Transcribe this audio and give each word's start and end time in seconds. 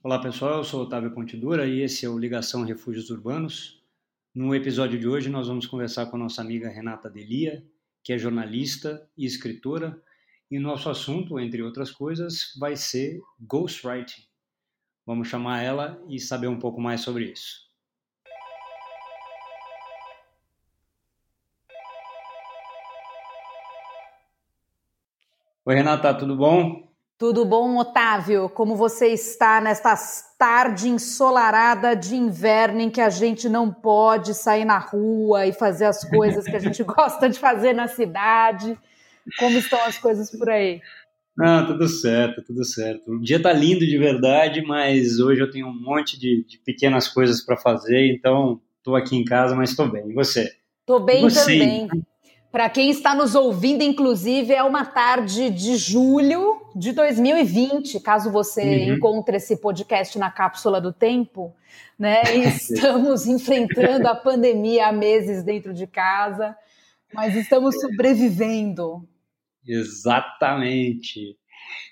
Olá 0.00 0.20
pessoal, 0.20 0.58
eu 0.58 0.64
sou 0.64 0.82
Otávio 0.82 1.10
Pontidura 1.10 1.66
e 1.66 1.80
esse 1.80 2.06
é 2.06 2.08
o 2.08 2.16
Ligação 2.16 2.62
Refúgios 2.62 3.10
Urbanos. 3.10 3.82
No 4.32 4.54
episódio 4.54 4.96
de 4.96 5.08
hoje 5.08 5.28
nós 5.28 5.48
vamos 5.48 5.66
conversar 5.66 6.06
com 6.06 6.14
a 6.14 6.20
nossa 6.20 6.40
amiga 6.40 6.68
Renata 6.68 7.10
Delia, 7.10 7.66
que 8.04 8.12
é 8.12 8.16
jornalista 8.16 9.04
e 9.16 9.26
escritora, 9.26 10.00
e 10.48 10.56
nosso 10.56 10.88
assunto, 10.88 11.40
entre 11.40 11.64
outras 11.64 11.90
coisas, 11.90 12.54
vai 12.60 12.76
ser 12.76 13.20
ghostwriting. 13.40 14.22
Vamos 15.04 15.26
chamar 15.26 15.64
ela 15.64 16.00
e 16.08 16.20
saber 16.20 16.46
um 16.46 16.60
pouco 16.60 16.80
mais 16.80 17.00
sobre 17.00 17.32
isso. 17.32 17.68
Oi, 25.64 25.74
Renata, 25.74 26.14
tudo 26.14 26.36
bom? 26.36 26.87
Tudo 27.18 27.44
bom, 27.44 27.76
Otávio? 27.76 28.48
Como 28.48 28.76
você 28.76 29.08
está 29.08 29.60
nesta 29.60 29.92
tarde 30.38 30.88
ensolarada 30.88 31.96
de 31.96 32.14
inverno 32.14 32.80
em 32.80 32.88
que 32.88 33.00
a 33.00 33.10
gente 33.10 33.48
não 33.48 33.72
pode 33.72 34.34
sair 34.34 34.64
na 34.64 34.78
rua 34.78 35.44
e 35.44 35.52
fazer 35.52 35.86
as 35.86 36.08
coisas 36.08 36.44
que 36.44 36.54
a 36.54 36.60
gente 36.60 36.80
gosta 36.84 37.28
de 37.28 37.36
fazer 37.36 37.72
na 37.72 37.88
cidade? 37.88 38.78
Como 39.36 39.58
estão 39.58 39.82
as 39.84 39.98
coisas 39.98 40.30
por 40.30 40.48
aí? 40.48 40.80
Ah, 41.40 41.64
tudo 41.66 41.88
certo, 41.88 42.40
tudo 42.40 42.64
certo. 42.64 43.10
O 43.10 43.20
dia 43.20 43.42
tá 43.42 43.52
lindo 43.52 43.84
de 43.84 43.98
verdade, 43.98 44.62
mas 44.62 45.18
hoje 45.18 45.40
eu 45.40 45.50
tenho 45.50 45.66
um 45.66 45.74
monte 45.74 46.16
de, 46.16 46.44
de 46.44 46.56
pequenas 46.58 47.08
coisas 47.08 47.40
para 47.44 47.56
fazer, 47.56 48.12
então 48.12 48.60
estou 48.78 48.94
aqui 48.94 49.16
em 49.16 49.24
casa, 49.24 49.56
mas 49.56 49.70
estou 49.70 49.90
bem. 49.90 50.08
E 50.08 50.14
você? 50.14 50.52
Estou 50.82 51.00
bem 51.00 51.22
você? 51.22 51.58
também. 51.58 51.88
Para 52.50 52.70
quem 52.70 52.88
está 52.88 53.14
nos 53.14 53.34
ouvindo, 53.34 53.82
inclusive, 53.82 54.54
é 54.54 54.62
uma 54.62 54.84
tarde 54.84 55.50
de 55.50 55.76
julho 55.76 56.62
de 56.74 56.92
2020, 56.92 58.00
caso 58.00 58.30
você 58.30 58.62
uhum. 58.62 58.94
encontre 58.94 59.36
esse 59.36 59.56
podcast 59.58 60.18
na 60.18 60.30
cápsula 60.30 60.80
do 60.80 60.90
tempo, 60.90 61.54
né? 61.98 62.22
Estamos 62.46 63.26
enfrentando 63.26 64.08
a 64.08 64.14
pandemia 64.14 64.88
há 64.88 64.92
meses 64.92 65.42
dentro 65.42 65.74
de 65.74 65.86
casa, 65.86 66.56
mas 67.12 67.36
estamos 67.36 67.78
sobrevivendo. 67.80 69.06
Exatamente. 69.66 71.36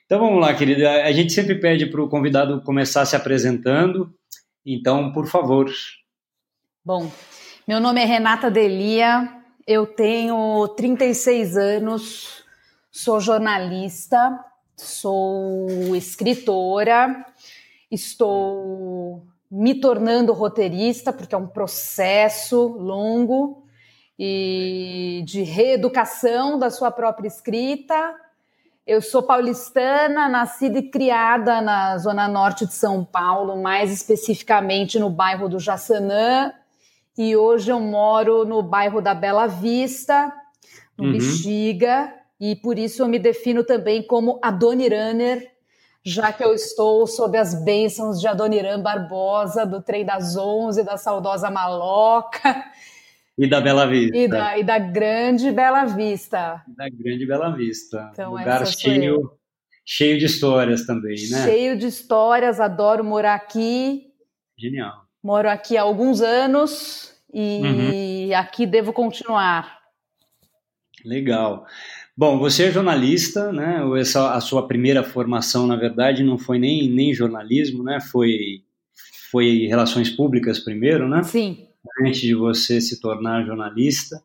Então 0.06 0.20
vamos 0.20 0.40
lá, 0.40 0.54
querida. 0.54 1.04
A 1.04 1.12
gente 1.12 1.32
sempre 1.32 1.56
pede 1.56 1.86
para 1.86 2.02
o 2.02 2.08
convidado 2.08 2.62
começar 2.62 3.04
se 3.04 3.16
apresentando. 3.16 4.14
Então, 4.64 5.12
por 5.12 5.26
favor. 5.26 5.70
Bom, 6.84 7.10
meu 7.66 7.80
nome 7.80 8.00
é 8.00 8.04
Renata 8.04 8.50
Delia, 8.50 9.35
eu 9.66 9.84
tenho 9.84 10.68
36 10.76 11.56
anos, 11.56 12.44
sou 12.90 13.18
jornalista, 13.18 14.38
sou 14.76 15.96
escritora, 15.96 17.26
estou 17.90 19.26
me 19.50 19.74
tornando 19.74 20.32
roteirista, 20.32 21.12
porque 21.12 21.34
é 21.34 21.38
um 21.38 21.48
processo 21.48 22.68
longo 22.78 23.64
e 24.18 25.22
de 25.26 25.42
reeducação 25.42 26.58
da 26.58 26.70
sua 26.70 26.90
própria 26.90 27.26
escrita. 27.26 28.14
Eu 28.86 29.02
sou 29.02 29.22
paulistana, 29.22 30.28
nascida 30.28 30.78
e 30.78 30.90
criada 30.90 31.60
na 31.60 31.98
zona 31.98 32.28
norte 32.28 32.64
de 32.64 32.72
São 32.72 33.04
Paulo, 33.04 33.60
mais 33.60 33.92
especificamente 33.92 34.96
no 34.96 35.10
bairro 35.10 35.48
do 35.48 35.58
Jaçanã, 35.58 36.52
e 37.16 37.36
hoje 37.36 37.70
eu 37.70 37.80
moro 37.80 38.44
no 38.44 38.62
bairro 38.62 39.00
da 39.00 39.14
Bela 39.14 39.46
Vista, 39.46 40.32
no 40.96 41.06
uhum. 41.06 41.12
Bexiga, 41.12 42.12
e 42.38 42.54
por 42.54 42.78
isso 42.78 43.02
eu 43.02 43.08
me 43.08 43.18
defino 43.18 43.64
também 43.64 44.02
como 44.02 44.38
Adoniranner, 44.42 45.50
já 46.04 46.32
que 46.32 46.44
eu 46.44 46.52
estou 46.52 47.06
sob 47.06 47.36
as 47.36 47.64
bênçãos 47.64 48.20
de 48.20 48.28
Adoniran 48.28 48.80
Barbosa, 48.80 49.66
do 49.66 49.82
Trem 49.82 50.04
das 50.04 50.36
Onze, 50.36 50.84
da 50.84 50.96
saudosa 50.96 51.50
Maloca. 51.50 52.64
E 53.38 53.48
da 53.48 53.60
Bela 53.60 53.86
Vista. 53.86 54.16
E 54.16 54.28
da, 54.28 54.58
e 54.58 54.64
da 54.64 54.78
Grande 54.78 55.50
Bela 55.50 55.84
Vista. 55.84 56.62
Da 56.68 56.88
Grande 56.88 57.26
Bela 57.26 57.50
Vista. 57.56 58.10
Então, 58.12 58.30
Lugar 58.30 58.66
cheio, 58.66 59.32
cheio 59.84 60.18
de 60.18 60.26
histórias 60.26 60.86
também, 60.86 61.16
né? 61.30 61.44
Cheio 61.44 61.76
de 61.76 61.86
histórias, 61.86 62.60
adoro 62.60 63.02
morar 63.02 63.34
aqui. 63.34 64.06
Genial. 64.58 65.05
Moro 65.26 65.50
aqui 65.50 65.76
há 65.76 65.82
alguns 65.82 66.20
anos 66.20 67.12
e 67.34 67.60
uhum. 67.60 68.36
aqui 68.36 68.64
devo 68.64 68.92
continuar. 68.92 69.80
Legal. 71.04 71.66
Bom, 72.16 72.38
você 72.38 72.66
é 72.66 72.70
jornalista, 72.70 73.50
né? 73.50 73.80
Essa, 73.98 74.34
a 74.34 74.40
sua 74.40 74.68
primeira 74.68 75.02
formação, 75.02 75.66
na 75.66 75.74
verdade, 75.74 76.22
não 76.22 76.38
foi 76.38 76.60
nem, 76.60 76.88
nem 76.88 77.12
jornalismo, 77.12 77.82
né? 77.82 77.98
Foi, 78.00 78.62
foi 79.32 79.66
relações 79.66 80.10
públicas 80.10 80.60
primeiro, 80.60 81.08
né? 81.08 81.24
Sim. 81.24 81.66
Antes 82.06 82.20
de 82.20 82.32
você 82.32 82.80
se 82.80 83.00
tornar 83.00 83.44
jornalista. 83.44 84.22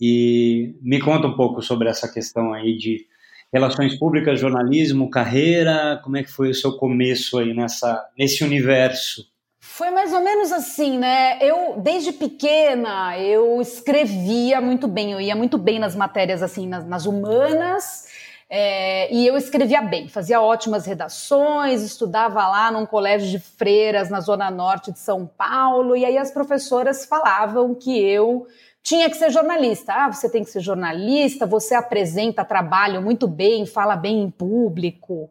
E 0.00 0.76
me 0.80 1.00
conta 1.00 1.26
um 1.26 1.34
pouco 1.34 1.60
sobre 1.60 1.88
essa 1.88 2.06
questão 2.06 2.52
aí 2.52 2.76
de 2.76 3.04
relações 3.52 3.98
públicas, 3.98 4.38
jornalismo, 4.38 5.10
carreira, 5.10 6.00
como 6.04 6.16
é 6.16 6.22
que 6.22 6.30
foi 6.30 6.50
o 6.50 6.54
seu 6.54 6.76
começo 6.76 7.36
aí 7.36 7.52
nessa, 7.52 8.08
nesse 8.16 8.44
universo? 8.44 9.34
Foi 9.76 9.90
mais 9.90 10.10
ou 10.10 10.22
menos 10.22 10.52
assim, 10.52 10.96
né? 10.96 11.36
Eu, 11.38 11.74
desde 11.76 12.10
pequena, 12.10 13.18
eu 13.18 13.60
escrevia 13.60 14.58
muito 14.58 14.88
bem, 14.88 15.12
eu 15.12 15.20
ia 15.20 15.36
muito 15.36 15.58
bem 15.58 15.78
nas 15.78 15.94
matérias, 15.94 16.42
assim, 16.42 16.66
nas, 16.66 16.86
nas 16.86 17.04
humanas, 17.04 18.06
é, 18.48 19.12
e 19.12 19.26
eu 19.26 19.36
escrevia 19.36 19.82
bem, 19.82 20.08
fazia 20.08 20.40
ótimas 20.40 20.86
redações, 20.86 21.82
estudava 21.82 22.48
lá 22.48 22.72
num 22.72 22.86
colégio 22.86 23.28
de 23.28 23.38
freiras 23.38 24.08
na 24.08 24.18
zona 24.20 24.50
norte 24.50 24.90
de 24.90 24.98
São 24.98 25.26
Paulo, 25.26 25.94
e 25.94 26.06
aí 26.06 26.16
as 26.16 26.30
professoras 26.30 27.04
falavam 27.04 27.74
que 27.74 28.02
eu 28.02 28.46
tinha 28.82 29.10
que 29.10 29.16
ser 29.18 29.30
jornalista. 29.30 29.92
Ah, 29.92 30.10
você 30.10 30.30
tem 30.30 30.42
que 30.42 30.50
ser 30.50 30.60
jornalista, 30.60 31.44
você 31.44 31.74
apresenta 31.74 32.46
trabalho 32.46 33.02
muito 33.02 33.28
bem, 33.28 33.66
fala 33.66 33.94
bem 33.94 34.22
em 34.22 34.30
público 34.30 35.30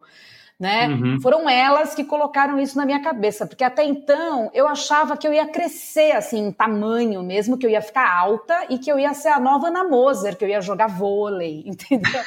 né? 0.60 0.88
Uhum. 0.88 1.20
Foram 1.22 1.50
elas 1.50 1.94
que 1.94 2.04
colocaram 2.04 2.58
isso 2.60 2.78
na 2.78 2.86
minha 2.86 3.02
cabeça, 3.02 3.46
porque 3.46 3.64
até 3.64 3.84
então 3.84 4.50
eu 4.54 4.68
achava 4.68 5.18
que 5.18 5.28
eu 5.28 5.34
ia 5.34 5.48
crescer 5.48 6.14
assim 6.14 6.48
em 6.48 6.52
tamanho 6.52 7.22
mesmo, 7.24 7.58
que 7.58 7.66
eu 7.66 7.70
ia 7.70 7.82
ficar 7.82 8.10
alta 8.10 8.66
e 8.70 8.78
que 8.78 8.90
eu 8.90 8.98
ia 8.98 9.14
ser 9.14 9.30
a 9.30 9.40
nova 9.40 9.68
Ana 9.68 9.84
Moser, 9.84 10.38
que 10.38 10.46
eu 10.46 10.50
ia 10.50 10.62
jogar 10.62 10.88
vôlei, 10.88 11.64
entendeu? 11.68 12.24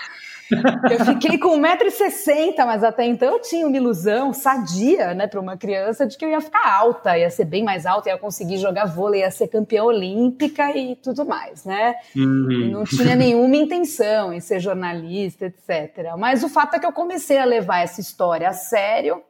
Eu 0.90 1.04
fiquei 1.04 1.38
com 1.38 1.58
1,60m, 1.60 2.64
mas 2.64 2.82
até 2.82 3.04
então 3.04 3.34
eu 3.34 3.40
tinha 3.40 3.66
uma 3.66 3.76
ilusão 3.76 4.32
sadia, 4.32 5.14
né, 5.14 5.26
para 5.26 5.40
uma 5.40 5.56
criança, 5.56 6.06
de 6.06 6.16
que 6.16 6.24
eu 6.24 6.30
ia 6.30 6.40
ficar 6.40 6.66
alta, 6.66 7.18
ia 7.18 7.30
ser 7.30 7.44
bem 7.44 7.62
mais 7.62 7.86
alta, 7.86 8.08
ia 8.08 8.18
conseguir 8.18 8.58
jogar 8.58 8.86
vôlei, 8.86 9.20
ia 9.20 9.30
ser 9.30 9.48
campeã 9.48 9.84
olímpica 9.84 10.76
e 10.76 10.96
tudo 10.96 11.26
mais, 11.26 11.64
né? 11.64 11.96
Uhum. 12.16 12.70
Não 12.72 12.84
tinha 12.84 13.14
nenhuma 13.14 13.56
intenção 13.56 14.32
em 14.32 14.40
ser 14.40 14.60
jornalista, 14.60 15.46
etc. 15.46 16.14
Mas 16.16 16.42
o 16.42 16.48
fato 16.48 16.74
é 16.74 16.78
que 16.78 16.86
eu 16.86 16.92
comecei 16.92 17.38
a 17.38 17.44
levar 17.44 17.80
essa 17.80 18.00
história 18.00 18.48
a 18.48 18.52
sério. 18.52 19.22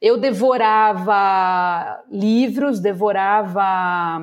Eu 0.00 0.18
devorava 0.18 2.02
livros, 2.10 2.80
devorava 2.80 4.20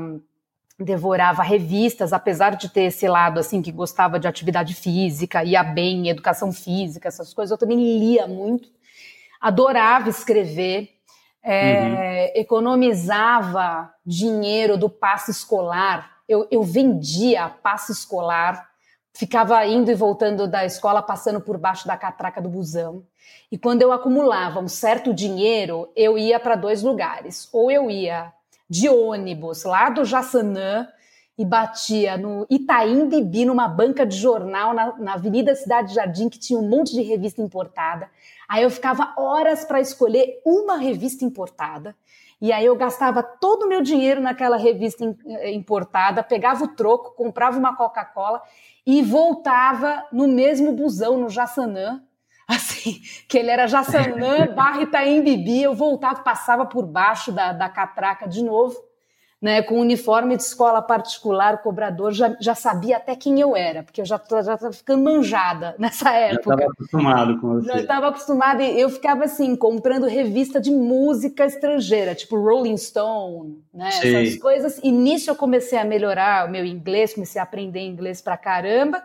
devorava 0.79 1.43
revistas, 1.43 2.13
apesar 2.13 2.55
de 2.55 2.69
ter 2.69 2.83
esse 2.83 3.07
lado 3.07 3.39
assim 3.39 3.61
que 3.61 3.71
gostava 3.71 4.19
de 4.19 4.27
atividade 4.27 4.73
física, 4.73 5.43
ia 5.43 5.63
bem, 5.63 6.07
educação 6.07 6.51
física, 6.53 7.07
essas 7.07 7.33
coisas, 7.33 7.51
eu 7.51 7.57
também 7.57 7.99
lia 7.99 8.27
muito, 8.27 8.69
adorava 9.41 10.09
escrever, 10.09 10.89
é, 11.43 11.81
uhum. 11.81 12.41
economizava 12.41 13.93
dinheiro 14.05 14.77
do 14.77 14.89
passe 14.89 15.31
escolar, 15.31 16.17
eu, 16.27 16.47
eu 16.49 16.63
vendia 16.63 17.49
passe 17.49 17.91
escolar, 17.91 18.69
ficava 19.13 19.65
indo 19.65 19.91
e 19.91 19.95
voltando 19.95 20.47
da 20.47 20.63
escola, 20.63 21.01
passando 21.01 21.41
por 21.41 21.57
baixo 21.57 21.87
da 21.87 21.97
catraca 21.97 22.41
do 22.41 22.47
busão. 22.47 23.03
E 23.51 23.57
quando 23.57 23.81
eu 23.81 23.91
acumulava 23.91 24.59
um 24.59 24.67
certo 24.67 25.13
dinheiro, 25.13 25.91
eu 25.95 26.17
ia 26.17 26.39
para 26.39 26.55
dois 26.55 26.83
lugares. 26.83 27.49
Ou 27.51 27.71
eu 27.71 27.89
ia 27.89 28.31
de 28.69 28.87
ônibus 28.87 29.63
lá 29.63 29.89
do 29.89 30.05
Jaçanã 30.05 30.87
e 31.37 31.45
batia 31.45 32.17
no 32.17 32.45
Itaim 32.49 33.07
Bibi, 33.07 33.45
numa 33.45 33.67
banca 33.67 34.05
de 34.05 34.17
jornal 34.17 34.73
na, 34.73 34.97
na 34.97 35.13
Avenida 35.13 35.55
Cidade 35.55 35.93
Jardim, 35.93 36.27
que 36.27 36.37
tinha 36.37 36.59
um 36.59 36.67
monte 36.67 36.93
de 36.93 37.01
revista 37.01 37.41
importada. 37.41 38.09
Aí 38.47 38.63
eu 38.63 38.69
ficava 38.69 39.13
horas 39.17 39.63
para 39.63 39.79
escolher 39.79 40.41
uma 40.45 40.77
revista 40.77 41.23
importada. 41.23 41.95
E 42.41 42.51
aí 42.51 42.65
eu 42.65 42.75
gastava 42.75 43.23
todo 43.23 43.63
o 43.63 43.69
meu 43.69 43.81
dinheiro 43.81 44.21
naquela 44.21 44.57
revista 44.57 45.05
eh, 45.25 45.51
importada, 45.51 46.23
pegava 46.23 46.63
o 46.65 46.75
troco, 46.75 47.15
comprava 47.15 47.57
uma 47.57 47.75
Coca-Cola 47.75 48.41
e 48.85 49.01
voltava 49.01 50.05
no 50.11 50.27
mesmo 50.27 50.73
busão 50.73 51.17
no 51.17 51.29
Jaçanã 51.29 52.01
assim, 52.55 52.99
que 53.27 53.37
ele 53.37 53.51
era 53.51 53.67
Jaçanã 53.67 54.47
barra 54.55 54.81
Itaim 54.81 55.21
Bibi, 55.21 55.61
eu 55.61 55.75
voltava, 55.75 56.21
passava 56.21 56.65
por 56.65 56.85
baixo 56.85 57.31
da, 57.31 57.53
da 57.53 57.69
catraca 57.69 58.27
de 58.27 58.43
novo, 58.43 58.75
né, 59.39 59.61
com 59.61 59.79
uniforme 59.79 60.35
de 60.35 60.41
escola 60.41 60.81
particular, 60.81 61.53
o 61.53 61.57
cobrador 61.59 62.11
já, 62.11 62.35
já 62.41 62.53
sabia 62.53 62.97
até 62.97 63.15
quem 63.15 63.39
eu 63.39 63.55
era, 63.55 63.83
porque 63.83 64.01
eu 64.01 64.05
já 64.05 64.17
estava 64.17 64.73
ficando 64.73 65.03
manjada 65.03 65.75
nessa 65.79 66.11
época. 66.11 66.49
Já 66.49 66.55
estava 66.55 66.71
acostumado 66.71 67.39
com 67.39 67.53
você. 67.53 67.67
Já 67.67 67.79
estava 67.79 68.07
acostumada 68.07 68.63
e 68.63 68.81
eu 68.81 68.89
ficava 68.89 69.25
assim, 69.25 69.55
comprando 69.55 70.07
revista 70.07 70.59
de 70.59 70.71
música 70.71 71.45
estrangeira, 71.45 72.15
tipo 72.15 72.35
Rolling 72.35 72.75
Stone, 72.77 73.63
né, 73.73 73.89
essas 73.89 74.37
coisas. 74.37 74.79
E 74.83 74.91
nisso 74.91 75.29
eu 75.29 75.35
comecei 75.35 75.77
a 75.77 75.85
melhorar 75.85 76.47
o 76.47 76.51
meu 76.51 76.65
inglês, 76.65 77.13
comecei 77.13 77.39
a 77.39 77.43
aprender 77.43 77.79
inglês 77.79 78.21
pra 78.21 78.35
caramba. 78.35 79.01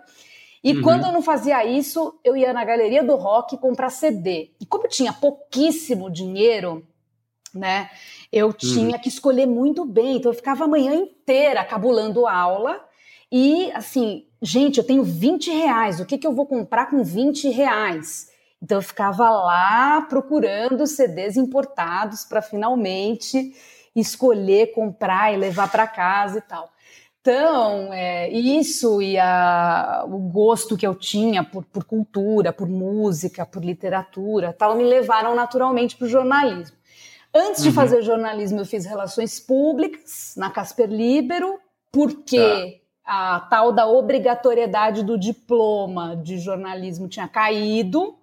E 0.64 0.72
uhum. 0.72 0.82
quando 0.82 1.04
eu 1.04 1.12
não 1.12 1.20
fazia 1.20 1.62
isso, 1.66 2.18
eu 2.24 2.34
ia 2.34 2.50
na 2.54 2.64
galeria 2.64 3.04
do 3.04 3.16
rock 3.16 3.58
comprar 3.58 3.90
CD. 3.90 4.50
E 4.58 4.64
como 4.64 4.84
eu 4.84 4.88
tinha 4.88 5.12
pouquíssimo 5.12 6.10
dinheiro, 6.10 6.82
né? 7.54 7.90
Eu 8.32 8.46
uhum. 8.46 8.52
tinha 8.54 8.98
que 8.98 9.10
escolher 9.10 9.46
muito 9.46 9.84
bem, 9.84 10.16
então 10.16 10.32
eu 10.32 10.36
ficava 10.36 10.64
a 10.64 10.68
manhã 10.68 10.94
inteira 10.94 11.62
cabulando 11.64 12.26
aula 12.26 12.82
e 13.30 13.70
assim, 13.72 14.24
gente, 14.40 14.78
eu 14.78 14.84
tenho 14.84 15.04
20 15.04 15.50
reais, 15.50 16.00
o 16.00 16.06
que, 16.06 16.16
que 16.16 16.26
eu 16.26 16.32
vou 16.32 16.46
comprar 16.46 16.86
com 16.86 17.04
20 17.04 17.50
reais? 17.50 18.30
Então 18.62 18.78
eu 18.78 18.82
ficava 18.82 19.28
lá 19.28 20.00
procurando 20.08 20.86
CDs 20.86 21.36
importados 21.36 22.24
para 22.24 22.40
finalmente 22.40 23.54
escolher, 23.94 24.72
comprar 24.72 25.32
e 25.32 25.36
levar 25.36 25.70
para 25.70 25.86
casa 25.86 26.38
e 26.38 26.42
tal. 26.42 26.70
Então, 27.26 27.90
é, 27.90 28.28
isso 28.28 29.00
e 29.00 29.18
a, 29.18 30.04
o 30.06 30.18
gosto 30.18 30.76
que 30.76 30.86
eu 30.86 30.94
tinha 30.94 31.42
por, 31.42 31.64
por 31.64 31.82
cultura, 31.82 32.52
por 32.52 32.68
música, 32.68 33.46
por 33.46 33.64
literatura, 33.64 34.52
tal, 34.52 34.76
me 34.76 34.84
levaram 34.84 35.34
naturalmente 35.34 35.96
para 35.96 36.04
o 36.04 36.08
jornalismo. 36.08 36.76
Antes 37.34 37.62
uhum. 37.64 37.70
de 37.70 37.74
fazer 37.74 38.02
jornalismo, 38.02 38.60
eu 38.60 38.66
fiz 38.66 38.84
relações 38.84 39.40
públicas 39.40 40.34
na 40.36 40.50
Casper 40.50 40.90
Libero, 40.90 41.58
porque 41.90 42.82
tá. 43.02 43.36
a 43.36 43.40
tal 43.40 43.72
da 43.72 43.86
obrigatoriedade 43.86 45.02
do 45.02 45.18
diploma 45.18 46.14
de 46.16 46.36
jornalismo 46.38 47.08
tinha 47.08 47.26
caído, 47.26 48.18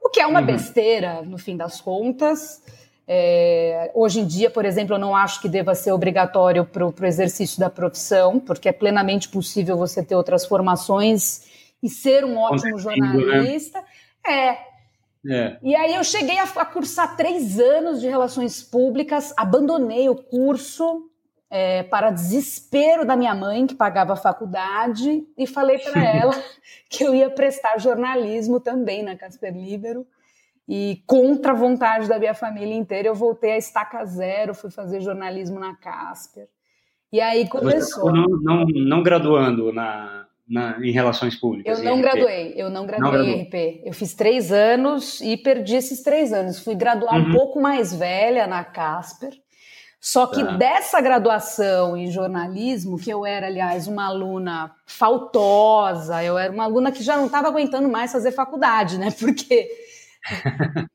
o 0.00 0.08
que 0.08 0.20
é 0.20 0.26
uma 0.26 0.38
uhum. 0.38 0.46
besteira, 0.46 1.20
no 1.22 1.36
fim 1.36 1.56
das 1.56 1.80
contas. 1.80 2.62
É, 3.08 3.92
hoje 3.94 4.20
em 4.20 4.26
dia, 4.26 4.50
por 4.50 4.64
exemplo, 4.64 4.96
eu 4.96 4.98
não 4.98 5.14
acho 5.14 5.40
que 5.40 5.48
deva 5.48 5.74
ser 5.74 5.92
obrigatório 5.92 6.64
para 6.64 6.84
o 6.84 7.06
exercício 7.06 7.60
da 7.60 7.70
profissão, 7.70 8.40
porque 8.40 8.68
é 8.68 8.72
plenamente 8.72 9.28
possível 9.28 9.76
você 9.76 10.02
ter 10.02 10.16
outras 10.16 10.44
formações 10.44 11.42
e 11.82 11.88
ser 11.88 12.24
um 12.24 12.36
ótimo 12.36 12.76
né? 12.76 12.82
jornalista. 12.82 13.80
Né? 13.80 13.86
É, 14.28 14.58
é. 15.28 15.56
E 15.62 15.74
aí 15.74 15.94
eu 15.94 16.04
cheguei 16.04 16.38
a, 16.38 16.44
a, 16.44 16.64
cursar 16.64 17.16
três 17.16 17.58
anos 17.58 18.00
de 18.00 18.08
relações 18.08 18.62
públicas, 18.62 19.32
abandonei 19.36 20.08
o 20.08 20.16
curso 20.16 21.10
é, 21.50 21.82
para 21.84 22.10
desespero 22.10 23.04
da 23.04 23.16
minha 23.16 23.34
mãe, 23.34 23.66
que 23.66 23.74
pagava 23.74 24.12
a 24.14 24.16
faculdade, 24.16 25.24
e 25.36 25.46
falei 25.46 25.78
para 25.78 26.04
ela 26.04 26.34
que 26.90 27.04
eu 27.04 27.14
ia 27.14 27.30
prestar 27.30 27.78
jornalismo 27.78 28.60
também 28.60 29.02
na 29.02 29.16
Casper 29.16 29.54
Libero. 29.54 30.06
E 30.68 31.02
contra 31.06 31.52
a 31.52 31.54
vontade 31.54 32.08
da 32.08 32.18
minha 32.18 32.34
família 32.34 32.74
inteira, 32.74 33.08
eu 33.08 33.14
voltei 33.14 33.52
a 33.52 33.58
estaca 33.58 34.04
zero, 34.04 34.54
fui 34.54 34.70
fazer 34.70 35.00
jornalismo 35.00 35.60
na 35.60 35.76
Casper. 35.76 36.48
E 37.12 37.20
aí 37.20 37.48
começou. 37.48 38.12
Não, 38.12 38.26
não, 38.42 38.64
não 38.66 39.02
graduando 39.02 39.72
na, 39.72 40.26
na, 40.48 40.78
em 40.84 40.90
relações 40.90 41.36
públicas? 41.36 41.78
Eu 41.78 41.84
não 41.84 42.00
graduei, 42.00 42.52
eu 42.56 42.68
não 42.68 42.84
graduei 42.84 43.12
não 43.12 43.24
em 43.24 43.42
RP. 43.42 43.82
Eu 43.84 43.92
fiz 43.92 44.12
três 44.14 44.50
anos 44.50 45.20
e 45.20 45.36
perdi 45.36 45.76
esses 45.76 46.02
três 46.02 46.32
anos. 46.32 46.58
Fui 46.58 46.74
graduar 46.74 47.14
uhum. 47.14 47.28
um 47.28 47.32
pouco 47.32 47.60
mais 47.60 47.94
velha 47.94 48.46
na 48.48 48.64
Casper. 48.64 49.32
Só 50.00 50.26
que 50.26 50.44
tá. 50.44 50.52
dessa 50.52 51.00
graduação 51.00 51.96
em 51.96 52.10
jornalismo, 52.10 52.98
que 52.98 53.10
eu 53.10 53.24
era, 53.24 53.46
aliás, 53.46 53.88
uma 53.88 54.06
aluna 54.06 54.72
faltosa, 54.84 56.22
eu 56.22 56.38
era 56.38 56.52
uma 56.52 56.64
aluna 56.64 56.92
que 56.92 57.02
já 57.02 57.16
não 57.16 57.26
estava 57.26 57.48
aguentando 57.48 57.88
mais 57.88 58.12
fazer 58.12 58.30
faculdade, 58.30 58.98
né? 58.98 59.08
Porque 59.18 59.68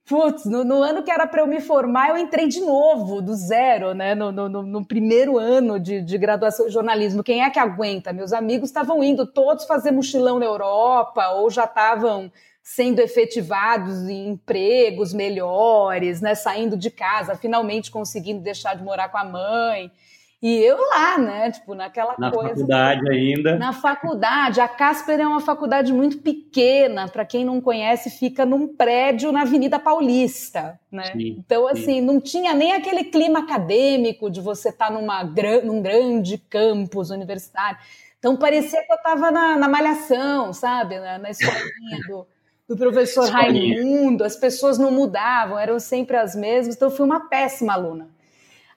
Putz, 0.05 0.45
no, 0.45 0.63
no, 0.63 0.83
ano 0.83 1.03
que 1.03 1.11
era 1.11 1.25
para 1.25 1.41
eu 1.41 1.47
me 1.47 1.61
formar, 1.61 2.09
eu 2.09 2.17
entrei 2.17 2.47
de 2.47 2.59
novo, 2.59 3.21
do 3.21 3.33
zero, 3.33 3.93
né? 3.93 4.13
No, 4.13 4.31
no, 4.31 4.49
no 4.49 4.85
primeiro 4.85 5.37
ano 5.37 5.79
de, 5.79 6.01
de, 6.01 6.17
graduação 6.17 6.67
em 6.67 6.71
jornalismo. 6.71 7.23
Quem 7.23 7.43
é 7.43 7.49
que 7.49 7.59
aguenta? 7.59 8.11
Meus 8.11 8.33
amigos 8.33 8.69
estavam 8.69 9.03
indo 9.03 9.25
todos 9.25 9.65
fazer 9.65 9.91
mochilão 9.91 10.39
na 10.39 10.45
Europa 10.45 11.29
ou 11.29 11.49
já 11.49 11.63
estavam 11.63 12.31
sendo 12.61 12.99
efetivados 12.99 14.07
em 14.07 14.29
empregos 14.29 15.13
melhores, 15.13 16.21
né? 16.21 16.35
Saindo 16.35 16.77
de 16.77 16.91
casa, 16.91 17.35
finalmente 17.35 17.89
conseguindo 17.89 18.41
deixar 18.41 18.75
de 18.75 18.83
morar 18.83 19.09
com 19.09 19.17
a 19.17 19.25
mãe. 19.25 19.91
E 20.41 20.57
eu 20.57 20.75
lá, 20.89 21.19
né? 21.19 21.51
Tipo, 21.51 21.75
naquela 21.75 22.15
na 22.17 22.31
coisa. 22.31 22.49
Na 22.49 22.55
faculdade 22.55 23.11
ainda. 23.11 23.57
Na 23.57 23.73
faculdade. 23.73 24.59
A 24.59 24.67
Casper 24.67 25.19
é 25.19 25.27
uma 25.27 25.39
faculdade 25.39 25.93
muito 25.93 26.17
pequena. 26.17 27.07
Para 27.07 27.23
quem 27.23 27.45
não 27.45 27.61
conhece, 27.61 28.09
fica 28.09 28.43
num 28.43 28.67
prédio 28.67 29.31
na 29.31 29.43
Avenida 29.43 29.77
Paulista, 29.77 30.79
né? 30.91 31.11
Sim, 31.11 31.35
então, 31.37 31.67
assim, 31.67 31.83
sim. 31.83 32.01
não 32.01 32.19
tinha 32.19 32.55
nem 32.55 32.73
aquele 32.73 33.03
clima 33.03 33.39
acadêmico 33.39 34.31
de 34.31 34.41
você 34.41 34.69
estar 34.69 34.87
tá 34.87 34.91
numa, 34.91 35.23
num 35.63 35.79
grande 35.79 36.39
campus 36.39 37.11
universitário. 37.11 37.77
Então, 38.17 38.35
parecia 38.35 38.83
que 38.83 38.91
eu 38.91 38.97
estava 38.97 39.29
na, 39.29 39.57
na 39.57 39.67
malhação, 39.67 40.53
sabe? 40.53 40.99
Na, 40.99 41.19
na 41.19 41.29
escolinha 41.29 41.99
do, 42.07 42.27
do 42.67 42.75
professor 42.75 43.29
Raimundo. 43.29 44.23
As 44.23 44.35
pessoas 44.35 44.79
não 44.79 44.91
mudavam, 44.91 45.59
eram 45.59 45.79
sempre 45.79 46.17
as 46.17 46.35
mesmas. 46.35 46.75
Então, 46.75 46.89
eu 46.89 46.95
fui 46.95 47.05
uma 47.05 47.29
péssima 47.29 47.73
aluna. 47.73 48.09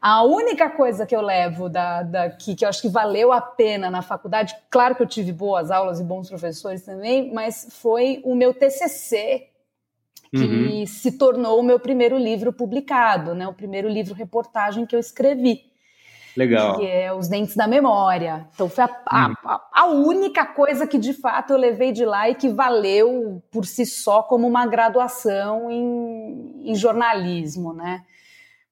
A 0.07 0.23
única 0.23 0.69
coisa 0.69 1.07
que 1.07 1.17
eu 1.17 1.23
levo 1.23 1.67
da, 1.71 2.03
daqui, 2.03 2.55
que 2.55 2.63
eu 2.63 2.69
acho 2.69 2.83
que 2.83 2.91
valeu 2.91 3.33
a 3.33 3.41
pena 3.41 3.91
na 3.91 4.03
faculdade, 4.03 4.55
claro 4.69 4.95
que 4.95 5.03
eu 5.03 5.07
tive 5.07 5.33
boas 5.33 5.71
aulas 5.71 5.99
e 5.99 6.05
bons 6.05 6.29
professores 6.29 6.83
também, 6.83 7.33
mas 7.33 7.69
foi 7.71 8.21
o 8.23 8.35
meu 8.35 8.53
TCC, 8.53 9.47
que 10.31 10.45
uhum. 10.45 10.87
se 10.87 11.13
tornou 11.13 11.59
o 11.59 11.63
meu 11.63 11.81
primeiro 11.81 12.19
livro 12.19 12.53
publicado, 12.53 13.35
né? 13.35 13.49
O 13.49 13.55
primeiro 13.55 13.89
livro 13.89 14.13
reportagem 14.13 14.85
que 14.85 14.95
eu 14.95 15.01
escrevi. 15.01 15.63
Legal. 16.37 16.77
Que 16.77 16.87
é 16.87 17.11
Os 17.11 17.27
Dentes 17.27 17.57
da 17.57 17.67
Memória. 17.67 18.47
Então 18.55 18.69
foi 18.69 18.85
a, 18.85 18.91
a, 19.07 19.29
uhum. 19.29 19.35
a, 19.73 19.87
única 19.87 20.45
coisa 20.45 20.87
que 20.87 20.99
de 20.99 21.15
fato 21.15 21.55
eu 21.55 21.57
levei 21.57 21.93
de 21.93 22.05
lá 22.05 22.29
e 22.29 22.35
que 22.35 22.51
valeu 22.51 23.43
por 23.51 23.65
si 23.65 23.87
só 23.87 24.23
como 24.23 24.47
uma 24.47 24.67
graduação 24.67 25.71
em, 25.71 26.61
em 26.63 26.75
jornalismo, 26.75 27.73
né? 27.73 28.05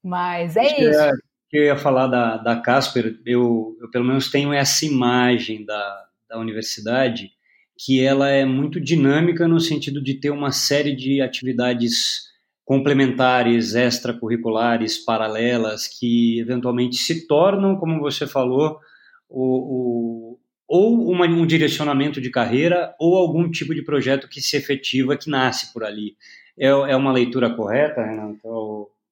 Mas 0.03 0.57
é 0.57 0.67
Acho 0.67 0.81
isso. 0.83 1.23
Que 1.49 1.59
eu 1.59 1.65
ia 1.65 1.77
falar 1.77 2.07
da, 2.07 2.39
da 2.39 2.57
Casper, 2.57 3.21
eu, 3.27 3.77
eu 3.81 3.91
pelo 3.91 4.05
menos 4.05 4.31
tenho 4.31 4.53
essa 4.53 4.87
imagem 4.87 5.65
da, 5.65 6.07
da 6.29 6.39
universidade, 6.39 7.31
que 7.79 8.01
ela 8.03 8.29
é 8.29 8.45
muito 8.45 8.81
dinâmica 8.81 9.47
no 9.47 9.61
sentido 9.61 10.03
de 10.03 10.15
ter 10.15 10.31
uma 10.31 10.51
série 10.51 10.97
de 10.97 11.21
atividades 11.21 12.33
complementares, 12.65 13.75
extracurriculares, 13.75 14.97
paralelas, 14.97 15.87
que 15.87 16.41
eventualmente 16.41 16.97
se 16.97 17.27
tornam, 17.27 17.77
como 17.77 18.01
você 18.01 18.27
falou, 18.27 18.79
o, 19.29 20.37
o, 20.37 20.39
ou 20.67 21.11
uma, 21.11 21.27
um 21.27 21.45
direcionamento 21.45 22.21
de 22.21 22.31
carreira 22.31 22.95
ou 22.99 23.17
algum 23.17 23.51
tipo 23.51 23.75
de 23.75 23.83
projeto 23.83 24.29
que 24.29 24.41
se 24.41 24.57
efetiva, 24.57 25.17
que 25.17 25.29
nasce 25.29 25.73
por 25.73 25.85
ali. 25.85 26.17
É, 26.59 26.69
é 26.69 26.97
uma 26.97 27.13
leitura 27.13 27.51
correta, 27.55 28.03
Renato? 28.03 28.39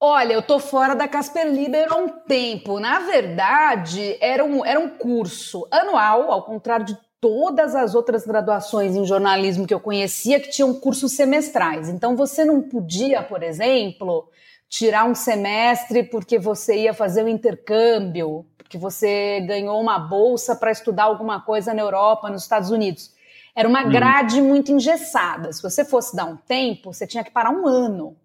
Olha, 0.03 0.33
eu 0.33 0.41
tô 0.41 0.59
fora 0.59 0.95
da 0.97 1.07
Casper 1.07 1.47
Liber 1.47 1.93
há 1.93 1.97
um 1.97 2.09
tempo. 2.09 2.81
Na 2.81 3.01
verdade, 3.01 4.17
era 4.19 4.43
um, 4.43 4.65
era 4.65 4.81
um 4.81 4.89
curso 4.89 5.69
anual, 5.71 6.33
ao 6.33 6.43
contrário 6.43 6.87
de 6.87 6.99
todas 7.21 7.75
as 7.75 7.95
outras 7.95 8.27
graduações 8.27 8.97
em 8.97 9.05
jornalismo 9.05 9.67
que 9.67 9.75
eu 9.75 9.79
conhecia, 9.79 10.41
que 10.41 10.49
tinham 10.49 10.73
cursos 10.73 11.13
semestrais. 11.13 11.91
Então, 11.91 12.17
você 12.17 12.47
não 12.47 12.63
podia, 12.63 13.23
por 13.23 13.43
exemplo, 13.43 14.27
tirar 14.71 15.05
um 15.05 15.15
semestre 15.15 16.03
porque 16.05 16.39
você 16.39 16.85
ia 16.85 16.95
fazer 16.95 17.23
um 17.23 17.29
intercâmbio, 17.29 18.47
porque 18.57 18.79
você 18.79 19.41
ganhou 19.43 19.79
uma 19.79 19.99
bolsa 19.99 20.57
para 20.57 20.71
estudar 20.71 21.05
alguma 21.05 21.43
coisa 21.43 21.75
na 21.75 21.83
Europa, 21.83 22.31
nos 22.31 22.45
Estados 22.45 22.71
Unidos. 22.71 23.13
Era 23.55 23.69
uma 23.69 23.85
hum. 23.85 23.91
grade 23.91 24.41
muito 24.41 24.73
engessada. 24.73 25.53
Se 25.53 25.63
você 25.63 25.85
fosse 25.85 26.17
dar 26.17 26.25
um 26.25 26.39
tempo, 26.39 26.91
você 26.91 27.07
tinha 27.07 27.23
que 27.23 27.31
parar 27.31 27.51
um 27.51 27.67
ano 27.67 28.17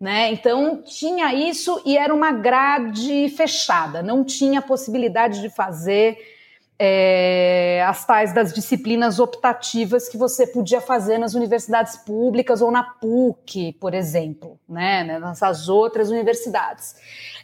né? 0.00 0.32
Então 0.32 0.82
tinha 0.82 1.34
isso 1.34 1.82
e 1.84 1.98
era 1.98 2.14
uma 2.14 2.32
grade 2.32 3.28
fechada, 3.36 4.02
não 4.02 4.24
tinha 4.24 4.62
possibilidade 4.62 5.42
de 5.42 5.50
fazer 5.50 6.16
é, 6.82 7.84
as 7.86 8.06
tais 8.06 8.32
das 8.32 8.54
disciplinas 8.54 9.20
optativas 9.20 10.08
que 10.08 10.16
você 10.16 10.46
podia 10.46 10.80
fazer 10.80 11.18
nas 11.18 11.34
universidades 11.34 11.98
públicas 11.98 12.62
ou 12.62 12.70
na 12.70 12.82
PUC, 12.82 13.74
por 13.74 13.92
exemplo, 13.92 14.58
né? 14.66 15.04
Nessas 15.18 15.68
outras 15.68 16.08
universidades. 16.08 16.96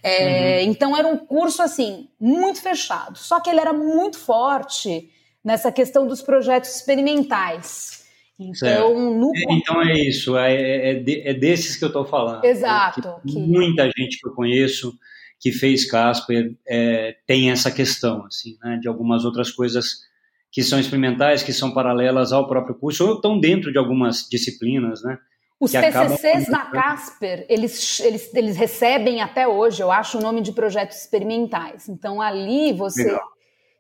É, 0.03 0.63
uhum. 0.63 0.71
Então 0.71 0.97
era 0.97 1.07
um 1.07 1.19
curso 1.19 1.63
assim 1.63 2.09
muito 2.19 2.63
fechado, 2.63 3.19
só 3.19 3.39
que 3.39 3.51
ele 3.51 3.61
era 3.61 3.75
muito 3.75 4.19
forte 4.19 5.11
nessa 5.45 5.71
questão 5.71 6.07
dos 6.07 6.23
projetos 6.23 6.75
experimentais. 6.75 8.06
Então, 8.39 9.15
no... 9.15 9.33
É, 9.35 9.53
então 9.55 9.83
é 9.83 9.95
isso, 9.95 10.37
é, 10.37 10.55
é, 10.55 10.91
é, 10.91 10.95
de, 10.95 11.21
é 11.23 11.33
desses 11.33 11.77
que 11.77 11.85
eu 11.85 11.89
estou 11.89 12.05
falando. 12.05 12.45
Exato. 12.45 13.21
Que... 13.27 13.39
Muita 13.39 13.85
gente 13.97 14.19
que 14.19 14.29
eu 14.29 14.33
conheço 14.33 14.93
que 15.41 15.53
fez 15.53 15.91
Casper 15.91 16.55
é, 16.67 17.17
tem 17.27 17.51
essa 17.51 17.71
questão, 17.71 18.25
assim, 18.27 18.57
né, 18.63 18.79
de 18.81 18.89
algumas 18.89 19.25
outras 19.25 19.51
coisas 19.51 20.07
que 20.51 20.63
são 20.63 20.79
experimentais, 20.79 21.43
que 21.43 21.53
são 21.53 21.73
paralelas 21.73 22.33
ao 22.33 22.47
próprio 22.47 22.75
curso, 22.75 23.07
ou 23.07 23.15
estão 23.17 23.39
dentro 23.39 23.73
de 23.73 23.79
algumas 23.79 24.27
disciplinas, 24.29 25.03
né? 25.03 25.19
Os 25.59 25.73
PCCs 25.73 26.49
da 26.49 26.67
Casper, 26.67 27.47
eles, 27.49 28.01
eles, 28.01 28.35
eles 28.35 28.57
recebem 28.57 29.23
até 29.23 29.49
hoje, 29.49 29.83
eu 29.83 29.91
acho, 29.91 30.19
o 30.19 30.21
nome 30.21 30.43
de 30.43 30.53
projetos 30.53 30.99
experimentais. 30.99 31.89
Então, 31.89 32.21
ali 32.21 32.73
você... 32.75 33.05
Legal. 33.05 33.36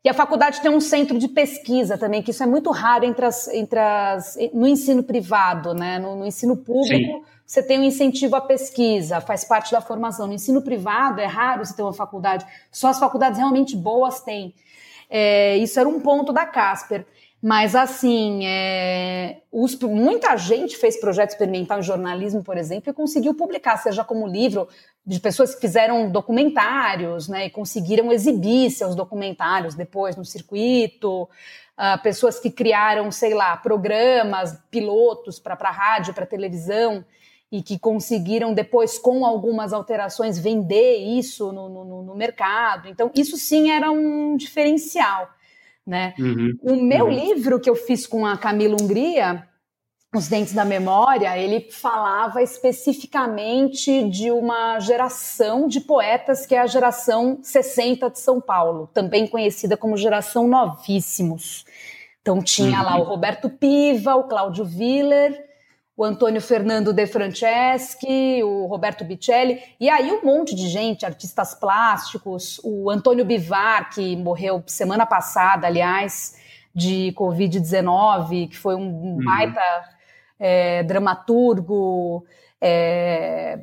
E 0.06 0.08
a 0.08 0.14
faculdade 0.14 0.60
tem 0.60 0.70
um 0.70 0.78
centro 0.78 1.18
de 1.18 1.26
pesquisa 1.26 1.98
também, 1.98 2.22
que 2.22 2.30
isso 2.30 2.40
é 2.40 2.46
muito 2.46 2.70
raro 2.70 3.04
entre 3.04 3.26
as, 3.26 3.48
entre 3.48 3.76
as, 3.76 4.38
no 4.54 4.64
ensino 4.64 5.02
privado, 5.02 5.75
né? 5.75 5.98
No, 5.98 6.14
no 6.14 6.25
ensino 6.25 6.56
público, 6.56 7.12
Sim. 7.18 7.25
você 7.44 7.60
tem 7.60 7.80
um 7.80 7.82
incentivo 7.82 8.36
à 8.36 8.40
pesquisa, 8.40 9.20
faz 9.20 9.44
parte 9.44 9.72
da 9.72 9.80
formação. 9.80 10.28
No 10.28 10.32
ensino 10.32 10.62
privado, 10.62 11.20
é 11.20 11.26
raro 11.26 11.64
você 11.64 11.75
ter 11.75 11.82
uma 11.82 11.92
faculdade, 11.92 12.46
só 12.70 12.86
as 12.86 13.00
faculdades 13.00 13.36
realmente 13.36 13.76
boas 13.76 14.20
têm. 14.20 14.54
É, 15.10 15.56
isso 15.56 15.80
era 15.80 15.88
um 15.88 15.98
ponto 15.98 16.32
da 16.32 16.46
Casper. 16.46 17.04
Mas, 17.43 17.75
assim, 17.75 18.47
é, 18.47 19.43
os, 19.52 19.78
muita 19.78 20.37
gente 20.37 20.76
fez 20.76 20.99
projeto 20.99 21.31
experimental 21.31 21.78
em 21.78 21.83
jornalismo, 21.83 22.43
por 22.43 22.57
exemplo, 22.57 22.90
e 22.90 22.95
conseguiu 22.95 23.35
publicar, 23.35 23.76
seja 23.76 24.02
como 24.02 24.26
livro, 24.26 24.69
de 25.05 25.21
pessoas 25.21 25.55
que 25.55 25.61
fizeram 25.61 26.11
documentários, 26.11 27.28
né, 27.28 27.47
e 27.47 27.50
conseguiram 27.50 28.11
exibir 28.11 28.71
seus 28.71 28.97
documentários 28.97 29.75
depois 29.75 30.16
no 30.16 30.25
circuito, 30.25 31.23
uh, 31.23 32.02
pessoas 32.02 32.40
que 32.40 32.50
criaram, 32.50 33.12
sei 33.12 33.35
lá, 33.35 33.57
programas, 33.57 34.59
pilotos 34.71 35.38
para 35.38 35.55
rádio, 35.71 36.14
para 36.14 36.26
televisão, 36.26 37.05
e 37.52 37.62
que 37.62 37.78
conseguiram 37.78 38.52
depois, 38.52 38.99
com 38.99 39.25
algumas 39.25 39.73
alterações, 39.73 40.38
vender 40.38 40.97
isso 40.97 41.52
no, 41.52 41.69
no, 41.69 42.02
no 42.02 42.14
mercado. 42.16 42.88
Então, 42.88 43.11
isso 43.14 43.37
sim 43.37 43.71
era 43.71 43.90
um 43.90 44.37
diferencial. 44.37 45.31
Né? 45.87 46.14
Uhum, 46.19 46.59
o 46.62 46.76
meu 46.76 47.05
uhum. 47.05 47.11
livro 47.11 47.61
que 47.61 47.71
eu 47.71 47.76
fiz 47.76 48.07
com 48.07 48.26
a 48.26 48.37
Camila 48.37 48.76
Hungria, 48.81 49.47
Os 50.12 50.26
Dentes 50.26 50.52
da 50.52 50.64
Memória, 50.64 51.38
ele 51.38 51.71
falava 51.71 52.43
especificamente 52.43 54.09
de 54.09 54.33
uma 54.33 54.81
geração 54.81 55.69
de 55.69 55.81
poetas 55.81 56.45
que 56.45 56.57
é 56.57 56.59
a 56.59 56.66
geração 56.66 57.38
60 57.40 58.11
de 58.11 58.19
São 58.19 58.40
Paulo, 58.40 58.88
também 58.93 59.28
conhecida 59.28 59.76
como 59.76 59.97
geração 59.97 60.49
novíssimos. 60.49 61.64
Então 62.21 62.43
tinha 62.43 62.81
uhum. 62.81 62.85
lá 62.85 62.99
o 62.99 63.05
Roberto 63.05 63.49
Piva, 63.49 64.16
o 64.16 64.25
Cláudio 64.25 64.64
Willer, 64.64 65.46
o 65.97 66.05
Antônio 66.05 66.43
Fernando 66.43 66.93
De 66.93 67.07
Franceschi, 67.07 68.43
o 68.43 68.67
Roberto 68.67 69.03
Bicelli, 69.03 69.62
e 69.81 69.88
aí 69.88 70.11
um 70.12 70.23
monte 70.23 70.55
de 70.55 70.69
gente, 70.69 71.07
artistas 71.07 71.55
plásticos, 71.55 72.61
o 72.62 72.91
Antônio 72.91 73.25
Bivar, 73.25 73.88
que 73.91 74.15
morreu 74.15 74.62
semana 74.67 75.07
passada, 75.07 75.67
aliás, 75.67 76.37
de 76.75 77.15
Covid-19, 77.17 78.50
que 78.50 78.59
foi 78.59 78.75
um 78.75 78.88
uhum. 78.88 79.25
baita 79.25 79.62
é, 80.38 80.83
dramaturgo, 80.83 82.26
é, 82.61 83.61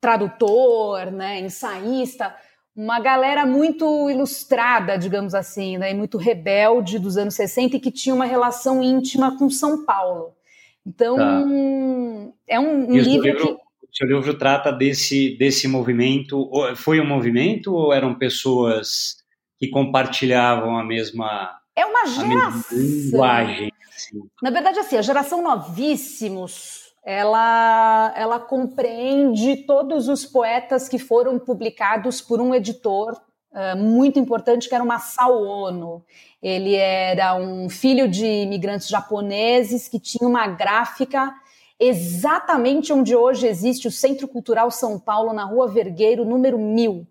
tradutor, 0.00 1.10
né, 1.10 1.40
ensaísta, 1.40 2.34
uma 2.74 3.00
galera 3.00 3.44
muito 3.44 4.08
ilustrada, 4.08 4.96
digamos 4.96 5.34
assim, 5.34 5.76
né, 5.76 5.92
muito 5.92 6.16
rebelde 6.16 6.98
dos 6.98 7.18
anos 7.18 7.34
60 7.34 7.76
e 7.76 7.80
que 7.80 7.90
tinha 7.90 8.14
uma 8.14 8.24
relação 8.24 8.82
íntima 8.82 9.36
com 9.36 9.50
São 9.50 9.84
Paulo. 9.84 10.35
Então, 10.86 11.16
tá. 11.16 11.42
é 12.46 12.60
um, 12.60 12.88
um 12.88 12.92
livro, 12.92 13.24
livro 13.24 13.46
que... 13.46 13.52
O 13.52 13.96
seu 13.96 14.06
livro 14.06 14.38
trata 14.38 14.70
desse, 14.70 15.36
desse 15.38 15.66
movimento, 15.66 16.50
foi 16.76 17.00
um 17.00 17.06
movimento 17.06 17.74
ou 17.74 17.92
eram 17.94 18.14
pessoas 18.14 19.16
que 19.58 19.68
compartilhavam 19.68 20.78
a 20.78 20.84
mesma... 20.84 21.58
É 21.74 21.84
uma 21.84 22.06
geração... 22.06 22.78
linguagem. 22.78 23.72
Assim. 23.88 24.20
Na 24.42 24.50
verdade, 24.50 24.78
assim, 24.78 24.98
a 24.98 25.02
geração 25.02 25.42
novíssimos, 25.42 26.92
ela, 27.02 28.12
ela 28.14 28.38
compreende 28.38 29.64
todos 29.66 30.08
os 30.08 30.26
poetas 30.26 30.88
que 30.88 30.98
foram 30.98 31.38
publicados 31.38 32.20
por 32.20 32.40
um 32.40 32.54
editor 32.54 33.18
uh, 33.56 33.76
muito 33.76 34.18
importante, 34.18 34.68
que 34.68 34.74
era 34.74 34.84
o 34.84 34.86
Masao 34.86 35.42
Ono. 35.42 36.04
Ele 36.42 36.74
era 36.74 37.34
um 37.34 37.68
filho 37.68 38.06
de 38.06 38.26
imigrantes 38.26 38.88
japoneses 38.88 39.88
que 39.88 39.98
tinha 39.98 40.28
uma 40.28 40.46
gráfica 40.46 41.34
exatamente 41.80 42.92
onde 42.92 43.16
hoje 43.16 43.46
existe 43.46 43.88
o 43.88 43.90
Centro 43.90 44.28
Cultural 44.28 44.70
São 44.70 44.98
Paulo, 44.98 45.32
na 45.32 45.44
Rua 45.44 45.68
Vergueiro, 45.68 46.24
número 46.24 46.58
1000. 46.58 47.06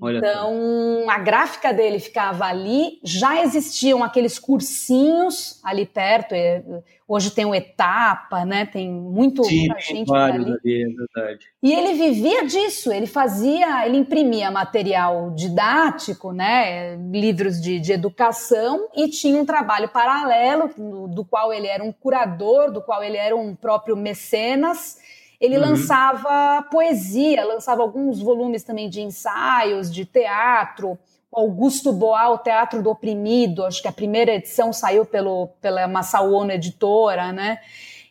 Olha 0.00 0.16
então, 0.16 1.04
a 1.10 1.18
gráfica 1.18 1.74
dele 1.74 1.98
ficava 1.98 2.46
ali, 2.46 2.98
já 3.04 3.42
existiam 3.42 4.02
aqueles 4.02 4.38
cursinhos 4.38 5.60
ali 5.62 5.84
perto, 5.84 6.32
é, 6.32 6.62
hoje 7.06 7.30
tem 7.30 7.44
o 7.44 7.54
Etapa, 7.54 8.46
né? 8.46 8.64
Tem 8.64 8.90
muito 8.90 9.44
Sim, 9.44 9.66
muita 9.66 9.78
gente 9.80 10.08
vários 10.08 10.46
ali. 10.46 10.58
ali, 10.64 10.82
é 10.82 10.86
verdade. 10.86 11.46
E 11.62 11.72
ele 11.72 11.92
vivia 11.92 12.46
disso, 12.46 12.90
ele 12.90 13.06
fazia, 13.06 13.86
ele 13.86 13.98
imprimia 13.98 14.50
material 14.50 15.32
didático, 15.32 16.32
né? 16.32 16.96
Livros 17.12 17.60
de, 17.60 17.78
de 17.78 17.92
educação 17.92 18.88
e 18.96 19.06
tinha 19.08 19.38
um 19.38 19.44
trabalho 19.44 19.90
paralelo, 19.90 20.70
do 21.08 21.26
qual 21.26 21.52
ele 21.52 21.66
era 21.66 21.84
um 21.84 21.92
curador, 21.92 22.72
do 22.72 22.80
qual 22.80 23.04
ele 23.04 23.18
era 23.18 23.36
um 23.36 23.54
próprio 23.54 23.96
mecenas 23.96 24.98
ele 25.40 25.56
uhum. 25.56 25.70
lançava 25.70 26.62
poesia, 26.70 27.44
lançava 27.44 27.80
alguns 27.80 28.20
volumes 28.20 28.62
também 28.62 28.90
de 28.90 29.00
ensaios, 29.00 29.92
de 29.92 30.04
teatro. 30.04 30.98
Augusto 31.32 31.92
Boal, 31.92 32.38
Teatro 32.38 32.82
do 32.82 32.90
Oprimido, 32.90 33.64
acho 33.64 33.80
que 33.80 33.86
a 33.86 33.92
primeira 33.92 34.32
edição 34.32 34.72
saiu 34.72 35.06
pelo, 35.06 35.46
pela 35.60 35.86
Massauono 35.86 36.50
Editora, 36.50 37.32
né? 37.32 37.60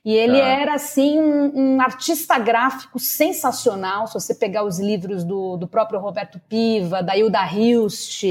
E 0.05 0.13
ele 0.13 0.39
tá. 0.39 0.47
era, 0.47 0.73
assim, 0.75 1.19
um, 1.19 1.75
um, 1.75 1.81
artista 1.81 2.39
gráfico 2.39 2.97
sensacional. 2.97 4.07
Se 4.07 4.13
você 4.13 4.33
pegar 4.33 4.63
os 4.63 4.79
livros 4.79 5.25
do, 5.25 5.57
do 5.57 5.67
próprio 5.67 5.99
Roberto 5.99 6.39
Piva, 6.47 7.03
da 7.03 7.17
Hilda 7.17 7.45
Hilst, 7.45 8.23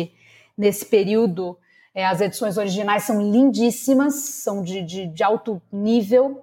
nesse 0.57 0.87
período, 0.87 1.59
é, 1.95 2.07
as 2.07 2.23
edições 2.23 2.57
originais 2.57 3.03
são 3.03 3.21
lindíssimas, 3.21 4.15
são 4.15 4.63
de, 4.63 4.83
de, 4.83 5.07
de 5.07 5.23
alto 5.23 5.61
nível. 5.71 6.43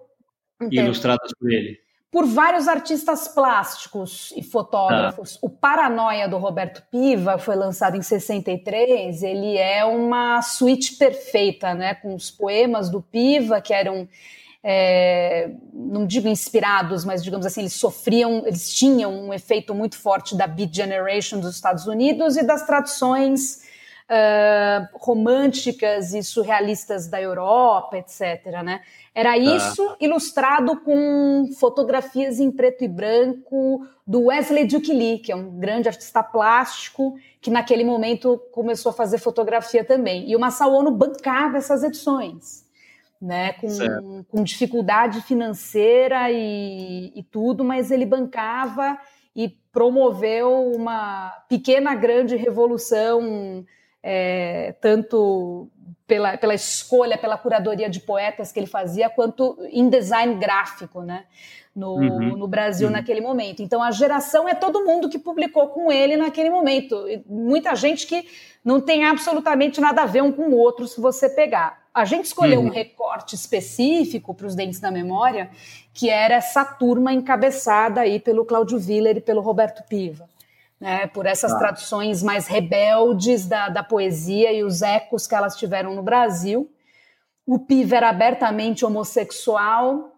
Ilustradas 0.61 1.31
por 1.39 1.51
ele 1.51 1.84
por 2.15 2.25
vários 2.25 2.69
artistas 2.69 3.27
plásticos 3.27 4.31
e 4.37 4.41
fotógrafos. 4.41 5.35
Ah. 5.35 5.39
O 5.41 5.49
Paranoia 5.49 6.29
do 6.29 6.37
Roberto 6.37 6.81
Piva 6.89 7.37
foi 7.37 7.57
lançado 7.57 7.97
em 7.97 8.01
63. 8.01 9.21
Ele 9.21 9.57
é 9.57 9.83
uma 9.83 10.41
suíte 10.41 10.95
perfeita, 10.95 11.73
né? 11.73 11.93
Com 11.93 12.15
os 12.15 12.31
poemas 12.31 12.89
do 12.89 13.01
Piva 13.01 13.59
que 13.59 13.73
eram 13.73 14.07
é, 14.63 15.51
não 15.73 16.07
digo 16.07 16.29
inspirados, 16.29 17.03
mas 17.03 17.21
digamos 17.21 17.45
assim, 17.45 17.59
eles 17.59 17.73
sofriam, 17.73 18.43
eles 18.45 18.73
tinham 18.73 19.11
um 19.11 19.33
efeito 19.33 19.75
muito 19.75 19.97
forte 19.97 20.37
da 20.37 20.47
Beat 20.47 20.73
Generation 20.73 21.41
dos 21.41 21.53
Estados 21.53 21.85
Unidos 21.85 22.37
e 22.37 22.43
das 22.43 22.65
traduções 22.65 23.61
uh, 24.09 24.87
românticas 24.93 26.13
e 26.13 26.23
surrealistas 26.23 27.07
da 27.07 27.21
Europa, 27.21 27.97
etc. 27.97 28.45
Né? 28.63 28.81
Era 29.13 29.31
tá. 29.31 29.37
isso 29.37 29.95
ilustrado 29.99 30.79
com 30.81 31.49
fotografias 31.59 32.39
em 32.39 32.51
preto 32.51 32.83
e 32.83 32.87
branco 32.87 33.85
do 34.05 34.25
Wesley 34.25 34.65
Duke 34.67 34.93
Lee, 34.93 35.19
que 35.19 35.31
é 35.31 35.35
um 35.35 35.59
grande 35.59 35.87
artista 35.87 36.21
plástico 36.21 37.15
que 37.41 37.49
naquele 37.49 37.83
momento 37.83 38.39
começou 38.51 38.91
a 38.91 38.93
fazer 38.93 39.17
fotografia 39.17 39.83
também. 39.83 40.29
E 40.29 40.35
o 40.35 40.39
Masao 40.39 40.73
Ono 40.73 40.91
bancava 40.91 41.57
essas 41.57 41.83
edições. 41.83 42.63
Né, 43.21 43.53
com, 43.53 44.23
com 44.25 44.43
dificuldade 44.43 45.21
financeira 45.21 46.29
e, 46.29 47.13
e 47.15 47.23
tudo, 47.23 47.63
mas 47.63 47.89
ele 47.89 48.05
bancava 48.05 48.99
e 49.35 49.49
promoveu 49.71 50.71
uma 50.75 51.31
pequena, 51.49 51.95
grande 51.95 52.35
revolução 52.35 53.65
é, 54.07 54.75
tanto 54.79 55.67
pela, 56.05 56.37
pela 56.37 56.53
escolha, 56.53 57.17
pela 57.17 57.39
curadoria 57.39 57.89
de 57.89 57.99
poetas 57.99 58.51
que 58.51 58.59
ele 58.59 58.67
fazia, 58.67 59.09
quanto 59.09 59.57
em 59.71 59.89
design 59.89 60.35
gráfico, 60.35 61.01
né? 61.01 61.25
No, 61.75 61.95
uhum, 61.95 62.37
no 62.37 62.47
Brasil 62.47 62.87
uhum. 62.87 62.93
naquele 62.93 63.19
momento. 63.19 63.61
Então 63.61 63.83
a 63.83 63.91
geração 63.91 64.47
é 64.47 64.53
todo 64.53 64.85
mundo 64.85 65.09
que 65.09 65.19
publicou 65.19 65.67
com 65.69 65.91
ele 65.91 66.15
naquele 66.15 66.49
momento. 66.49 67.03
Muita 67.27 67.75
gente 67.75 68.07
que 68.07 68.25
não 68.63 68.79
tem 68.79 69.03
absolutamente 69.03 69.81
nada 69.81 70.03
a 70.03 70.05
ver 70.05 70.21
um 70.21 70.31
com 70.31 70.43
o 70.43 70.55
outro 70.55 70.87
se 70.87 71.01
você 71.01 71.27
pegar. 71.27 71.83
A 71.93 72.05
gente 72.05 72.25
escolheu 72.25 72.61
uhum. 72.61 72.67
um 72.67 72.71
recorte 72.71 73.35
específico 73.35 74.33
para 74.33 74.47
os 74.47 74.55
Dentes 74.55 74.79
da 74.79 74.91
Memória, 74.91 75.49
que 75.93 76.09
era 76.09 76.35
essa 76.35 76.63
turma 76.63 77.11
encabeçada 77.11 78.01
aí 78.01 78.19
pelo 78.19 78.45
Cláudio 78.45 78.77
Viller 78.77 79.17
e 79.17 79.21
pelo 79.21 79.41
Roberto 79.41 79.83
Piva 79.89 80.29
né, 80.79 81.07
por 81.07 81.25
essas 81.25 81.51
ah. 81.53 81.57
traduções 81.57 82.21
mais 82.21 82.47
rebeldes 82.47 83.47
da, 83.47 83.69
da 83.69 83.83
poesia 83.83 84.51
e 84.51 84.63
os 84.63 84.81
ecos 84.81 85.27
que 85.27 85.35
elas 85.35 85.55
tiveram 85.55 85.95
no 85.95 86.03
Brasil. 86.03 86.69
O 87.45 87.59
Piva 87.59 87.95
era 87.95 88.09
abertamente 88.09 88.85
homossexual, 88.85 90.15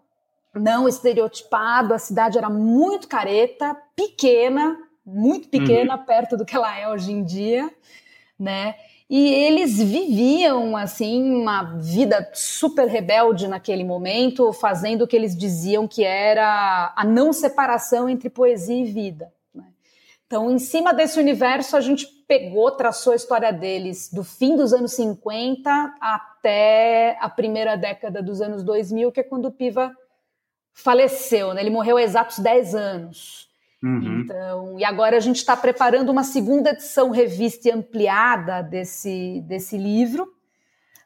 não 0.53 0.87
estereotipado, 0.87 1.93
a 1.93 1.99
cidade 1.99 2.37
era 2.37 2.49
muito 2.49 3.07
careta, 3.07 3.75
pequena, 3.95 4.77
muito 5.05 5.49
pequena 5.49 5.95
uhum. 5.95 6.05
perto 6.05 6.35
do 6.35 6.45
que 6.45 6.55
ela 6.55 6.77
é 6.77 6.89
hoje 6.89 7.11
em 7.11 7.23
dia, 7.23 7.69
né? 8.39 8.75
E 9.09 9.33
eles 9.33 9.77
viviam 9.77 10.75
assim 10.75 11.31
uma 11.31 11.63
vida 11.79 12.29
super 12.33 12.87
rebelde 12.87 13.47
naquele 13.47 13.85
momento, 13.85 14.51
fazendo 14.51 15.03
o 15.03 15.07
que 15.07 15.15
eles 15.15 15.35
diziam 15.35 15.87
que 15.87 16.03
era 16.03 16.93
a 16.93 17.05
não 17.05 17.31
separação 17.31 18.09
entre 18.09 18.29
poesia 18.29 18.75
e 18.75 18.83
vida. 18.83 19.31
Então, 20.27 20.51
em 20.51 20.59
cima 20.59 20.93
desse 20.93 21.17
universo, 21.17 21.77
a 21.77 21.81
gente 21.81 22.05
pegou, 22.27 22.69
traçou 22.71 23.13
a 23.13 23.15
história 23.15 23.51
deles 23.53 24.11
do 24.11 24.25
fim 24.25 24.57
dos 24.57 24.73
anos 24.73 24.91
50 24.91 25.95
até 26.01 27.17
a 27.21 27.29
primeira 27.29 27.77
década 27.77 28.21
dos 28.21 28.41
anos 28.41 28.61
2000, 28.61 29.09
que 29.13 29.21
é 29.21 29.23
quando 29.23 29.45
o 29.45 29.51
Piva 29.51 29.95
faleceu. 30.73 31.53
Né? 31.53 31.61
Ele 31.61 31.69
morreu 31.69 31.95
há 31.95 32.03
exatos 32.03 32.39
10 32.39 32.75
anos. 32.75 33.47
Uhum. 33.81 34.21
Então, 34.21 34.77
e 34.77 34.83
agora 34.83 35.15
a 35.15 35.19
gente 35.21 35.37
está 35.37 35.55
preparando 35.55 36.09
uma 36.09 36.25
segunda 36.25 36.71
edição 36.71 37.09
revista 37.09 37.69
e 37.69 37.71
ampliada 37.71 38.61
desse, 38.61 39.41
desse 39.47 39.77
livro, 39.77 40.27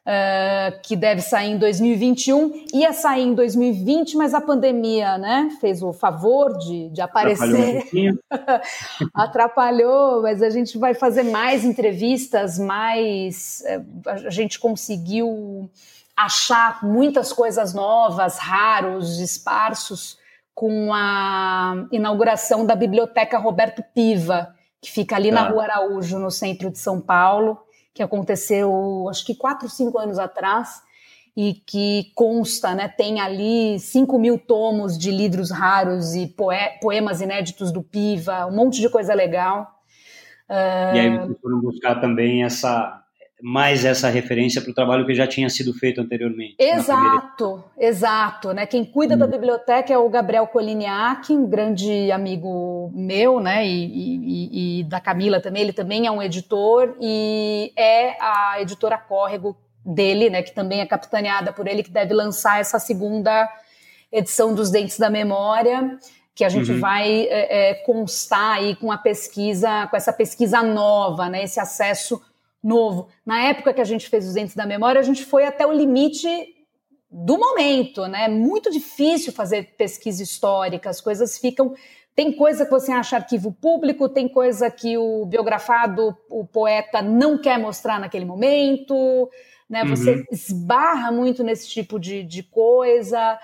uh, 0.06 0.80
que 0.82 0.96
deve 0.96 1.20
sair 1.20 1.50
em 1.50 1.58
2021. 1.58 2.64
Ia 2.74 2.92
sair 2.92 3.22
em 3.22 3.34
2020, 3.34 4.16
mas 4.16 4.34
a 4.34 4.40
pandemia 4.40 5.18
né, 5.18 5.50
fez 5.60 5.82
o 5.82 5.92
favor 5.92 6.56
de, 6.58 6.88
de 6.90 7.00
aparecer. 7.00 7.84
Atrapalhou, 8.30 9.10
Atrapalhou, 9.14 10.22
mas 10.22 10.42
a 10.42 10.50
gente 10.50 10.78
vai 10.78 10.94
fazer 10.94 11.24
mais 11.24 11.64
entrevistas, 11.64 12.58
mais. 12.58 13.62
Eh, 13.66 13.80
a 14.06 14.30
gente 14.30 14.58
conseguiu 14.58 15.70
achar 16.16 16.84
muitas 16.84 17.32
coisas 17.32 17.72
novas, 17.72 18.38
raros, 18.38 19.18
esparsos 19.18 20.18
com 20.54 20.92
a 20.92 21.86
inauguração 21.90 22.66
da 22.66 22.76
Biblioteca 22.76 23.38
Roberto 23.38 23.82
Piva, 23.94 24.54
que 24.80 24.90
fica 24.90 25.16
ali 25.16 25.30
tá. 25.30 25.36
na 25.36 25.48
Rua 25.48 25.64
Araújo, 25.64 26.18
no 26.18 26.30
centro 26.30 26.70
de 26.70 26.78
São 26.78 27.00
Paulo, 27.00 27.58
que 27.94 28.02
aconteceu 28.02 29.06
acho 29.08 29.24
que 29.24 29.34
quatro, 29.34 29.68
cinco 29.68 29.98
anos 29.98 30.18
atrás, 30.18 30.82
e 31.36 31.54
que 31.54 32.12
consta, 32.14 32.74
né, 32.74 32.88
tem 32.88 33.20
ali 33.20 33.78
5 33.78 34.18
mil 34.18 34.38
tomos 34.38 34.98
de 34.98 35.10
livros 35.10 35.50
raros 35.50 36.14
e 36.14 36.26
poemas 36.80 37.20
inéditos 37.22 37.72
do 37.72 37.82
Piva, 37.82 38.46
um 38.46 38.54
monte 38.54 38.80
de 38.80 38.88
coisa 38.90 39.14
legal. 39.14 39.82
E 40.50 40.98
aí 40.98 41.18
vocês 41.18 41.40
foram 41.40 41.60
buscar 41.60 42.00
também 42.00 42.44
essa 42.44 43.01
mais 43.42 43.84
essa 43.84 44.08
referência 44.08 44.62
para 44.62 44.70
o 44.70 44.74
trabalho 44.74 45.04
que 45.04 45.14
já 45.14 45.26
tinha 45.26 45.50
sido 45.50 45.74
feito 45.74 46.00
anteriormente. 46.00 46.54
Exato, 46.58 47.64
exato. 47.76 48.52
Né? 48.52 48.66
Quem 48.66 48.84
cuida 48.84 49.16
hum. 49.16 49.18
da 49.18 49.26
biblioteca 49.26 49.92
é 49.92 49.98
o 49.98 50.08
Gabriel 50.08 50.46
Coliniak, 50.46 51.32
um 51.32 51.48
grande 51.48 52.12
amigo 52.12 52.92
meu, 52.94 53.40
né? 53.40 53.66
E, 53.66 53.84
e, 53.84 54.80
e, 54.80 54.84
da 54.84 55.00
Camila 55.00 55.40
também. 55.40 55.62
Ele 55.62 55.72
também 55.72 56.06
é 56.06 56.10
um 56.10 56.22
editor 56.22 56.96
e 57.00 57.72
é 57.76 58.16
a 58.20 58.60
editora 58.60 58.96
Córrego 58.96 59.56
dele, 59.84 60.30
né? 60.30 60.42
Que 60.42 60.54
também 60.54 60.80
é 60.80 60.86
capitaneada 60.86 61.52
por 61.52 61.66
ele, 61.66 61.82
que 61.82 61.90
deve 61.90 62.14
lançar 62.14 62.60
essa 62.60 62.78
segunda 62.78 63.48
edição 64.12 64.54
dos 64.54 64.70
Dentes 64.70 64.98
da 64.98 65.10
Memória 65.10 65.98
que 66.34 66.44
a 66.44 66.48
gente 66.48 66.72
uhum. 66.72 66.80
vai 66.80 67.26
é, 67.28 67.70
é, 67.70 67.74
constar 67.74 68.56
aí 68.56 68.74
com 68.76 68.90
a 68.90 68.96
pesquisa, 68.96 69.86
com 69.88 69.96
essa 69.96 70.12
pesquisa 70.12 70.62
nova, 70.62 71.28
né? 71.28 71.44
Esse 71.44 71.60
acesso 71.60 72.22
novo. 72.62 73.08
Na 73.26 73.42
época 73.42 73.74
que 73.74 73.80
a 73.80 73.84
gente 73.84 74.08
fez 74.08 74.26
os 74.26 74.36
Entes 74.36 74.54
da 74.54 74.66
Memória, 74.66 75.00
a 75.00 75.04
gente 75.04 75.24
foi 75.24 75.44
até 75.44 75.66
o 75.66 75.72
limite 75.72 76.28
do 77.10 77.38
momento, 77.38 78.06
né? 78.06 78.28
Muito 78.28 78.70
difícil 78.70 79.32
fazer 79.32 79.74
pesquisa 79.76 80.22
histórica, 80.22 80.88
as 80.88 81.00
coisas 81.00 81.38
ficam. 81.38 81.74
Tem 82.14 82.32
coisa 82.32 82.64
que 82.64 82.70
você 82.70 82.92
acha 82.92 83.16
arquivo 83.16 83.52
público, 83.52 84.08
tem 84.08 84.28
coisa 84.28 84.70
que 84.70 84.96
o 84.96 85.26
biografado, 85.26 86.16
o 86.28 86.46
poeta, 86.46 87.02
não 87.02 87.38
quer 87.38 87.58
mostrar 87.58 87.98
naquele 87.98 88.24
momento, 88.24 89.28
né? 89.68 89.84
Você 89.84 90.16
uhum. 90.16 90.24
esbarra 90.30 91.10
muito 91.10 91.42
nesse 91.42 91.68
tipo 91.68 91.98
de, 91.98 92.22
de 92.22 92.42
coisa. 92.42 93.38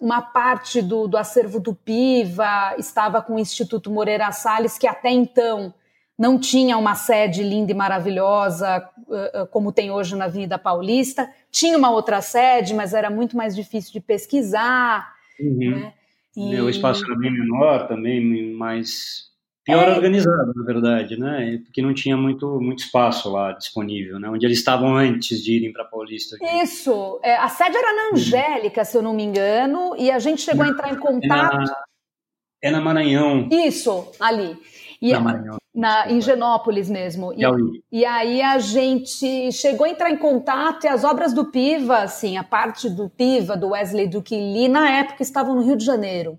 uma 0.00 0.22
parte 0.22 0.80
do, 0.80 1.06
do 1.06 1.16
acervo 1.16 1.60
do 1.60 1.74
PIVA 1.74 2.74
estava 2.78 3.20
com 3.20 3.34
o 3.34 3.38
Instituto 3.38 3.90
Moreira 3.90 4.30
Salles, 4.32 4.78
que 4.78 4.86
até 4.86 5.10
então 5.10 5.74
não 6.20 6.38
tinha 6.38 6.76
uma 6.76 6.94
sede 6.94 7.42
linda 7.42 7.72
e 7.72 7.74
maravilhosa 7.74 8.86
uh, 9.08 9.42
uh, 9.42 9.46
como 9.46 9.72
tem 9.72 9.90
hoje 9.90 10.14
na 10.14 10.26
Avenida 10.26 10.58
Paulista. 10.58 11.26
Tinha 11.50 11.78
uma 11.78 11.90
outra 11.90 12.20
sede, 12.20 12.74
mas 12.74 12.92
era 12.92 13.08
muito 13.08 13.34
mais 13.34 13.56
difícil 13.56 13.90
de 13.90 14.00
pesquisar. 14.00 15.14
Uhum. 15.40 15.70
Né? 15.70 15.94
E... 16.36 16.60
O 16.60 16.68
espaço 16.68 17.06
era 17.06 17.16
bem 17.16 17.32
menor 17.32 17.88
também, 17.88 18.52
mais 18.52 19.30
pior 19.64 19.88
é... 19.88 19.92
organizado, 19.92 20.52
na 20.54 20.62
verdade, 20.62 21.18
né? 21.18 21.58
Porque 21.64 21.80
não 21.80 21.94
tinha 21.94 22.18
muito, 22.18 22.60
muito 22.60 22.80
espaço 22.80 23.30
lá 23.30 23.52
disponível, 23.52 24.20
né? 24.20 24.28
Onde 24.28 24.44
eles 24.44 24.58
estavam 24.58 24.94
antes 24.94 25.42
de 25.42 25.56
irem 25.56 25.72
para 25.72 25.86
Paulista. 25.86 26.36
Isso. 26.62 27.18
É, 27.22 27.34
a 27.36 27.48
sede 27.48 27.78
era 27.78 27.94
na 27.94 28.10
Angélica, 28.12 28.84
se 28.84 28.94
eu 28.94 29.00
não 29.00 29.14
me 29.14 29.22
engano, 29.22 29.96
e 29.96 30.10
a 30.10 30.18
gente 30.18 30.42
chegou 30.42 30.66
a 30.66 30.68
entrar 30.68 30.92
em 30.92 30.98
contato. 30.98 31.54
É 31.54 31.64
na, 31.64 31.76
é 32.64 32.70
na 32.72 32.80
Maranhão. 32.82 33.48
Isso, 33.50 34.12
ali. 34.20 34.54
E, 35.00 35.12
na 35.12 35.20
Maranhão 35.20 35.59
na, 35.74 36.10
em 36.10 36.20
Genópolis 36.20 36.90
mesmo. 36.90 37.32
E, 37.32 38.00
e, 38.00 38.04
aí 38.04 38.42
a 38.42 38.58
gente 38.58 39.52
chegou 39.52 39.86
a 39.86 39.90
entrar 39.90 40.10
em 40.10 40.16
contato 40.16 40.84
e 40.84 40.88
as 40.88 41.04
obras 41.04 41.32
do 41.32 41.46
Piva, 41.46 41.98
assim, 41.98 42.36
a 42.36 42.44
parte 42.44 42.90
do 42.90 43.08
Piva, 43.08 43.56
do 43.56 43.68
Wesley 43.68 44.08
Duque 44.08 44.34
Lee, 44.34 44.68
na 44.68 44.90
época 44.90 45.22
estavam 45.22 45.54
no 45.54 45.62
Rio 45.62 45.76
de 45.76 45.84
Janeiro. 45.84 46.38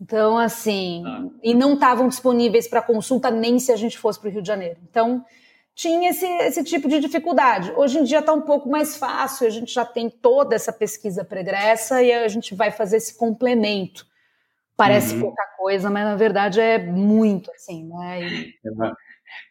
Então, 0.00 0.36
assim, 0.36 1.04
ah. 1.06 1.24
e 1.42 1.54
não 1.54 1.74
estavam 1.74 2.08
disponíveis 2.08 2.66
para 2.66 2.82
consulta 2.82 3.30
nem 3.30 3.58
se 3.58 3.72
a 3.72 3.76
gente 3.76 3.96
fosse 3.96 4.18
para 4.20 4.28
o 4.28 4.32
Rio 4.32 4.42
de 4.42 4.48
Janeiro. 4.48 4.78
Então, 4.90 5.24
tinha 5.74 6.10
esse, 6.10 6.26
esse 6.26 6.64
tipo 6.64 6.88
de 6.88 7.00
dificuldade. 7.00 7.72
Hoje 7.76 7.98
em 7.98 8.04
dia 8.04 8.18
está 8.18 8.32
um 8.32 8.42
pouco 8.42 8.68
mais 8.68 8.96
fácil, 8.96 9.46
a 9.46 9.50
gente 9.50 9.72
já 9.72 9.84
tem 9.84 10.10
toda 10.10 10.54
essa 10.54 10.72
pesquisa 10.72 11.24
pregressa 11.24 12.02
e 12.02 12.12
a 12.12 12.28
gente 12.28 12.54
vai 12.54 12.70
fazer 12.70 12.98
esse 12.98 13.16
complemento. 13.16 14.06
Parece 14.76 15.14
uhum. 15.14 15.20
pouca 15.20 15.42
coisa, 15.56 15.88
mas 15.88 16.04
na 16.04 16.16
verdade 16.16 16.60
é 16.60 16.78
muito, 16.78 17.50
assim, 17.52 17.88
né? 17.88 18.22
E... 18.22 18.48
É, 18.48 18.92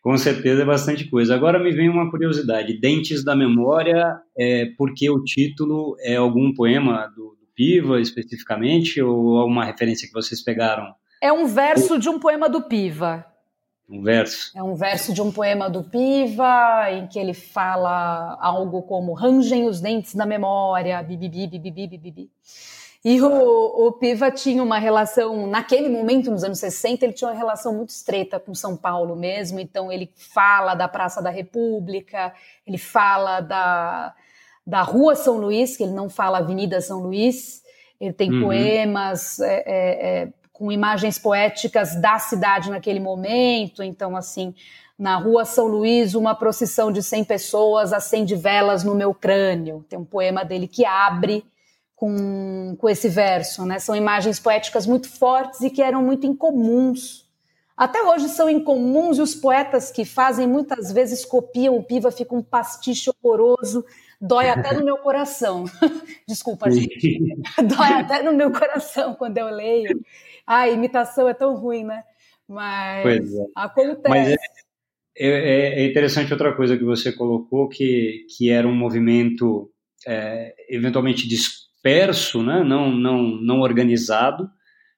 com 0.01 0.17
certeza 0.17 0.61
é 0.61 0.65
bastante 0.65 1.09
coisa. 1.09 1.33
Agora 1.33 1.59
me 1.59 1.71
vem 1.71 1.89
uma 1.89 2.09
curiosidade: 2.09 2.79
Dentes 2.79 3.23
da 3.23 3.35
Memória, 3.35 4.17
é 4.37 4.67
porque 4.77 5.09
o 5.09 5.23
título 5.23 5.95
é 5.99 6.15
algum 6.15 6.53
poema 6.53 7.07
do, 7.15 7.37
do 7.39 7.47
Piva 7.55 8.01
especificamente 8.01 9.01
ou 9.01 9.37
alguma 9.37 9.65
referência 9.65 10.07
que 10.07 10.13
vocês 10.13 10.43
pegaram? 10.43 10.93
É 11.21 11.31
um 11.31 11.47
verso 11.47 11.97
de 11.97 12.09
um 12.09 12.19
poema 12.19 12.49
do 12.49 12.63
Piva. 12.63 13.25
Um 13.89 14.01
verso? 14.01 14.51
É 14.57 14.63
um 14.63 14.75
verso 14.75 15.13
de 15.13 15.21
um 15.21 15.31
poema 15.31 15.69
do 15.69 15.83
Piva, 15.83 16.91
em 16.91 17.07
que 17.07 17.19
ele 17.19 17.33
fala 17.33 18.37
algo 18.41 18.81
como 18.83 19.13
rangem 19.13 19.67
os 19.67 19.79
dentes 19.79 20.15
da 20.15 20.25
memória, 20.25 21.01
bibibi, 21.03 21.47
bibibi, 21.47 21.87
bibibi. 21.87 22.29
E 23.05 23.21
o, 23.21 23.87
o 23.87 23.91
Piva 23.91 24.31
tinha 24.31 24.63
uma 24.63 24.79
relação, 24.79 25.45
naquele 25.45 25.89
momento, 25.89 26.31
nos 26.31 26.43
anos 26.43 26.59
60, 26.59 27.03
ele 27.03 27.13
tinha 27.13 27.29
uma 27.29 27.37
relação 27.37 27.75
muito 27.75 27.89
estreita 27.89 28.39
com 28.39 28.55
São 28.55 28.77
Paulo 28.77 29.13
mesmo. 29.13 29.59
Então, 29.59 29.91
ele 29.91 30.09
fala 30.15 30.73
da 30.73 30.87
Praça 30.87 31.21
da 31.21 31.29
República, 31.29 32.33
ele 32.65 32.77
fala 32.77 33.41
da, 33.41 34.15
da 34.65 34.81
Rua 34.81 35.15
São 35.15 35.37
Luís, 35.37 35.75
que 35.75 35.83
ele 35.83 35.91
não 35.91 36.09
fala 36.09 36.37
Avenida 36.37 36.79
São 36.79 37.01
Luís. 37.01 37.61
Ele 37.99 38.13
tem 38.13 38.31
uhum. 38.31 38.43
poemas 38.43 39.37
é, 39.41 39.63
é, 39.65 40.07
é, 40.21 40.29
com 40.53 40.71
imagens 40.71 41.19
poéticas 41.19 41.99
da 41.99 42.17
cidade 42.19 42.69
naquele 42.69 43.01
momento. 43.01 43.83
Então, 43.83 44.15
assim, 44.15 44.55
na 44.97 45.17
Rua 45.17 45.43
São 45.43 45.67
Luís, 45.67 46.15
uma 46.15 46.33
procissão 46.33 46.89
de 46.89 47.03
100 47.03 47.25
pessoas 47.25 47.91
acende 47.91 48.33
velas 48.33 48.81
no 48.81 48.95
meu 48.95 49.13
crânio. 49.13 49.85
Tem 49.89 49.99
um 49.99 50.05
poema 50.05 50.45
dele 50.45 50.69
que 50.69 50.85
abre 50.85 51.43
com, 51.95 52.75
com 52.77 52.89
esse 52.89 53.07
verso, 53.09 53.65
né? 53.65 53.79
São 53.79 53.95
imagens 53.95 54.39
poéticas 54.39 54.85
muito 54.85 55.09
fortes 55.09 55.61
e 55.61 55.69
que 55.69 55.81
eram 55.81 56.03
muito 56.03 56.25
incomuns. 56.27 57.23
Até 57.75 58.03
hoje 58.03 58.29
são 58.29 58.49
incomuns 58.49 59.17
e 59.17 59.21
os 59.21 59.33
poetas 59.33 59.91
que 59.91 60.05
fazem 60.05 60.47
muitas 60.47 60.91
vezes 60.91 61.25
copiam 61.25 61.75
o 61.75 61.83
Piva, 61.83 62.11
fica 62.11 62.35
um 62.35 62.43
pastiche 62.43 63.09
horroroso, 63.09 63.83
dói 64.21 64.49
até 64.49 64.73
no 64.73 64.85
meu 64.85 64.97
coração. 64.97 65.65
Desculpa, 66.27 66.69
gente. 66.69 67.19
dói 67.57 67.93
até 67.93 68.21
no 68.21 68.33
meu 68.33 68.51
coração 68.51 69.15
quando 69.15 69.37
eu 69.37 69.47
leio. 69.47 69.99
A 70.45 70.69
imitação 70.69 71.27
é 71.27 71.33
tão 71.33 71.55
ruim, 71.55 71.83
né? 71.83 72.03
Mas 72.47 73.33
é. 73.33 73.45
acontece. 73.55 74.09
Mas 74.09 74.29
é, 74.29 75.27
é, 75.27 75.81
é, 75.81 75.85
interessante 75.85 76.31
outra 76.31 76.55
coisa 76.55 76.77
que 76.77 76.83
você 76.83 77.11
colocou, 77.11 77.69
que, 77.69 78.25
que 78.35 78.49
era 78.49 78.67
um 78.67 78.75
movimento 78.75 79.71
é, 80.05 80.53
eventualmente 80.69 81.27
disperso, 81.83 82.41
né? 82.41 82.63
não, 82.63 82.89
não, 82.91 83.21
não 83.21 83.59
organizado, 83.59 84.49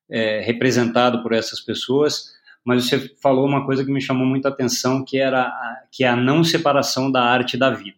é, 0.07 0.39
representado 0.41 1.23
por 1.23 1.33
essas 1.33 1.59
pessoas, 1.59 2.35
mas 2.63 2.85
você 2.85 3.11
falou 3.21 3.45
uma 3.45 3.65
coisa 3.65 3.83
que 3.83 3.91
me 3.91 4.01
chamou 4.01 4.25
muita 4.25 4.49
atenção, 4.49 5.03
que 5.03 5.17
era 5.17 5.41
a, 5.41 5.83
que 5.91 6.03
é 6.03 6.07
a 6.07 6.15
não 6.15 6.43
separação 6.43 7.11
da 7.11 7.23
arte 7.23 7.57
da 7.57 7.71
vida, 7.71 7.97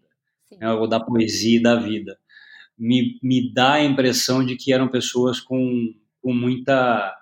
né? 0.57 0.71
ou 0.71 0.87
da 0.87 0.99
poesia 0.99 1.59
e 1.59 1.61
da 1.61 1.75
vida. 1.75 2.17
Me, 2.77 3.19
me 3.21 3.53
dá 3.53 3.73
a 3.73 3.83
impressão 3.83 4.45
de 4.45 4.55
que 4.55 4.71
eram 4.71 4.87
pessoas 4.87 5.39
com, 5.39 5.93
com 6.21 6.33
muita 6.33 7.13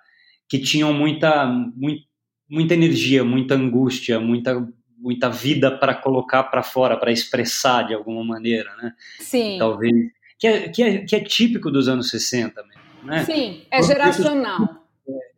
que 0.47 0.59
tinham 0.59 0.93
muita 0.93 1.47
muito, 1.47 2.03
muita 2.47 2.73
energia, 2.75 3.23
muita 3.23 3.55
angústia, 3.55 4.19
muita 4.19 4.67
muita 4.97 5.29
vida 5.29 5.71
para 5.71 5.93
colocar 5.93 6.43
para 6.45 6.63
fora, 6.63 6.97
para 6.97 7.11
expressar 7.11 7.83
de 7.83 7.93
alguma 7.93 8.23
maneira, 8.23 8.75
né? 8.75 8.93
Sim. 9.19 9.57
Talvez 9.57 9.93
que 10.37 10.47
é, 10.47 10.69
que 10.69 10.83
é, 10.83 10.97
que 11.05 11.15
é 11.15 11.19
típico 11.21 11.71
dos 11.71 11.87
anos 11.87 12.09
60 12.09 12.63
mesmo, 12.63 12.81
né? 13.03 13.25
Sim, 13.25 13.61
é 13.71 13.81
geracional. 13.81 14.85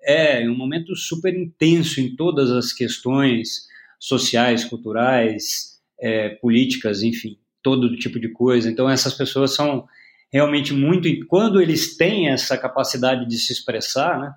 É, 0.01 0.43
é 0.43 0.49
um 0.49 0.55
momento 0.55 0.95
super 0.95 1.36
intenso 1.36 1.99
em 1.99 2.15
todas 2.15 2.49
as 2.49 2.71
questões 2.71 3.67
sociais, 3.99 4.63
culturais, 4.63 5.79
é, 5.99 6.29
políticas, 6.29 7.03
enfim, 7.03 7.38
todo 7.62 7.97
tipo 7.97 8.19
de 8.19 8.29
coisa. 8.29 8.69
Então 8.69 8.89
essas 8.89 9.13
pessoas 9.13 9.53
são 9.53 9.88
realmente 10.31 10.73
muito 10.73 11.10
quando 11.27 11.62
eles 11.62 11.97
têm 11.97 12.29
essa 12.29 12.57
capacidade 12.57 13.27
de 13.27 13.38
se 13.38 13.53
expressar, 13.53 14.19
né? 14.19 14.33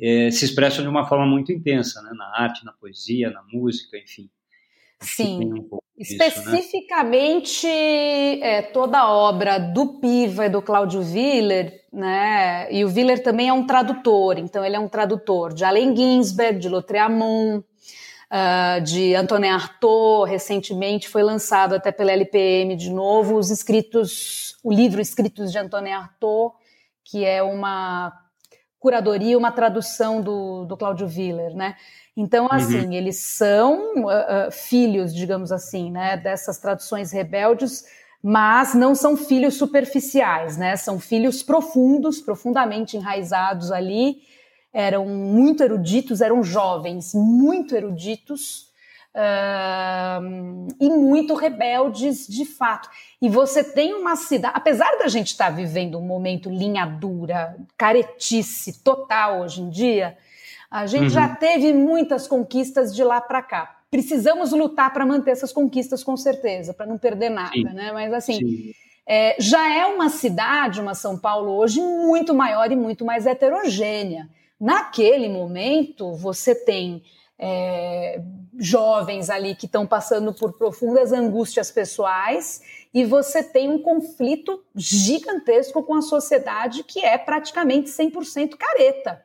É, 0.00 0.30
se 0.30 0.44
expressam 0.44 0.84
de 0.84 0.88
uma 0.88 1.08
forma 1.08 1.26
muito 1.26 1.50
intensa, 1.50 2.00
né? 2.02 2.12
na 2.14 2.26
arte, 2.40 2.64
na 2.64 2.72
poesia, 2.72 3.30
na 3.30 3.42
música, 3.52 3.98
enfim. 3.98 4.30
Sim. 5.00 5.52
Um 5.54 5.80
Especificamente, 5.98 7.66
né? 7.66 8.40
é, 8.40 8.62
toda 8.62 8.98
a 8.98 9.12
obra 9.12 9.58
do 9.58 9.98
Piva 9.98 10.46
e 10.46 10.48
do 10.48 10.62
Cláudio 10.62 11.00
Willer, 11.00 11.82
né? 11.92 12.72
E 12.72 12.84
o 12.84 12.88
Willer 12.88 13.22
também 13.22 13.48
é 13.48 13.52
um 13.52 13.66
tradutor, 13.66 14.38
então 14.38 14.64
ele 14.64 14.76
é 14.76 14.78
um 14.78 14.88
tradutor 14.88 15.52
de 15.52 15.64
Allen 15.64 15.96
Ginsberg, 15.96 16.60
de 16.60 16.68
Lautréamont, 16.68 17.64
uh, 18.28 18.80
de 18.82 19.14
Antonin 19.14 19.48
Artaud, 19.48 20.30
recentemente 20.30 21.08
foi 21.08 21.22
lançado 21.22 21.74
até 21.74 21.90
pela 21.90 22.12
LPM 22.12 22.76
de 22.76 22.90
novo, 22.90 23.36
os 23.36 23.50
escritos, 23.50 24.56
o 24.62 24.72
livro 24.72 25.00
Escritos 25.00 25.50
de 25.50 25.58
Antonin 25.58 25.92
Artaud, 25.92 26.54
que 27.04 27.24
é 27.24 27.42
uma 27.42 28.12
curadoria, 28.78 29.36
uma 29.36 29.50
tradução 29.50 30.20
do, 30.20 30.64
do 30.64 30.76
Cláudio 30.76 31.06
Willer, 31.06 31.54
né? 31.54 31.74
Então, 32.18 32.46
uhum. 32.46 32.52
assim, 32.52 32.86
uhum. 32.86 32.92
eles 32.92 33.16
são 33.18 34.02
uh, 34.02 34.08
uh, 34.08 34.50
filhos, 34.50 35.14
digamos 35.14 35.52
assim, 35.52 35.88
né, 35.88 36.16
dessas 36.16 36.58
traduções 36.58 37.12
rebeldes, 37.12 37.84
mas 38.20 38.74
não 38.74 38.92
são 38.92 39.16
filhos 39.16 39.54
superficiais, 39.54 40.56
né? 40.56 40.74
São 40.74 40.98
filhos 40.98 41.44
profundos, 41.44 42.20
profundamente 42.20 42.96
enraizados 42.96 43.70
ali. 43.70 44.16
Eram 44.72 45.06
muito 45.06 45.62
eruditos, 45.62 46.20
eram 46.20 46.42
jovens, 46.42 47.14
muito 47.14 47.76
eruditos 47.76 48.72
uh, 49.14 50.66
e 50.80 50.90
muito 50.90 51.36
rebeldes 51.36 52.26
de 52.26 52.44
fato. 52.44 52.90
E 53.22 53.28
você 53.28 53.62
tem 53.62 53.94
uma 53.94 54.16
cidade, 54.16 54.54
apesar 54.56 54.98
da 54.98 55.06
gente 55.06 55.28
estar 55.28 55.50
tá 55.50 55.50
vivendo 55.52 55.96
um 55.96 56.04
momento 56.04 56.50
linha 56.50 56.84
dura, 56.84 57.56
caretice 57.76 58.82
total 58.82 59.42
hoje 59.42 59.62
em 59.62 59.70
dia, 59.70 60.18
a 60.70 60.86
gente 60.86 61.04
uhum. 61.04 61.08
já 61.10 61.28
teve 61.28 61.72
muitas 61.72 62.26
conquistas 62.26 62.94
de 62.94 63.02
lá 63.02 63.20
para 63.20 63.42
cá. 63.42 63.76
Precisamos 63.90 64.52
lutar 64.52 64.92
para 64.92 65.06
manter 65.06 65.30
essas 65.30 65.52
conquistas, 65.52 66.04
com 66.04 66.16
certeza, 66.16 66.74
para 66.74 66.86
não 66.86 66.98
perder 66.98 67.30
nada, 67.30 67.52
Sim. 67.52 67.64
né? 67.64 67.90
Mas 67.92 68.12
assim, 68.12 68.74
é, 69.06 69.34
já 69.38 69.74
é 69.74 69.86
uma 69.86 70.10
cidade, 70.10 70.80
uma 70.80 70.94
São 70.94 71.18
Paulo 71.18 71.52
hoje, 71.52 71.80
muito 71.80 72.34
maior 72.34 72.70
e 72.70 72.76
muito 72.76 73.04
mais 73.04 73.26
heterogênea. 73.26 74.28
Naquele 74.60 75.28
momento, 75.28 76.14
você 76.14 76.54
tem 76.54 77.02
é, 77.38 78.20
jovens 78.58 79.30
ali 79.30 79.54
que 79.54 79.64
estão 79.64 79.86
passando 79.86 80.34
por 80.34 80.52
profundas 80.58 81.12
angústias 81.12 81.70
pessoais 81.70 82.60
e 82.92 83.04
você 83.04 83.42
tem 83.42 83.70
um 83.70 83.80
conflito 83.80 84.62
gigantesco 84.74 85.82
com 85.82 85.94
a 85.94 86.02
sociedade 86.02 86.82
que 86.82 87.02
é 87.02 87.16
praticamente 87.16 87.88
100% 87.88 88.56
careta. 88.56 89.24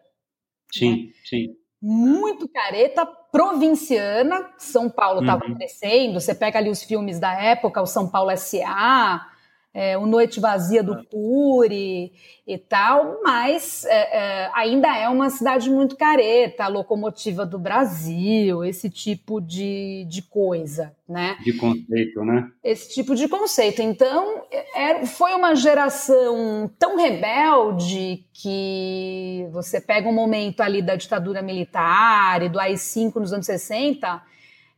Sim, 0.73 1.07
né? 1.07 1.13
sim. 1.23 1.55
Muito 1.81 2.47
careta, 2.47 3.05
provinciana. 3.05 4.49
São 4.57 4.89
Paulo 4.89 5.19
estava 5.19 5.45
uhum. 5.45 5.55
crescendo. 5.55 6.19
Você 6.19 6.33
pega 6.33 6.57
ali 6.57 6.69
os 6.69 6.81
filmes 6.81 7.19
da 7.19 7.33
época, 7.33 7.81
o 7.81 7.85
São 7.85 8.09
Paulo 8.09 8.31
S.A., 8.31 9.27
é, 9.73 9.97
o 9.97 10.05
Noite 10.05 10.39
Vazia 10.39 10.83
do 10.83 11.03
Puri 11.05 12.13
e 12.45 12.57
tal, 12.57 13.21
mas 13.23 13.85
é, 13.85 14.17
é, 14.17 14.51
ainda 14.53 14.95
é 14.95 15.09
uma 15.09 15.31
cidade 15.31 15.69
muito 15.69 15.95
careta, 15.95 16.65
a 16.65 16.67
locomotiva 16.67 17.43
do 17.43 17.57
Brasil, 17.57 18.63
esse 18.63 18.87
tipo 18.87 19.41
de, 19.41 20.05
de 20.07 20.21
coisa, 20.21 20.95
né? 21.09 21.37
De 21.43 21.53
conceito, 21.53 22.23
né? 22.23 22.47
Esse 22.63 22.93
tipo 22.93 23.15
de 23.15 23.27
conceito. 23.27 23.81
Então, 23.81 24.43
é, 24.75 25.05
foi 25.07 25.33
uma 25.33 25.55
geração 25.55 26.69
tão 26.77 26.95
rebelde 26.95 28.25
que 28.31 29.47
você 29.51 29.81
pega 29.81 30.07
um 30.07 30.13
momento 30.13 30.61
ali 30.61 30.83
da 30.83 30.95
ditadura 30.95 31.41
militar 31.41 32.43
e 32.43 32.49
do 32.49 32.59
AI-5 32.59 33.15
nos 33.15 33.33
anos 33.33 33.47
60, 33.47 34.21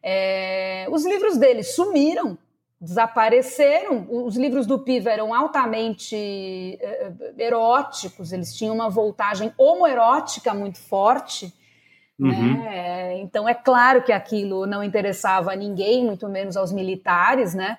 é, 0.07 0.87
os 0.91 1.03
livros 1.03 1.35
deles 1.35 1.75
sumiram, 1.75 2.37
desapareceram. 2.85 4.07
Os 4.09 4.37
livros 4.37 4.65
do 4.65 4.79
Piva 4.79 5.09
eram 5.09 5.33
altamente 5.33 6.15
eh, 6.15 7.11
eróticos, 7.37 8.31
eles 8.31 8.55
tinham 8.55 8.73
uma 8.73 8.89
voltagem 8.89 9.51
homoerótica 9.57 10.53
muito 10.53 10.79
forte. 10.79 11.53
Uhum. 12.17 12.53
Né? 12.53 13.17
Então 13.19 13.49
é 13.49 13.53
claro 13.53 14.03
que 14.03 14.13
aquilo 14.13 14.65
não 14.65 14.83
interessava 14.83 15.51
a 15.51 15.55
ninguém, 15.55 16.05
muito 16.05 16.29
menos 16.29 16.55
aos 16.55 16.71
militares, 16.71 17.53
né? 17.53 17.77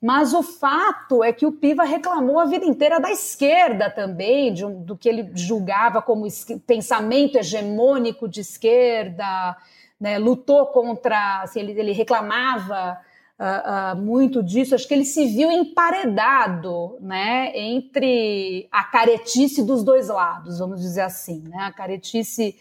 Mas 0.00 0.34
o 0.34 0.42
fato 0.42 1.24
é 1.24 1.32
que 1.32 1.46
o 1.46 1.52
Piva 1.52 1.82
reclamou 1.84 2.38
a 2.38 2.44
vida 2.44 2.66
inteira 2.66 3.00
da 3.00 3.10
esquerda 3.10 3.88
também, 3.88 4.52
de, 4.52 4.66
do 4.66 4.96
que 4.96 5.08
ele 5.08 5.30
julgava 5.34 6.02
como 6.02 6.26
pensamento 6.66 7.38
hegemônico 7.38 8.28
de 8.28 8.42
esquerda, 8.42 9.56
né? 9.98 10.18
lutou 10.18 10.66
contra, 10.66 11.40
assim, 11.42 11.60
ele, 11.60 11.72
ele 11.72 11.92
reclamava 11.92 12.98
uh, 13.38 13.94
uh, 13.94 14.02
muito 14.02 14.42
disso, 14.42 14.74
acho 14.74 14.86
que 14.86 14.94
ele 14.94 15.04
se 15.04 15.26
viu 15.26 15.50
emparedado 15.50 16.98
né, 17.00 17.52
entre 17.54 18.68
a 18.70 18.84
caretice 18.84 19.62
dos 19.62 19.82
dois 19.82 20.08
lados, 20.08 20.58
vamos 20.58 20.80
dizer 20.80 21.02
assim, 21.02 21.42
né, 21.48 21.58
a 21.58 21.72
caretice 21.72 22.56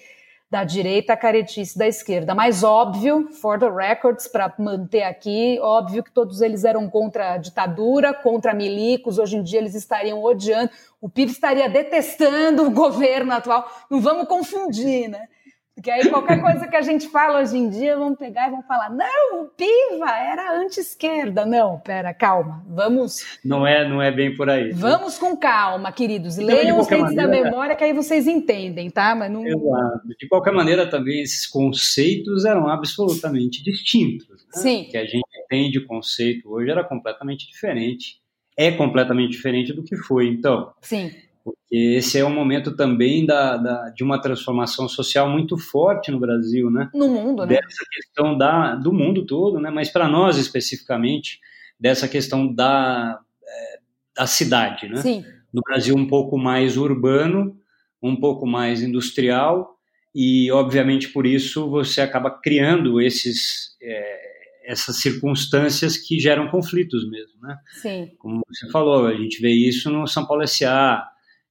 da 0.50 0.64
direita, 0.64 1.14
a 1.14 1.18
caretice 1.18 1.76
da 1.76 1.88
esquerda. 1.88 2.36
Mas 2.36 2.64
óbvio, 2.64 3.28
for 3.42 3.58
the 3.58 3.68
records, 3.68 4.28
para 4.28 4.54
manter 4.60 5.02
aqui, 5.02 5.58
óbvio 5.60 6.04
que 6.04 6.12
todos 6.12 6.42
eles 6.42 6.64
eram 6.64 6.88
contra 6.88 7.34
a 7.34 7.38
ditadura, 7.38 8.14
contra 8.14 8.54
milicos, 8.54 9.18
hoje 9.18 9.38
em 9.38 9.42
dia 9.42 9.58
eles 9.58 9.74
estariam 9.74 10.24
odiando, 10.24 10.70
o 11.02 11.10
PIB 11.10 11.32
estaria 11.32 11.68
detestando 11.68 12.68
o 12.68 12.72
governo 12.72 13.34
atual, 13.34 13.68
não 13.90 14.00
vamos 14.00 14.28
confundir, 14.28 15.10
né? 15.10 15.28
Porque 15.76 15.90
aí 15.90 16.08
qualquer 16.08 16.40
coisa 16.40 16.68
que 16.68 16.76
a 16.76 16.82
gente 16.82 17.10
fala 17.10 17.42
hoje 17.42 17.58
em 17.58 17.68
dia, 17.68 17.98
vão 17.98 18.16
pegar 18.16 18.48
e 18.48 18.52
vão 18.52 18.62
falar: 18.64 18.90
não, 18.92 19.42
o 19.42 19.46
Piva 19.48 20.10
era 20.12 20.56
anti-esquerda. 20.60 21.46
Não, 21.46 21.80
pera, 21.80 22.14
calma, 22.14 22.64
vamos. 22.68 23.40
Não 23.44 23.66
é, 23.66 23.88
não 23.88 24.02
é 24.02 24.12
bem 24.12 24.36
por 24.36 24.50
aí. 24.50 24.72
Vamos 24.72 25.18
com 25.18 25.36
calma, 25.36 25.92
queridos. 25.92 26.38
Então, 26.38 26.56
Leiam 26.56 26.80
os 26.80 26.88
Reis 26.88 27.16
da 27.16 27.28
Memória, 27.28 27.76
que 27.76 27.84
aí 27.84 27.92
vocês 27.92 28.28
entendem, 28.28 28.90
tá? 28.90 29.16
Mas 29.16 29.32
não... 29.32 29.46
Exato. 29.46 30.08
De 30.20 30.28
qualquer 30.28 30.54
maneira, 30.54 30.88
também 30.88 31.22
esses 31.22 31.48
conceitos 31.48 32.46
eram 32.46 32.68
absolutamente 32.68 33.64
distintos. 33.64 34.30
Né? 34.30 34.62
Sim. 34.62 34.82
O 34.84 34.92
que 34.92 34.98
a 34.98 35.06
gente 35.06 35.28
tem 35.50 35.72
de 35.72 35.86
conceito 35.86 36.50
hoje 36.52 36.70
era 36.70 36.84
completamente 36.84 37.48
diferente. 37.50 38.22
É 38.56 38.72
completamente 38.72 39.32
diferente 39.32 39.74
do 39.74 39.84
que 39.84 39.98
foi. 39.98 40.28
Então. 40.28 40.72
Sim 40.82 41.12
porque 41.44 41.76
esse 41.98 42.18
é 42.18 42.26
um 42.26 42.34
momento 42.34 42.76
também 42.76 43.26
da, 43.26 43.58
da, 43.58 43.90
de 43.90 44.04
uma 44.04 44.22
transformação 44.22 44.88
social 44.88 45.30
muito 45.30 45.58
forte 45.58 46.10
no 46.10 46.20
Brasil, 46.20 46.72
né? 46.72 46.90
No 46.94 47.10
mundo, 47.10 47.46
né? 47.46 47.56
Dessa 47.56 47.86
questão 47.92 48.38
da, 48.38 48.76
do 48.76 48.94
mundo 48.94 49.26
todo, 49.26 49.60
né? 49.60 49.70
Mas 49.70 49.90
para 49.90 50.08
nós 50.08 50.38
especificamente, 50.38 51.40
dessa 51.78 52.08
questão 52.08 52.52
da, 52.52 53.20
é, 53.44 53.80
da 54.16 54.26
cidade, 54.26 54.88
né? 54.88 54.98
Sim. 54.98 55.26
No 55.54 55.62
Brasil 55.62 55.96
um 55.96 56.08
pouco 56.08 56.38
mais 56.38 56.78
urbano, 56.78 57.58
um 58.02 58.16
pouco 58.16 58.48
mais 58.48 58.82
industrial 58.82 59.78
e, 60.16 60.50
obviamente, 60.52 61.10
por 61.10 61.26
isso 61.26 61.70
você 61.70 62.02
acaba 62.02 62.32
criando 62.32 63.02
esses... 63.02 63.76
É, 63.82 64.34
essas 64.66 65.02
circunstâncias 65.02 65.98
que 65.98 66.18
geram 66.18 66.48
conflitos 66.48 67.06
mesmo, 67.10 67.38
né? 67.42 67.58
Sim. 67.82 68.12
Como 68.18 68.42
você 68.48 68.72
falou, 68.72 69.08
a 69.08 69.14
gente 69.14 69.42
vê 69.42 69.50
isso 69.50 69.90
no 69.90 70.08
São 70.08 70.26
Paulo 70.26 70.42
S.A., 70.42 71.06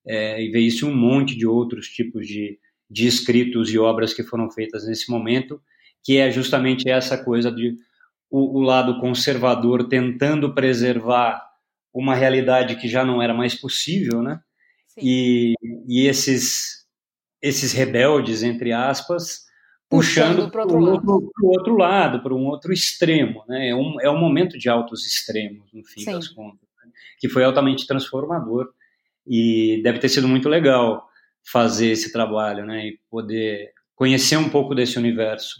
é, 0.07 0.43
e 0.43 0.51
ver 0.51 0.61
isso 0.61 0.87
em 0.87 0.91
um 0.91 0.97
monte 0.97 1.37
de 1.37 1.47
outros 1.47 1.89
tipos 1.89 2.27
de, 2.27 2.59
de 2.91 3.07
escritos 3.07 3.71
e 3.71 3.79
obras 3.79 4.13
que 4.13 4.23
foram 4.23 4.51
feitas 4.51 4.87
nesse 4.87 5.11
momento, 5.11 5.61
que 6.03 6.19
é 6.19 6.31
justamente 6.31 6.89
essa 6.91 7.23
coisa 7.23 7.51
de 7.51 7.77
o, 8.31 8.59
o 8.59 8.61
lado 8.61 8.99
conservador 8.99 9.89
tentando 9.89 10.55
preservar 10.55 11.43
uma 11.93 12.15
realidade 12.15 12.77
que 12.77 12.89
já 12.89 13.05
não 13.05 13.21
era 13.21 13.35
mais 13.35 13.55
possível, 13.55 14.23
né? 14.23 14.41
E, 14.99 15.55
e 15.87 16.07
esses 16.07 16.83
esses 17.41 17.73
rebeldes 17.73 18.43
entre 18.43 18.73
aspas 18.73 19.47
puxando, 19.89 20.51
para 20.51 20.67
o 20.67 20.81
outro, 20.81 21.33
outro, 21.43 21.77
lado, 21.77 22.23
para 22.23 22.35
um 22.35 22.47
outro 22.47 22.73
extremo, 22.73 23.45
né? 23.47 23.69
É 23.69 23.75
um, 23.75 24.01
é 24.01 24.11
um 24.11 24.19
momento 24.19 24.59
de 24.59 24.69
altos 24.69 25.07
extremos 25.07 25.71
no 25.73 25.85
fim 25.85 26.01
Sim. 26.01 26.13
das 26.13 26.29
contas, 26.29 26.67
né? 26.83 26.91
que 27.19 27.29
foi 27.29 27.45
altamente 27.45 27.87
transformador 27.87 28.73
e 29.27 29.81
deve 29.83 29.99
ter 29.99 30.09
sido 30.09 30.29
muito 30.29 30.49
legal 30.49 31.09
fazer 31.51 31.89
esse 31.89 32.13
trabalho, 32.13 32.65
né? 32.65 32.87
E 32.87 32.99
poder 33.11 33.73
conhecer 33.95 34.37
um 34.37 34.49
pouco 34.49 34.75
desse 34.75 34.99
universo. 34.99 35.57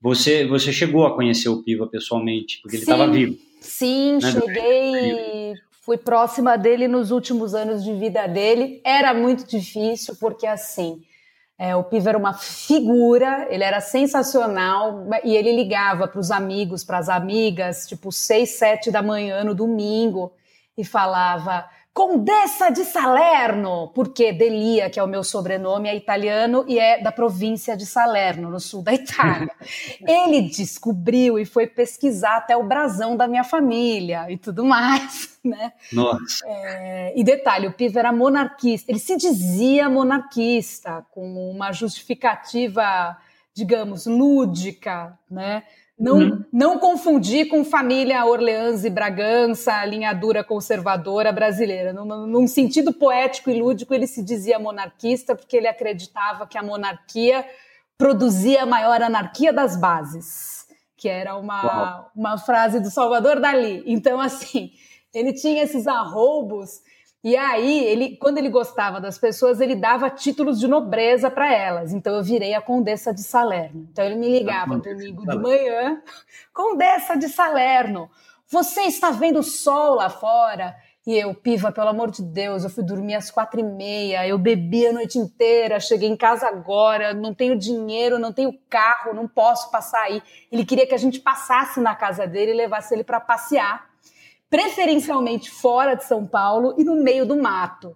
Você, 0.00 0.46
você 0.46 0.72
chegou 0.72 1.06
a 1.06 1.14
conhecer 1.14 1.48
o 1.48 1.62
Piva 1.62 1.86
pessoalmente, 1.86 2.60
porque 2.62 2.76
ele 2.76 2.82
estava 2.82 3.08
vivo. 3.08 3.36
Sim, 3.60 4.18
né? 4.22 4.32
cheguei, 4.32 5.54
fui 5.84 5.96
próxima 5.96 6.56
dele 6.56 6.86
nos 6.86 7.10
últimos 7.10 7.54
anos 7.54 7.82
de 7.82 7.92
vida 7.94 8.26
dele. 8.26 8.80
Era 8.84 9.12
muito 9.14 9.46
difícil, 9.46 10.14
porque 10.20 10.46
assim, 10.46 11.00
é, 11.58 11.74
o 11.74 11.82
Piva 11.82 12.10
era 12.10 12.18
uma 12.18 12.34
figura, 12.34 13.46
ele 13.50 13.64
era 13.64 13.80
sensacional 13.80 15.08
e 15.24 15.34
ele 15.34 15.52
ligava 15.56 16.06
para 16.06 16.20
os 16.20 16.30
amigos, 16.30 16.84
para 16.84 16.98
as 16.98 17.08
amigas, 17.08 17.86
tipo 17.86 18.12
seis, 18.12 18.50
sete 18.50 18.90
da 18.90 19.02
manhã 19.02 19.42
no 19.42 19.54
domingo 19.54 20.32
e 20.76 20.84
falava 20.84 21.66
Condessa 21.96 22.68
de 22.68 22.84
Salerno, 22.84 23.90
porque 23.94 24.30
Delia, 24.30 24.90
que 24.90 25.00
é 25.00 25.02
o 25.02 25.06
meu 25.06 25.24
sobrenome, 25.24 25.88
é 25.88 25.96
italiano 25.96 26.62
e 26.68 26.78
é 26.78 27.02
da 27.02 27.10
província 27.10 27.74
de 27.74 27.86
Salerno, 27.86 28.50
no 28.50 28.60
sul 28.60 28.82
da 28.82 28.92
Itália. 28.92 29.50
Ele 30.06 30.42
descobriu 30.42 31.38
e 31.38 31.46
foi 31.46 31.66
pesquisar 31.66 32.36
até 32.36 32.54
o 32.54 32.64
brasão 32.64 33.16
da 33.16 33.26
minha 33.26 33.42
família 33.42 34.30
e 34.30 34.36
tudo 34.36 34.62
mais, 34.62 35.38
né? 35.42 35.72
Nossa. 35.90 36.44
É, 36.46 37.14
e 37.16 37.24
detalhe, 37.24 37.66
o 37.66 37.72
Piva 37.72 38.00
era 38.00 38.12
monarquista, 38.12 38.92
ele 38.92 39.00
se 39.00 39.16
dizia 39.16 39.88
monarquista, 39.88 41.02
com 41.10 41.50
uma 41.50 41.72
justificativa, 41.72 43.16
digamos, 43.54 44.04
lúdica, 44.04 45.18
né? 45.30 45.62
Não, 45.98 46.18
uhum. 46.18 46.44
não 46.52 46.78
confundir 46.78 47.48
com 47.48 47.64
família 47.64 48.24
Orleans 48.26 48.84
e 48.84 48.90
Bragança, 48.90 49.82
linhadura 49.86 50.44
conservadora 50.44 51.32
brasileira. 51.32 51.92
Num, 51.92 52.26
num, 52.26 52.46
sentido 52.46 52.92
poético 52.92 53.48
e 53.48 53.58
lúdico, 53.58 53.94
ele 53.94 54.06
se 54.06 54.22
dizia 54.22 54.58
monarquista 54.58 55.34
porque 55.34 55.56
ele 55.56 55.66
acreditava 55.66 56.46
que 56.46 56.58
a 56.58 56.62
monarquia 56.62 57.46
produzia 57.96 58.64
a 58.64 58.66
maior 58.66 59.00
anarquia 59.00 59.54
das 59.54 59.74
bases, 59.80 60.66
que 60.98 61.08
era 61.08 61.34
uma, 61.34 62.10
uma 62.14 62.36
frase 62.36 62.78
do 62.78 62.90
Salvador 62.90 63.40
Dali. 63.40 63.82
Então, 63.86 64.20
assim, 64.20 64.72
ele 65.14 65.32
tinha 65.32 65.62
esses 65.62 65.86
arroubos 65.86 66.82
e 67.26 67.36
aí, 67.36 67.84
ele, 67.86 68.16
quando 68.18 68.38
ele 68.38 68.48
gostava 68.48 69.00
das 69.00 69.18
pessoas, 69.18 69.60
ele 69.60 69.74
dava 69.74 70.08
títulos 70.08 70.60
de 70.60 70.68
nobreza 70.68 71.28
para 71.28 71.52
elas. 71.52 71.92
Então, 71.92 72.14
eu 72.14 72.22
virei 72.22 72.54
a 72.54 72.60
Condessa 72.60 73.12
de 73.12 73.20
Salerno. 73.20 73.88
Então, 73.90 74.04
ele 74.04 74.14
me 74.14 74.28
ligava 74.28 74.78
domingo 74.78 75.26
de 75.26 75.36
manhã: 75.36 76.00
Condessa 76.54 77.16
de 77.16 77.28
Salerno, 77.28 78.08
você 78.48 78.82
está 78.82 79.10
vendo 79.10 79.40
o 79.40 79.42
sol 79.42 79.96
lá 79.96 80.08
fora? 80.08 80.76
E 81.04 81.16
eu, 81.16 81.34
piva, 81.34 81.72
pelo 81.72 81.88
amor 81.88 82.12
de 82.12 82.22
Deus, 82.22 82.62
eu 82.62 82.70
fui 82.70 82.84
dormir 82.84 83.16
às 83.16 83.28
quatro 83.28 83.58
e 83.58 83.64
meia, 83.64 84.24
eu 84.28 84.38
bebi 84.38 84.86
a 84.86 84.92
noite 84.92 85.18
inteira, 85.18 85.80
cheguei 85.80 86.08
em 86.08 86.16
casa 86.16 86.46
agora, 86.46 87.12
não 87.12 87.34
tenho 87.34 87.58
dinheiro, 87.58 88.20
não 88.20 88.32
tenho 88.32 88.56
carro, 88.70 89.12
não 89.12 89.26
posso 89.26 89.68
passar 89.72 90.02
aí. 90.02 90.22
Ele 90.50 90.64
queria 90.64 90.86
que 90.86 90.94
a 90.94 90.98
gente 90.98 91.18
passasse 91.18 91.80
na 91.80 91.96
casa 91.96 92.24
dele 92.24 92.52
e 92.52 92.54
levasse 92.54 92.94
ele 92.94 93.02
para 93.02 93.18
passear 93.18 93.95
preferencialmente 94.56 95.50
fora 95.50 95.94
de 95.94 96.04
São 96.04 96.26
Paulo 96.26 96.74
e 96.78 96.82
no 96.82 96.96
meio 96.96 97.26
do 97.26 97.36
mato. 97.36 97.94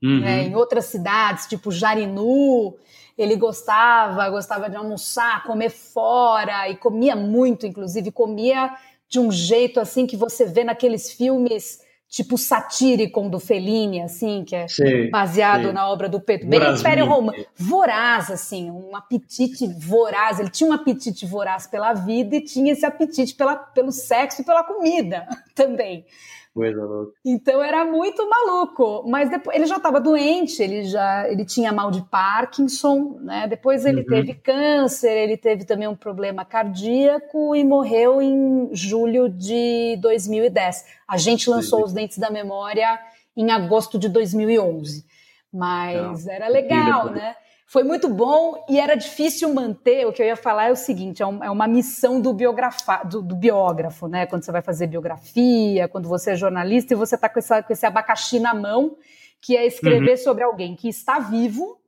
Uhum. 0.00 0.20
Né? 0.20 0.44
Em 0.44 0.54
outras 0.54 0.84
cidades, 0.84 1.48
tipo 1.48 1.72
Jarinu, 1.72 2.76
ele 3.16 3.34
gostava, 3.34 4.30
gostava 4.30 4.70
de 4.70 4.76
almoçar, 4.76 5.42
comer 5.42 5.70
fora 5.70 6.68
e 6.68 6.76
comia 6.76 7.16
muito, 7.16 7.66
inclusive 7.66 8.12
comia 8.12 8.76
de 9.08 9.18
um 9.18 9.32
jeito 9.32 9.80
assim 9.80 10.06
que 10.06 10.16
você 10.16 10.44
vê 10.46 10.62
naqueles 10.62 11.10
filmes 11.10 11.80
tipo 12.08 12.38
satírico 12.38 13.28
do 13.28 13.38
Fellini, 13.38 14.00
assim, 14.00 14.42
que 14.44 14.56
é 14.56 14.66
baseado 15.10 15.72
na 15.72 15.88
obra 15.88 16.08
do 16.08 16.18
Pedro 16.18 16.48
bem 16.48 16.60
Império 16.74 17.04
Romano. 17.04 17.44
Voraz, 17.54 18.30
assim, 18.30 18.70
um 18.70 18.96
apetite 18.96 19.66
voraz. 19.66 20.40
Ele 20.40 20.48
tinha 20.48 20.70
um 20.70 20.72
apetite 20.72 21.26
voraz 21.26 21.66
pela 21.66 21.92
vida 21.92 22.36
e 22.36 22.40
tinha 22.40 22.72
esse 22.72 22.86
apetite 22.86 23.34
pela, 23.34 23.56
pelo 23.56 23.92
sexo 23.92 24.40
e 24.40 24.44
pela 24.44 24.64
comida 24.64 25.26
também. 25.54 26.06
Coisa 26.54 26.84
louca. 26.84 27.12
Então 27.24 27.62
era 27.62 27.84
muito 27.84 28.28
maluco, 28.28 29.04
mas 29.08 29.30
depois 29.30 29.56
ele 29.56 29.66
já 29.66 29.76
estava 29.76 30.00
doente, 30.00 30.62
ele 30.62 30.84
já 30.84 31.28
ele 31.30 31.44
tinha 31.44 31.72
mal 31.72 31.90
de 31.90 32.02
Parkinson, 32.02 33.18
né? 33.20 33.46
Depois 33.46 33.84
ele 33.84 34.00
uhum. 34.00 34.06
teve 34.06 34.34
câncer, 34.34 35.12
ele 35.12 35.36
teve 35.36 35.64
também 35.64 35.86
um 35.86 35.94
problema 35.94 36.44
cardíaco 36.44 37.54
e 37.54 37.64
morreu 37.64 38.20
em 38.20 38.70
julho 38.72 39.28
de 39.28 39.96
2010. 40.00 40.84
A 41.06 41.16
gente 41.16 41.48
lançou 41.48 41.84
Os 41.84 41.92
Dentes 41.92 42.18
da 42.18 42.30
Memória 42.30 42.98
em 43.36 43.50
agosto 43.52 43.98
de 43.98 44.08
2011, 44.08 45.04
mas 45.52 46.24
Não. 46.24 46.32
era 46.32 46.48
legal, 46.48 47.10
né? 47.10 47.36
Foi 47.70 47.84
muito 47.84 48.08
bom 48.08 48.64
e 48.66 48.80
era 48.80 48.94
difícil 48.94 49.52
manter. 49.52 50.06
O 50.06 50.12
que 50.12 50.22
eu 50.22 50.26
ia 50.26 50.36
falar 50.36 50.68
é 50.68 50.72
o 50.72 50.76
seguinte: 50.76 51.22
é, 51.22 51.26
é 51.26 51.50
uma 51.50 51.68
missão 51.68 52.18
do, 52.18 52.32
biografa, 52.32 53.04
do, 53.04 53.20
do, 53.20 53.36
biógrafo, 53.36 54.08
né? 54.08 54.24
Quando 54.24 54.42
você 54.42 54.50
vai 54.50 54.62
fazer 54.62 54.86
biografia, 54.86 55.86
quando 55.86 56.08
você 56.08 56.30
é 56.30 56.34
jornalista 56.34 56.94
e 56.94 56.96
você 56.96 57.14
está 57.14 57.28
com, 57.28 57.40
com 57.42 57.72
esse 57.72 57.84
abacaxi 57.84 58.40
na 58.40 58.54
mão, 58.54 58.96
que 59.38 59.54
é 59.54 59.66
escrever 59.66 60.12
uhum. 60.12 60.16
sobre 60.16 60.44
alguém 60.44 60.74
que 60.74 60.88
está 60.88 61.18
vivo, 61.18 61.78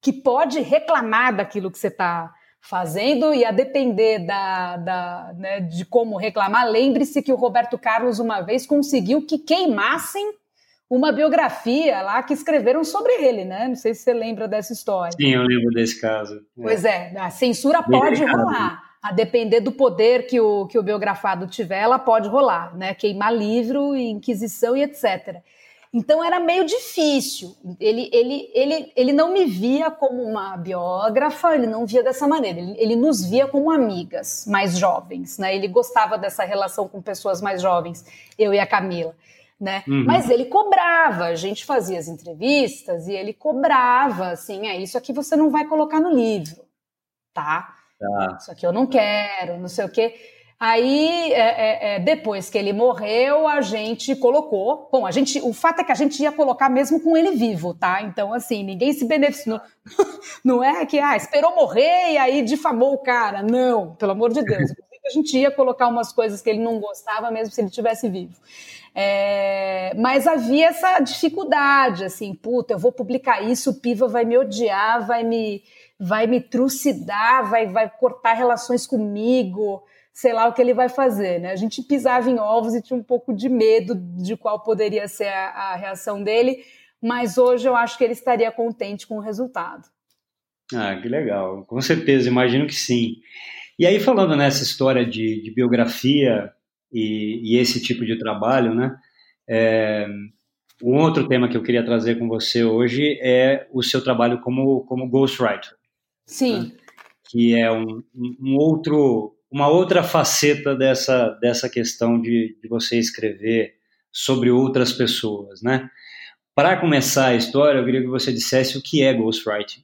que 0.00 0.12
pode 0.12 0.60
reclamar 0.60 1.34
daquilo 1.34 1.68
que 1.68 1.80
você 1.80 1.88
está 1.88 2.32
fazendo 2.60 3.34
e 3.34 3.44
a 3.44 3.50
depender 3.50 4.20
da, 4.20 4.76
da 4.76 5.34
né, 5.36 5.58
de 5.58 5.84
como 5.84 6.16
reclamar. 6.16 6.70
Lembre-se 6.70 7.20
que 7.22 7.32
o 7.32 7.36
Roberto 7.36 7.76
Carlos 7.76 8.20
uma 8.20 8.40
vez 8.40 8.64
conseguiu 8.64 9.26
que 9.26 9.36
queimassem 9.36 10.32
uma 10.94 11.10
biografia 11.10 12.02
lá 12.02 12.22
que 12.22 12.34
escreveram 12.34 12.84
sobre 12.84 13.14
ele, 13.14 13.46
né? 13.46 13.66
Não 13.66 13.74
sei 13.74 13.94
se 13.94 14.02
você 14.02 14.12
lembra 14.12 14.46
dessa 14.46 14.74
história. 14.74 15.12
Sim, 15.18 15.30
eu 15.30 15.42
lembro 15.42 15.72
desse 15.72 15.98
caso. 15.98 16.44
Pois 16.54 16.84
é, 16.84 17.14
a 17.16 17.30
censura 17.30 17.80
Bem 17.80 17.98
pode 17.98 18.22
rolar. 18.22 18.92
A 19.02 19.10
depender 19.10 19.60
do 19.60 19.72
poder 19.72 20.26
que 20.26 20.38
o, 20.38 20.66
que 20.66 20.78
o 20.78 20.82
biografado 20.82 21.48
tiver, 21.48 21.80
ela 21.80 21.98
pode 21.98 22.28
rolar, 22.28 22.76
né? 22.76 22.94
Queimar 22.94 23.34
livro, 23.34 23.96
inquisição 23.96 24.76
e 24.76 24.82
etc. 24.82 25.38
Então 25.94 26.22
era 26.22 26.38
meio 26.38 26.64
difícil. 26.64 27.56
Ele, 27.80 28.08
ele, 28.12 28.50
ele, 28.54 28.92
ele 28.94 29.12
não 29.12 29.32
me 29.32 29.46
via 29.46 29.90
como 29.90 30.22
uma 30.22 30.56
biógrafa, 30.58 31.54
ele 31.54 31.66
não 31.66 31.86
via 31.86 32.02
dessa 32.02 32.28
maneira. 32.28 32.60
Ele, 32.60 32.76
ele 32.78 32.96
nos 32.96 33.24
via 33.24 33.48
como 33.48 33.72
amigas 33.72 34.44
mais 34.46 34.78
jovens, 34.78 35.38
né? 35.38 35.56
Ele 35.56 35.68
gostava 35.68 36.18
dessa 36.18 36.44
relação 36.44 36.86
com 36.86 37.00
pessoas 37.02 37.40
mais 37.40 37.62
jovens, 37.62 38.04
eu 38.38 38.52
e 38.52 38.60
a 38.60 38.66
Camila 38.66 39.16
né? 39.62 39.84
Uhum. 39.86 40.04
Mas 40.04 40.28
ele 40.28 40.46
cobrava, 40.46 41.26
a 41.26 41.36
gente 41.36 41.64
fazia 41.64 41.96
as 41.96 42.08
entrevistas 42.08 43.06
e 43.06 43.12
ele 43.12 43.32
cobrava, 43.32 44.30
assim, 44.30 44.66
é 44.66 44.76
isso 44.76 44.98
aqui 44.98 45.12
você 45.12 45.36
não 45.36 45.50
vai 45.50 45.64
colocar 45.66 46.00
no 46.00 46.10
livro, 46.10 46.64
tá? 47.32 47.72
tá. 47.96 48.36
Isso 48.40 48.50
aqui 48.50 48.66
eu 48.66 48.72
não 48.72 48.88
quero, 48.88 49.58
não 49.58 49.68
sei 49.68 49.84
o 49.84 49.88
quê. 49.88 50.14
Aí, 50.58 51.32
é, 51.32 51.40
é, 51.40 51.94
é, 51.94 51.98
depois 52.00 52.48
que 52.48 52.56
ele 52.56 52.72
morreu, 52.72 53.48
a 53.48 53.60
gente 53.60 54.14
colocou. 54.14 54.88
Bom, 54.92 55.04
a 55.04 55.10
gente, 55.10 55.40
o 55.40 55.52
fato 55.52 55.80
é 55.80 55.84
que 55.84 55.90
a 55.90 55.96
gente 55.96 56.22
ia 56.22 56.30
colocar 56.30 56.68
mesmo 56.68 57.00
com 57.00 57.16
ele 57.16 57.32
vivo, 57.32 57.74
tá? 57.74 58.00
Então, 58.02 58.32
assim, 58.32 58.62
ninguém 58.62 58.92
se 58.92 59.04
beneficiou. 59.04 59.60
Não 60.44 60.62
é 60.62 60.86
que, 60.86 61.00
ah, 61.00 61.16
esperou 61.16 61.54
morrer 61.56 62.12
e 62.12 62.18
aí 62.18 62.42
difamou 62.42 62.94
o 62.94 63.02
cara. 63.02 63.42
Não, 63.42 63.96
pelo 63.96 64.12
amor 64.12 64.32
de 64.32 64.40
Deus. 64.42 64.70
Gente 65.12 65.36
ia 65.36 65.50
colocar 65.50 65.88
umas 65.88 66.12
coisas 66.12 66.40
que 66.40 66.50
ele 66.50 66.60
não 66.60 66.78
gostava, 66.80 67.30
mesmo 67.30 67.52
se 67.52 67.60
ele 67.60 67.70
tivesse 67.70 68.08
vivo. 68.08 68.34
É, 68.94 69.94
mas 69.96 70.26
havia 70.26 70.68
essa 70.68 71.00
dificuldade, 71.00 72.04
assim, 72.04 72.34
puta, 72.34 72.74
eu 72.74 72.78
vou 72.78 72.92
publicar 72.92 73.42
isso, 73.42 73.70
o 73.70 73.80
Piva 73.80 74.06
vai 74.06 74.24
me 74.24 74.36
odiar, 74.36 75.06
vai 75.06 75.24
me, 75.24 75.62
vai 75.98 76.26
me 76.26 76.40
trucidar, 76.40 77.48
vai, 77.48 77.66
vai 77.66 77.88
cortar 77.88 78.34
relações 78.34 78.86
comigo, 78.86 79.82
sei 80.12 80.34
lá 80.34 80.46
o 80.46 80.52
que 80.52 80.60
ele 80.60 80.74
vai 80.74 80.90
fazer, 80.90 81.40
né? 81.40 81.52
A 81.52 81.56
gente 81.56 81.82
pisava 81.82 82.28
em 82.28 82.38
ovos 82.38 82.74
e 82.74 82.82
tinha 82.82 82.98
um 82.98 83.02
pouco 83.02 83.32
de 83.32 83.48
medo 83.48 83.94
de 83.94 84.36
qual 84.36 84.60
poderia 84.60 85.08
ser 85.08 85.28
a, 85.28 85.72
a 85.72 85.76
reação 85.76 86.22
dele, 86.22 86.62
mas 87.00 87.38
hoje 87.38 87.66
eu 87.66 87.74
acho 87.74 87.96
que 87.96 88.04
ele 88.04 88.12
estaria 88.12 88.52
contente 88.52 89.06
com 89.06 89.16
o 89.16 89.20
resultado. 89.20 89.88
Ah, 90.74 90.96
que 91.00 91.08
legal, 91.08 91.64
com 91.64 91.80
certeza, 91.80 92.28
imagino 92.28 92.66
que 92.66 92.74
sim. 92.74 93.16
E 93.82 93.86
aí, 93.86 93.98
falando 93.98 94.36
nessa 94.36 94.62
história 94.62 95.04
de, 95.04 95.42
de 95.42 95.50
biografia, 95.50 96.52
e, 96.92 97.40
e 97.42 97.58
esse 97.58 97.82
tipo 97.82 98.06
de 98.06 98.16
trabalho, 98.16 98.72
né? 98.72 98.96
É, 99.50 100.06
um 100.80 101.00
outro 101.00 101.26
tema 101.26 101.48
que 101.48 101.56
eu 101.56 101.64
queria 101.64 101.84
trazer 101.84 102.16
com 102.16 102.28
você 102.28 102.62
hoje 102.62 103.18
é 103.20 103.66
o 103.72 103.82
seu 103.82 104.00
trabalho 104.00 104.40
como, 104.40 104.84
como 104.84 105.08
ghostwriter. 105.08 105.74
Sim. 106.24 106.60
Né? 106.60 106.72
Que 107.28 107.58
é 107.60 107.72
um, 107.72 108.04
um, 108.14 108.56
outro, 108.56 109.36
uma 109.50 109.66
outra 109.66 110.04
faceta 110.04 110.76
dessa, 110.76 111.30
dessa 111.40 111.68
questão 111.68 112.22
de, 112.22 112.56
de 112.62 112.68
você 112.68 113.00
escrever 113.00 113.74
sobre 114.12 114.48
outras 114.48 114.92
pessoas, 114.92 115.60
né? 115.60 115.90
Para 116.54 116.76
começar 116.76 117.30
a 117.30 117.34
história, 117.34 117.80
eu 117.80 117.84
queria 117.84 118.02
que 118.02 118.06
você 118.06 118.32
dissesse 118.32 118.78
o 118.78 118.80
que 118.80 119.02
é 119.02 119.12
ghostwriting, 119.12 119.82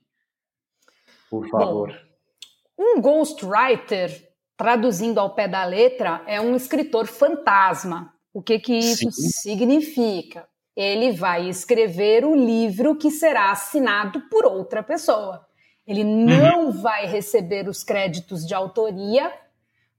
por 1.29 1.49
favor. 1.49 1.89
Bom, 1.89 2.08
um 2.79 3.01
ghostwriter 3.01 4.29
traduzindo 4.59 5.19
ao 5.21 5.35
pé 5.35 5.47
da 5.47 5.65
letra, 5.65 6.23
é 6.27 6.41
um 6.41 6.57
escritor 6.57 7.07
fantasma. 7.07 8.13
O 8.35 8.43
que, 8.43 8.59
que 8.59 8.75
isso 8.75 9.11
Sim. 9.11 9.29
significa? 9.29 10.49
Ele 10.77 11.13
vai 11.13 11.49
escrever 11.49 12.25
o 12.25 12.35
livro 12.35 12.97
que 12.97 13.11
será 13.11 13.53
assinado 13.53 14.21
por 14.29 14.45
outra 14.45 14.83
pessoa. 14.83 15.47
Ele 15.87 16.03
não 16.05 16.67
uhum. 16.67 16.73
vai 16.73 17.07
receber 17.07 17.69
os 17.69 17.83
créditos 17.83 18.45
de 18.45 18.53
autoria 18.53 19.33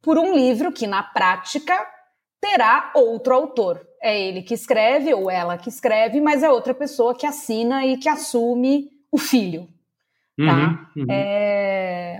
por 0.01 0.17
um 0.17 0.33
livro 0.35 0.71
que, 0.71 0.85
na 0.85 1.03
prática, 1.03 1.75
terá 2.39 2.91
outro 2.93 3.33
autor. 3.33 3.85
É 4.01 4.19
ele 4.21 4.41
que 4.41 4.53
escreve 4.53 5.13
ou 5.13 5.31
ela 5.31 5.57
que 5.57 5.69
escreve, 5.69 6.21
mas 6.21 6.43
é 6.43 6.49
outra 6.49 6.73
pessoa 6.73 7.15
que 7.15 7.25
assina 7.25 7.85
e 7.85 7.97
que 7.97 8.07
assume 8.07 8.89
o 9.11 9.17
filho. 9.17 9.67
Tá? 10.37 10.87
Uhum, 10.95 11.03
uhum. 11.03 11.05
É 11.09 11.58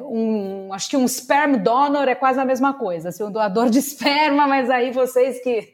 um, 0.10 0.74
acho 0.74 0.90
que 0.90 0.98
um 0.98 1.08
sperm 1.08 1.58
donor 1.58 2.08
é 2.08 2.16
quase 2.16 2.40
a 2.40 2.46
mesma 2.46 2.74
coisa, 2.74 3.10
assim, 3.10 3.24
um 3.24 3.32
doador 3.32 3.70
de 3.70 3.78
esperma, 3.80 4.48
mas 4.48 4.70
aí 4.70 4.92
vocês 4.92 5.42
que, 5.42 5.74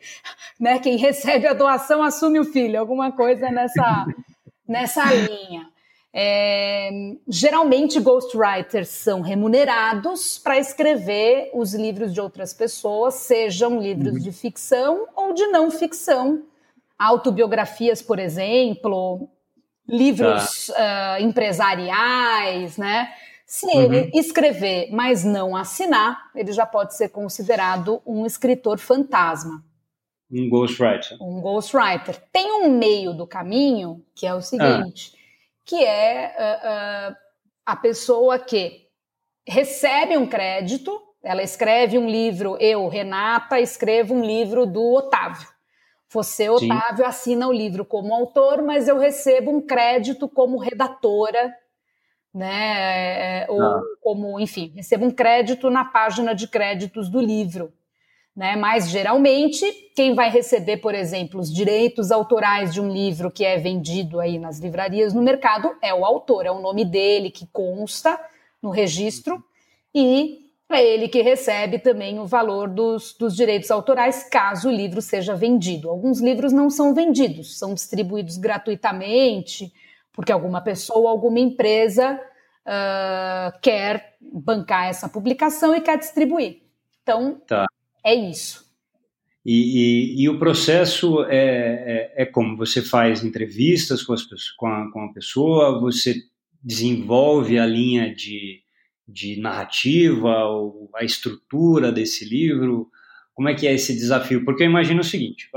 né, 0.60 0.80
quem 0.80 0.98
recebe 0.98 1.48
a 1.48 1.54
doação 1.54 2.04
assume 2.04 2.40
o 2.40 2.46
filho, 2.46 2.80
alguma 2.80 3.12
coisa 3.12 3.50
nessa, 3.50 4.06
nessa 4.68 5.04
linha. 5.14 5.68
É, 6.18 6.90
geralmente, 7.28 8.00
ghostwriters 8.00 8.88
são 8.88 9.20
remunerados 9.20 10.38
para 10.38 10.58
escrever 10.58 11.52
os 11.54 11.74
livros 11.74 12.14
de 12.14 12.22
outras 12.22 12.54
pessoas, 12.54 13.16
sejam 13.16 13.82
livros 13.82 14.24
de 14.24 14.32
ficção 14.32 15.08
ou 15.14 15.34
de 15.34 15.46
não 15.48 15.70
ficção, 15.70 16.44
autobiografias, 16.98 18.02
por 18.02 18.18
exemplo, 18.18 19.28
livros 19.88 20.68
tá. 20.68 21.18
uh, 21.20 21.24
empresariais, 21.24 22.78
né? 22.78 23.14
Se 23.60 23.66
uhum. 23.68 23.94
ele 23.94 24.12
escrever, 24.14 24.90
mas 24.92 25.24
não 25.24 25.56
assinar, 25.56 26.30
ele 26.36 26.52
já 26.52 26.66
pode 26.66 26.96
ser 26.96 27.10
considerado 27.10 28.02
um 28.06 28.26
escritor 28.26 28.78
fantasma. 28.80 29.64
Um 30.32 30.50
ghostwriter. 30.50 31.18
Um 31.22 31.40
ghostwriter. 31.40 32.22
Tem 32.32 32.52
um 32.52 32.70
meio 32.70 33.14
do 33.14 33.28
caminho 33.28 34.04
que 34.14 34.26
é 34.26 34.34
o 34.34 34.42
seguinte. 34.42 35.14
Ah 35.14 35.26
que 35.66 35.84
é 35.84 36.36
uh, 36.38 37.12
uh, 37.12 37.16
a 37.66 37.76
pessoa 37.76 38.38
que 38.38 38.86
recebe 39.48 40.16
um 40.16 40.28
crédito, 40.28 41.02
ela 41.24 41.42
escreve 41.42 41.98
um 41.98 42.08
livro, 42.08 42.56
eu, 42.60 42.88
Renata, 42.88 43.60
escrevo 43.60 44.14
um 44.14 44.24
livro 44.24 44.68
do 44.68 44.94
Otávio. 44.94 45.48
Você, 46.10 46.48
Otávio, 46.50 46.98
Sim. 46.98 47.04
assina 47.04 47.48
o 47.48 47.52
livro 47.52 47.84
como 47.84 48.14
autor, 48.14 48.62
mas 48.62 48.88
eu 48.88 49.00
recebo 49.00 49.52
um 49.52 49.60
crédito 49.60 50.30
como 50.30 50.60
redatora, 50.60 51.52
né? 52.36 53.44
É, 53.44 53.46
ou 53.48 53.62
ah. 53.62 53.82
como, 54.02 54.38
enfim, 54.42 54.74
recebo 54.76 55.06
um 55.06 55.12
crédito 55.12 55.70
na 55.70 55.86
página 55.86 56.36
de 56.36 56.50
créditos 56.50 57.08
do 57.08 57.22
livro. 57.22 57.72
Né? 58.36 58.58
Mas 58.58 58.90
geralmente 58.90 59.66
quem 59.96 60.14
vai 60.14 60.30
receber, 60.30 60.78
por 60.78 60.94
exemplo, 60.94 61.40
os 61.40 61.52
direitos 61.52 62.12
autorais 62.12 62.74
de 62.74 62.82
um 62.82 62.92
livro 62.92 63.32
que 63.32 63.46
é 63.46 63.58
vendido 63.58 64.20
aí 64.20 64.38
nas 64.38 64.60
livrarias 64.60 65.14
no 65.14 65.22
mercado 65.22 65.74
é 65.82 65.94
o 65.94 66.04
autor, 66.04 66.46
é 66.46 66.52
o 66.52 66.60
nome 66.60 66.84
dele 66.84 67.32
que 67.32 67.48
consta 67.48 68.20
no 68.62 68.70
registro 68.70 69.42
e 69.94 70.42
é 70.70 70.84
ele 70.84 71.08
que 71.08 71.22
recebe 71.22 71.80
também 71.80 72.20
o 72.20 72.26
valor 72.26 72.68
dos, 72.68 73.16
dos 73.18 73.34
direitos 73.34 73.72
autorais 73.72 74.28
caso 74.28 74.68
o 74.68 74.74
livro 74.74 75.02
seja 75.02 75.34
vendido. 75.34 75.90
Alguns 75.90 76.20
livros 76.20 76.52
não 76.52 76.70
são 76.70 76.94
vendidos, 76.94 77.58
são 77.58 77.74
distribuídos 77.74 78.36
gratuitamente 78.36 79.72
porque 80.16 80.32
alguma 80.32 80.62
pessoa, 80.62 81.12
alguma 81.12 81.40
empresa 81.40 82.20
uh, 82.66 83.60
quer 83.62 84.16
bancar 84.22 84.88
essa 84.88 85.10
publicação 85.10 85.76
e 85.76 85.82
quer 85.82 85.98
distribuir. 85.98 86.62
Então, 87.04 87.42
tá. 87.46 87.66
É 88.04 88.16
isso. 88.16 88.66
E, 89.46 90.16
e, 90.18 90.24
e 90.24 90.30
o 90.30 90.40
processo 90.40 91.24
é, 91.26 92.14
é, 92.18 92.24
é, 92.24 92.26
como? 92.26 92.58
Você 92.58 92.82
faz 92.82 93.24
entrevistas 93.24 94.02
com, 94.02 94.14
as, 94.14 94.24
com, 94.58 94.68
a, 94.68 94.92
com 94.92 95.02
a 95.02 95.14
pessoa, 95.14 95.80
você 95.80 96.16
desenvolve 96.64 97.60
a 97.60 97.66
linha 97.66 98.14
de, 98.14 98.62
de 99.08 99.40
narrativa, 99.40 100.46
ou 100.46 100.90
a 100.96 101.04
estrutura 101.04 101.92
desse 101.92 102.26
livro? 102.26 102.90
Como 103.36 103.48
é 103.48 103.54
que 103.54 103.68
é 103.68 103.74
esse 103.74 103.94
desafio? 103.94 104.44
Porque 104.44 104.64
eu 104.64 104.68
imagino 104.68 105.02
o 105.02 105.04
seguinte: 105.04 105.48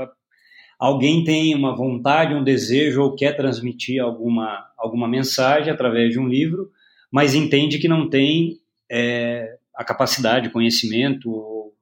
alguém 0.79 1.23
tem 1.25 1.53
uma 1.53 1.75
vontade, 1.75 2.33
um 2.33 2.43
desejo 2.43 3.01
ou 3.01 3.15
quer 3.15 3.35
transmitir 3.35 4.01
alguma, 4.01 4.65
alguma 4.77 5.07
mensagem 5.07 5.71
através 5.71 6.11
de 6.11 6.19
um 6.19 6.27
livro, 6.27 6.71
mas 7.11 7.35
entende 7.35 7.77
que 7.77 7.87
não 7.87 8.09
tem 8.09 8.59
é, 8.89 9.57
a 9.75 9.83
capacidade, 9.83 10.49
conhecimento 10.49 11.73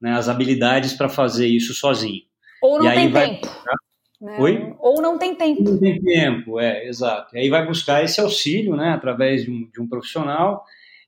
né, 0.00 0.12
as 0.12 0.28
habilidades 0.28 0.94
para 0.94 1.08
fazer 1.08 1.46
isso 1.46 1.72
sozinho. 1.74 2.22
Ou 2.60 2.78
não 2.78 2.90
e 2.90 2.94
tem 2.94 3.12
tempo. 3.12 3.46
Buscar... 3.46 3.74
Né? 4.20 4.36
Oi? 4.38 4.74
Ou 4.80 5.00
não 5.00 5.16
tem 5.16 5.34
tempo. 5.34 5.62
Não 5.62 5.78
tem 5.78 6.00
tempo, 6.00 6.58
é, 6.58 6.86
exato. 6.86 7.36
E 7.36 7.40
aí 7.40 7.48
vai 7.48 7.64
buscar 7.64 8.02
esse 8.02 8.20
auxílio, 8.20 8.76
né, 8.76 8.90
através 8.90 9.44
de 9.44 9.50
um, 9.50 9.70
de 9.70 9.80
um 9.80 9.88
profissional. 9.88 10.64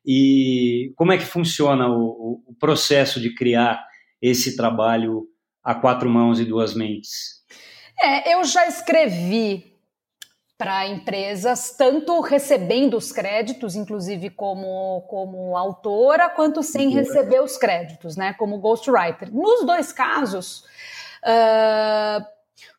E 0.06 0.92
como 0.96 1.12
é 1.12 1.18
que 1.18 1.24
funciona 1.24 1.88
o, 1.88 2.42
o 2.46 2.54
processo 2.58 3.20
de 3.20 3.34
criar 3.34 3.84
esse 4.20 4.56
trabalho 4.56 5.26
a 5.62 5.74
quatro 5.74 6.08
mãos 6.08 6.40
e 6.40 6.44
duas 6.44 6.74
mentes? 6.74 7.42
É, 8.02 8.34
eu 8.34 8.44
já 8.44 8.66
escrevi 8.66 9.72
para 10.62 10.86
empresas, 10.86 11.74
tanto 11.76 12.20
recebendo 12.20 12.96
os 12.96 13.10
créditos, 13.10 13.74
inclusive 13.74 14.30
como, 14.30 15.00
como 15.08 15.56
autora, 15.56 16.28
quanto 16.28 16.62
sem 16.62 16.88
receber 16.90 17.42
os 17.42 17.56
créditos, 17.56 18.16
né, 18.16 18.32
como 18.34 18.58
ghostwriter. 18.58 19.34
Nos 19.34 19.66
dois 19.66 19.92
casos, 19.92 20.64
uh, 21.24 22.24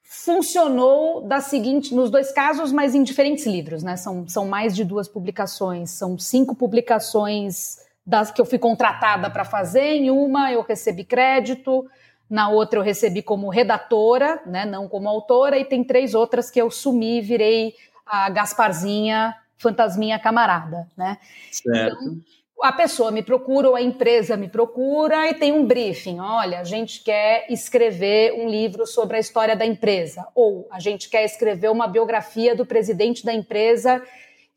funcionou 0.02 1.28
da 1.28 1.42
seguinte, 1.42 1.94
nos 1.94 2.10
dois 2.10 2.32
casos, 2.32 2.72
mas 2.72 2.96
em 2.96 3.04
diferentes 3.04 3.46
livros, 3.46 3.84
né, 3.84 3.98
são, 3.98 4.26
são 4.30 4.48
mais 4.48 4.74
de 4.74 4.86
duas 4.86 5.10
publicações, 5.10 5.92
são 5.92 6.18
cinco 6.18 6.56
publicações 6.56 7.80
das 8.06 8.32
que 8.32 8.40
eu 8.40 8.46
fui 8.46 8.60
contratada 8.60 9.30
para 9.30 9.44
fazer, 9.44 9.96
em 9.96 10.10
uma 10.10 10.54
eu 10.54 10.62
recebi 10.62 11.04
crédito, 11.04 11.86
na 12.34 12.50
outra 12.50 12.80
eu 12.80 12.84
recebi 12.84 13.22
como 13.22 13.48
redatora, 13.48 14.42
né, 14.44 14.66
não 14.66 14.90
como 14.90 15.08
autora, 15.08 15.56
e 15.56 15.64
tem 15.64 15.84
três 15.84 16.16
outras 16.16 16.50
que 16.50 16.60
eu 16.60 16.72
sumi, 16.72 17.22
virei 17.22 17.76
a 18.08 18.28
Gasparzinha, 18.28 19.36
fantasminha 19.56 20.18
camarada, 20.18 20.90
né? 20.98 21.20
Certo. 21.52 21.96
Então, 21.96 22.18
a 22.64 22.72
pessoa 22.72 23.12
me 23.12 23.22
procura 23.22 23.70
ou 23.70 23.76
a 23.76 23.84
empresa 23.84 24.36
me 24.36 24.48
procura 24.48 25.30
e 25.30 25.36
tem 25.36 25.52
um 25.52 25.64
briefing. 25.64 26.20
Olha, 26.20 26.62
a 26.62 26.64
gente 26.64 27.04
quer 27.04 27.46
escrever 27.52 28.34
um 28.34 28.50
livro 28.50 28.88
sobre 28.88 29.18
a 29.18 29.20
história 29.20 29.56
da 29.56 29.64
empresa, 29.66 30.28
ou 30.34 30.68
a 30.72 30.80
gente 30.80 31.12
quer 31.12 31.24
escrever 31.26 31.70
uma 31.70 31.88
biografia 31.88 32.56
do 32.56 32.66
presidente 32.66 33.24
da 33.24 33.32
empresa, 33.32 34.02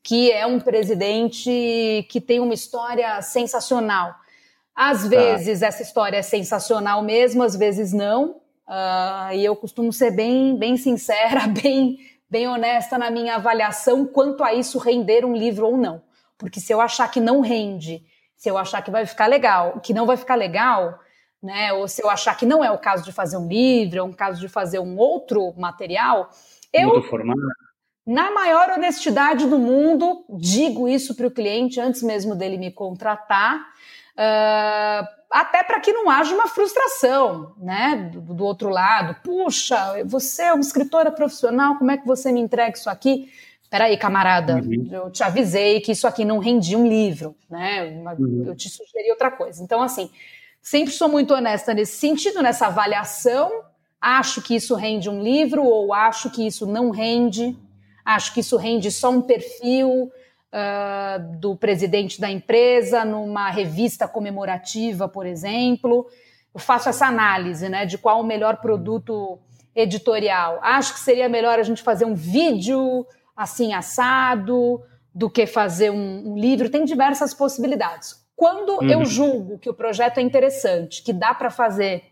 que 0.03 0.33
é 0.33 0.47
um 0.47 0.59
presidente 0.59 2.07
que 2.09 2.23
tem 2.23 2.41
uma 2.41 2.55
história 2.55 3.21
sensacional. 3.21 4.15
Às 4.77 5.05
tá. 5.05 5.09
vezes 5.09 5.63
essa 5.63 5.83
história 5.83 6.19
é 6.19 6.23
sensacional 6.23 7.03
mesmo, 7.03 7.43
às 7.43 7.57
vezes 7.57 7.95
não. 7.95 8.37
Uh, 8.69 9.33
e 9.33 9.45
eu 9.45 9.57
costumo 9.57 9.91
ser 9.93 10.11
bem, 10.11 10.59
bem 10.59 10.77
sincera, 10.77 11.47
bem, 11.63 11.99
bem 12.29 12.47
honesta 12.47 12.99
na 12.99 13.11
minha 13.11 13.37
avaliação 13.37 14.05
quanto 14.05 14.45
a 14.45 14.53
isso 14.53 14.79
render 14.79 15.25
um 15.25 15.35
livro 15.35 15.67
ou 15.67 15.79
não. 15.79 16.03
Porque 16.37 16.61
se 16.61 16.73
eu 16.73 16.81
achar 16.81 17.11
que 17.11 17.21
não 17.21 17.41
rende, 17.41 18.05
se 18.37 18.51
eu 18.51 18.59
achar 18.59 18.83
que 18.83 18.91
vai 18.91 19.07
ficar 19.07 19.27
legal, 19.27 19.81
que 19.81 19.95
não 19.95 20.05
vai 20.05 20.19
ficar 20.19 20.35
legal, 20.35 20.99
né? 21.43 21.73
Ou 21.73 21.89
se 21.89 22.03
eu 22.03 22.11
achar 22.11 22.37
que 22.37 22.45
não 22.45 22.63
é 22.63 22.71
o 22.71 22.79
caso 22.79 23.03
de 23.03 23.13
fazer 23.13 23.39
um 23.39 23.49
livro, 23.49 24.01
é 24.01 24.03
um 24.03 24.13
caso 24.13 24.39
de 24.39 24.49
fazer 24.49 24.79
um 24.79 24.99
outro 24.99 25.55
material, 25.57 26.29
eu, 26.71 27.03
na 28.07 28.31
maior 28.31 28.71
honestidade 28.71 29.47
do 29.47 29.59
mundo, 29.59 30.25
digo 30.39 30.87
isso 30.87 31.15
para 31.15 31.27
o 31.27 31.31
cliente 31.31 31.81
antes 31.81 32.03
mesmo 32.03 32.35
dele 32.35 32.59
me 32.59 32.71
contratar 32.71 33.67
Uh, 34.17 35.07
até 35.31 35.63
para 35.63 35.79
que 35.81 35.93
não 35.93 36.09
haja 36.09 36.35
uma 36.35 36.49
frustração, 36.49 37.53
né, 37.59 38.11
do, 38.13 38.21
do, 38.21 38.45
outro 38.45 38.71
lado. 38.71 39.17
Puxa, 39.23 40.03
você 40.07 40.45
é 40.45 40.53
uma 40.53 40.63
escritora 40.63 41.13
profissional, 41.13 41.77
como 41.77 41.91
é 41.91 41.99
que 41.99 42.07
você 42.07 42.33
me 42.33 42.41
entrega 42.41 42.77
isso 42.77 42.89
aqui? 42.89 43.31
Peraí, 43.69 43.99
camarada, 43.99 44.55
uhum. 44.55 44.89
eu 44.91 45.11
te 45.11 45.23
avisei 45.23 45.81
que 45.81 45.93
isso 45.93 46.07
aqui 46.07 46.25
não 46.25 46.39
rendia 46.39 46.79
um 46.79 46.89
livro, 46.89 47.37
né? 47.51 47.85
Uhum. 48.19 48.45
Eu 48.47 48.57
te 48.57 48.71
sugeri 48.71 49.11
outra 49.11 49.31
coisa. 49.31 49.63
Então, 49.63 49.83
assim, 49.83 50.09
sempre 50.63 50.93
sou 50.93 51.09
muito 51.09 51.35
honesta 51.35 51.75
nesse 51.75 51.97
sentido, 51.97 52.43
nessa 52.43 52.69
avaliação. 52.69 53.51
Acho 54.01 54.41
que 54.41 54.55
isso 54.55 54.75
rende 54.77 55.11
um 55.11 55.21
livro 55.21 55.65
ou 55.65 55.93
acho 55.93 56.31
que 56.31 56.47
isso 56.47 56.65
não 56.65 56.91
rende. 56.91 57.59
Acho 58.05 58.33
que 58.33 58.41
isso 58.41 58.57
rende 58.57 58.91
só 58.93 59.11
um 59.11 59.21
perfil 59.21 60.11
uh, 60.53 61.39
do 61.39 61.57
presidente 61.57 62.21
da 62.21 62.31
empresa 62.31 63.05
numa 63.05 63.51
revista 63.51 64.07
comemorativa, 64.07 65.09
por 65.09 65.27
exemplo. 65.27 66.07
Eu 66.55 66.61
faço 66.61 66.89
essa 66.89 67.07
análise 67.07 67.69
né, 67.69 67.85
de 67.85 67.99
qual 67.99 68.21
o 68.21 68.27
melhor 68.27 68.57
produto 68.59 69.39
editorial. 69.75 70.59
Acho 70.63 70.95
que 70.95 71.01
seria 71.01 71.29
melhor 71.29 71.59
a 71.59 71.63
gente 71.63 71.83
fazer 71.83 72.05
um 72.05 72.15
vídeo 72.15 73.07
assim 73.37 73.75
assado 73.75 74.83
do 75.15 75.29
que 75.29 75.47
fazer 75.47 75.91
um, 75.91 76.33
um 76.33 76.39
livro. 76.39 76.71
Tem 76.71 76.85
diversas 76.85 77.35
possibilidades. 77.35 78.25
Quando 78.35 78.75
uhum. 78.75 78.91
eu 78.91 79.05
julgo 79.05 79.59
que 79.59 79.69
o 79.69 79.75
projeto 79.75 80.19
é 80.19 80.23
interessante, 80.23 81.03
que 81.03 81.13
dá 81.13 81.35
para 81.35 81.51
fazer, 81.51 82.05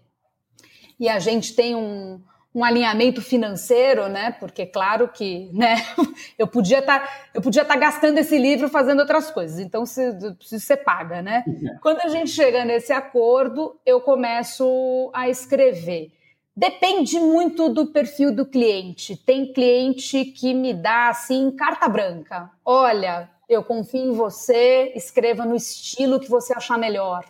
e 0.99 1.09
a 1.09 1.19
gente 1.19 1.55
tem 1.55 1.75
um, 1.75 2.21
um 2.55 2.63
alinhamento 2.63 3.21
financeiro, 3.21 4.09
né? 4.09 4.37
Porque 4.39 4.65
claro 4.65 5.09
que, 5.09 5.51
né? 5.53 5.77
Eu 6.39 6.47
podia 6.47 6.79
estar, 6.79 7.01
tá, 7.01 7.13
eu 7.35 7.43
podia 7.43 7.63
estar 7.63 7.75
tá 7.75 7.81
gastando 7.81 8.19
esse 8.19 8.39
livro 8.39 8.69
fazendo 8.69 9.01
outras 9.01 9.31
coisas. 9.31 9.59
Então 9.59 9.85
você, 9.85 10.17
você 10.41 10.77
paga, 10.77 11.23
né? 11.23 11.45
Quando 11.81 12.01
a 12.01 12.09
gente 12.09 12.31
chega 12.31 12.65
nesse 12.65 12.93
acordo, 12.93 13.79
eu 13.85 14.01
começo 14.01 15.11
a 15.13 15.29
escrever. 15.29 16.13
Depende 16.57 17.19
muito 17.19 17.69
do 17.69 17.87
perfil 17.87 18.35
do 18.35 18.47
cliente. 18.47 19.17
Tem 19.17 19.53
cliente 19.53 20.25
que 20.25 20.55
me 20.55 20.73
dá 20.73 21.09
assim 21.09 21.51
carta 21.51 21.89
branca. 21.89 22.51
Olha, 22.65 23.29
eu 23.49 23.63
confio 23.63 24.05
em 24.05 24.13
você, 24.13 24.93
escreva 24.95 25.45
no 25.45 25.57
estilo 25.57 26.21
que 26.21 26.31
você 26.31 26.53
achar 26.53 26.79
melhor. 26.79 27.25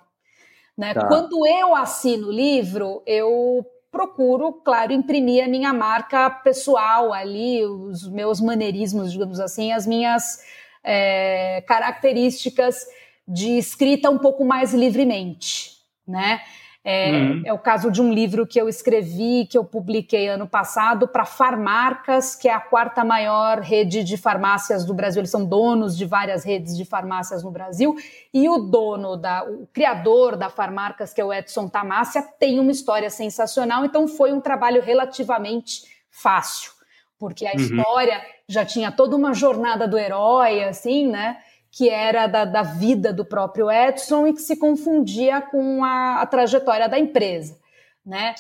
Né? 0.77 0.93
Tá. 0.93 1.07
Quando 1.07 1.47
eu 1.47 1.75
assino 1.75 2.29
o 2.29 2.33
livro, 2.33 3.03
eu 3.07 3.65
procuro, 3.95 4.53
claro, 4.53 4.93
imprimir 4.93 5.45
a 5.45 5.49
minha 5.49 5.73
marca 5.73 6.29
pessoal 6.29 7.13
ali, 7.13 7.65
os 7.65 8.09
meus 8.09 8.41
maneirismos, 8.41 9.13
digamos 9.13 9.39
assim, 9.39 9.71
as 9.71 9.87
minhas 9.87 10.41
é, 10.83 11.63
características 11.63 12.85
de 13.27 13.57
escrita 13.57 14.11
um 14.11 14.19
pouco 14.19 14.45
mais 14.45 14.75
livremente, 14.75 15.79
né? 16.07 16.41
É, 16.87 17.11
uhum. 17.13 17.43
é, 17.47 17.53
o 17.55 17.59
caso 17.59 17.91
de 17.91 18.03
um 18.03 18.13
livro 18.13 18.47
que 18.47 18.61
eu 18.61 18.69
escrevi, 18.69 19.47
que 19.47 19.57
eu 19.57 19.65
publiquei 19.65 20.29
ano 20.29 20.47
passado, 20.47 21.09
para 21.09 21.25
Farmarcas, 21.25 22.37
que 22.37 22.47
é 22.47 22.53
a 22.53 22.61
quarta 22.61 23.03
maior 23.03 23.61
rede 23.61 24.05
de 24.05 24.19
farmácias 24.19 24.85
do 24.85 24.93
Brasil. 24.93 25.21
Eles 25.21 25.31
são 25.31 25.47
donos 25.47 25.97
de 25.97 26.05
várias 26.05 26.45
redes 26.45 26.77
de 26.77 26.85
farmácias 26.85 27.43
no 27.43 27.51
Brasil. 27.51 27.97
E 28.35 28.47
o 28.51 28.59
dono, 28.59 29.17
da, 29.17 29.45
o 29.45 29.67
criador 29.73 30.37
da 30.37 30.51
Farmarcas, 30.51 31.15
que 31.15 31.23
é 31.23 31.25
o 31.25 31.33
Edson 31.33 31.69
Tamassia, 31.69 32.21
tem 32.39 32.61
uma 32.61 32.71
história 32.71 33.09
sensacional. 33.09 33.87
Então 33.87 34.07
foi 34.07 34.31
um 34.31 34.41
trabalho 34.41 34.83
relativamente 34.83 35.85
fácil, 36.11 36.71
porque 37.19 37.47
a 37.47 37.53
uhum. 37.53 37.61
história 37.61 38.21
já 38.47 38.63
tinha 38.63 38.93
toda 38.93 39.17
uma 39.17 39.33
jornada 39.33 39.89
do 39.89 39.99
herói, 39.99 40.63
assim, 40.65 41.09
né? 41.09 41.39
Que 41.75 41.91
era 41.91 42.29
da, 42.29 42.45
da, 42.45 42.63
vida 42.63 43.13
do 43.13 43.25
próprio 43.25 43.69
Edson 43.69 44.29
e 44.29 44.33
que 44.33 44.41
se 44.41 44.57
confundia 44.57 45.41
com 45.41 45.83
a, 45.83 46.23
a 46.23 46.27
trajetória 46.27 46.89
da 46.89 46.99
empresa. 46.99 47.59
Né? 48.07 48.35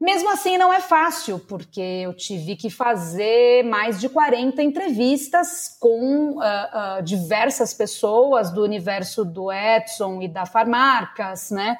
Mesmo 0.00 0.30
assim, 0.30 0.56
não 0.56 0.72
é 0.72 0.80
fácil, 0.80 1.38
porque 1.40 1.80
eu 1.80 2.14
tive 2.14 2.56
que 2.56 2.70
fazer 2.70 3.64
mais 3.64 4.00
de 4.00 4.08
40 4.08 4.62
entrevistas 4.62 5.76
com 5.78 6.38
uh, 6.38 6.40
uh, 6.40 7.02
diversas 7.02 7.74
pessoas 7.74 8.50
do 8.50 8.62
universo 8.62 9.24
do 9.24 9.52
Edson 9.52 10.22
e 10.22 10.28
da 10.28 10.46
Farmarcas, 10.46 11.50
né? 11.50 11.76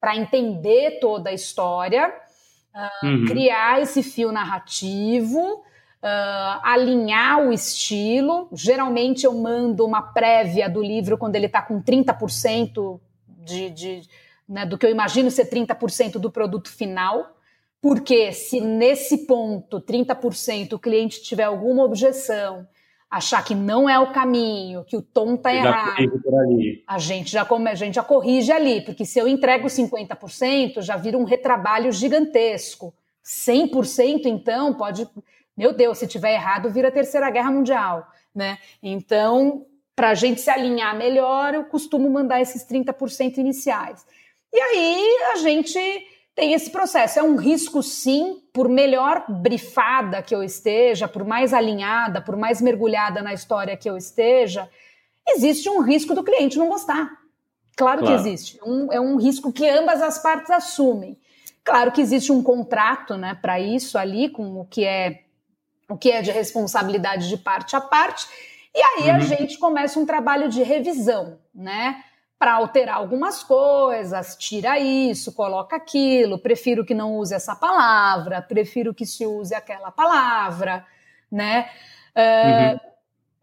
Para 0.00 0.16
entender 0.16 0.98
toda 1.00 1.30
a 1.30 1.32
história, 1.32 2.12
uh, 2.74 3.06
uhum. 3.06 3.24
criar 3.26 3.80
esse 3.80 4.02
fio 4.02 4.32
narrativo 4.32 5.62
uh, 6.02 6.60
alinhar 6.62 7.46
o 7.46 7.52
estilo. 7.52 8.48
Geralmente 8.52 9.24
eu 9.24 9.34
mando 9.34 9.86
uma 9.86 10.02
prévia 10.02 10.68
do 10.68 10.82
livro 10.82 11.16
quando 11.16 11.36
ele 11.36 11.46
está 11.46 11.62
com 11.62 11.80
30% 11.80 13.00
de, 13.26 13.70
de 13.70 14.02
né, 14.48 14.66
do 14.66 14.76
que 14.76 14.84
eu 14.84 14.90
imagino 14.90 15.30
ser 15.30 15.48
30% 15.48 16.18
do 16.18 16.30
produto 16.30 16.70
final. 16.70 17.36
Porque 17.80 18.32
se 18.32 18.60
nesse 18.60 19.26
ponto, 19.26 19.80
30%, 19.80 20.74
o 20.74 20.78
cliente 20.78 21.20
tiver 21.20 21.42
alguma 21.42 21.82
objeção, 21.82 22.64
achar 23.10 23.44
que 23.44 23.56
não 23.56 23.90
é 23.90 23.98
o 23.98 24.12
caminho, 24.12 24.84
que 24.84 24.96
o 24.96 25.02
tom 25.02 25.34
está 25.34 25.52
errado, 25.52 25.96
a 26.86 26.98
gente 26.98 27.30
já 27.30 27.44
a 27.44 27.74
gente 27.74 27.94
já 27.94 28.02
corrige 28.04 28.52
ali, 28.52 28.82
porque 28.82 29.04
se 29.04 29.18
eu 29.18 29.26
entrego 29.26 29.66
50%, 29.66 30.80
já 30.80 30.96
vira 30.96 31.18
um 31.18 31.24
retrabalho 31.24 31.90
gigantesco. 31.90 32.94
100% 33.24 34.26
então 34.26 34.74
pode 34.74 35.08
meu 35.56 35.72
Deus, 35.72 35.98
se 35.98 36.06
tiver 36.06 36.34
errado, 36.34 36.70
vira 36.70 36.88
a 36.88 36.92
Terceira 36.92 37.30
Guerra 37.30 37.50
Mundial, 37.50 38.06
né? 38.34 38.58
Então, 38.82 39.66
para 39.94 40.10
a 40.10 40.14
gente 40.14 40.40
se 40.40 40.50
alinhar 40.50 40.96
melhor, 40.96 41.54
eu 41.54 41.64
costumo 41.64 42.08
mandar 42.10 42.40
esses 42.40 42.64
30% 42.66 43.38
iniciais. 43.38 44.04
E 44.52 44.58
aí 44.58 45.06
a 45.32 45.36
gente 45.36 45.78
tem 46.34 46.52
esse 46.52 46.70
processo. 46.70 47.18
É 47.18 47.22
um 47.22 47.36
risco, 47.36 47.82
sim, 47.82 48.42
por 48.52 48.68
melhor 48.68 49.24
brifada 49.28 50.22
que 50.22 50.34
eu 50.34 50.42
esteja, 50.42 51.06
por 51.06 51.24
mais 51.24 51.52
alinhada, 51.52 52.20
por 52.20 52.36
mais 52.36 52.60
mergulhada 52.60 53.22
na 53.22 53.34
história 53.34 53.76
que 53.76 53.88
eu 53.88 53.96
esteja, 53.96 54.68
existe 55.28 55.68
um 55.68 55.80
risco 55.80 56.14
do 56.14 56.24
cliente 56.24 56.58
não 56.58 56.68
gostar. 56.68 57.10
Claro, 57.76 58.00
claro. 58.00 58.06
que 58.06 58.12
existe. 58.12 58.58
Um, 58.64 58.92
é 58.92 59.00
um 59.00 59.16
risco 59.16 59.52
que 59.52 59.68
ambas 59.68 60.02
as 60.02 60.18
partes 60.22 60.50
assumem. 60.50 61.18
Claro 61.64 61.92
que 61.92 62.00
existe 62.00 62.32
um 62.32 62.42
contrato 62.42 63.16
né, 63.16 63.38
para 63.40 63.60
isso 63.60 63.96
ali, 63.96 64.28
com 64.28 64.60
o 64.60 64.64
que 64.64 64.84
é 64.84 65.22
o 65.88 65.96
que 65.96 66.10
é 66.10 66.22
de 66.22 66.30
responsabilidade 66.30 67.28
de 67.28 67.36
parte 67.36 67.76
a 67.76 67.80
parte, 67.80 68.26
e 68.74 68.80
aí 68.80 69.10
uhum. 69.10 69.16
a 69.16 69.20
gente 69.20 69.58
começa 69.58 69.98
um 69.98 70.06
trabalho 70.06 70.48
de 70.48 70.62
revisão, 70.62 71.38
né? 71.54 72.02
Para 72.38 72.54
alterar 72.54 72.96
algumas 72.96 73.42
coisas, 73.42 74.34
tira 74.36 74.78
isso, 74.78 75.32
coloca 75.32 75.76
aquilo, 75.76 76.38
prefiro 76.38 76.84
que 76.84 76.94
não 76.94 77.16
use 77.16 77.34
essa 77.34 77.54
palavra, 77.54 78.42
prefiro 78.42 78.94
que 78.94 79.06
se 79.06 79.26
use 79.26 79.54
aquela 79.54 79.90
palavra, 79.90 80.84
né? 81.30 81.68
Uh, 82.16 82.72
uhum. 82.72 82.92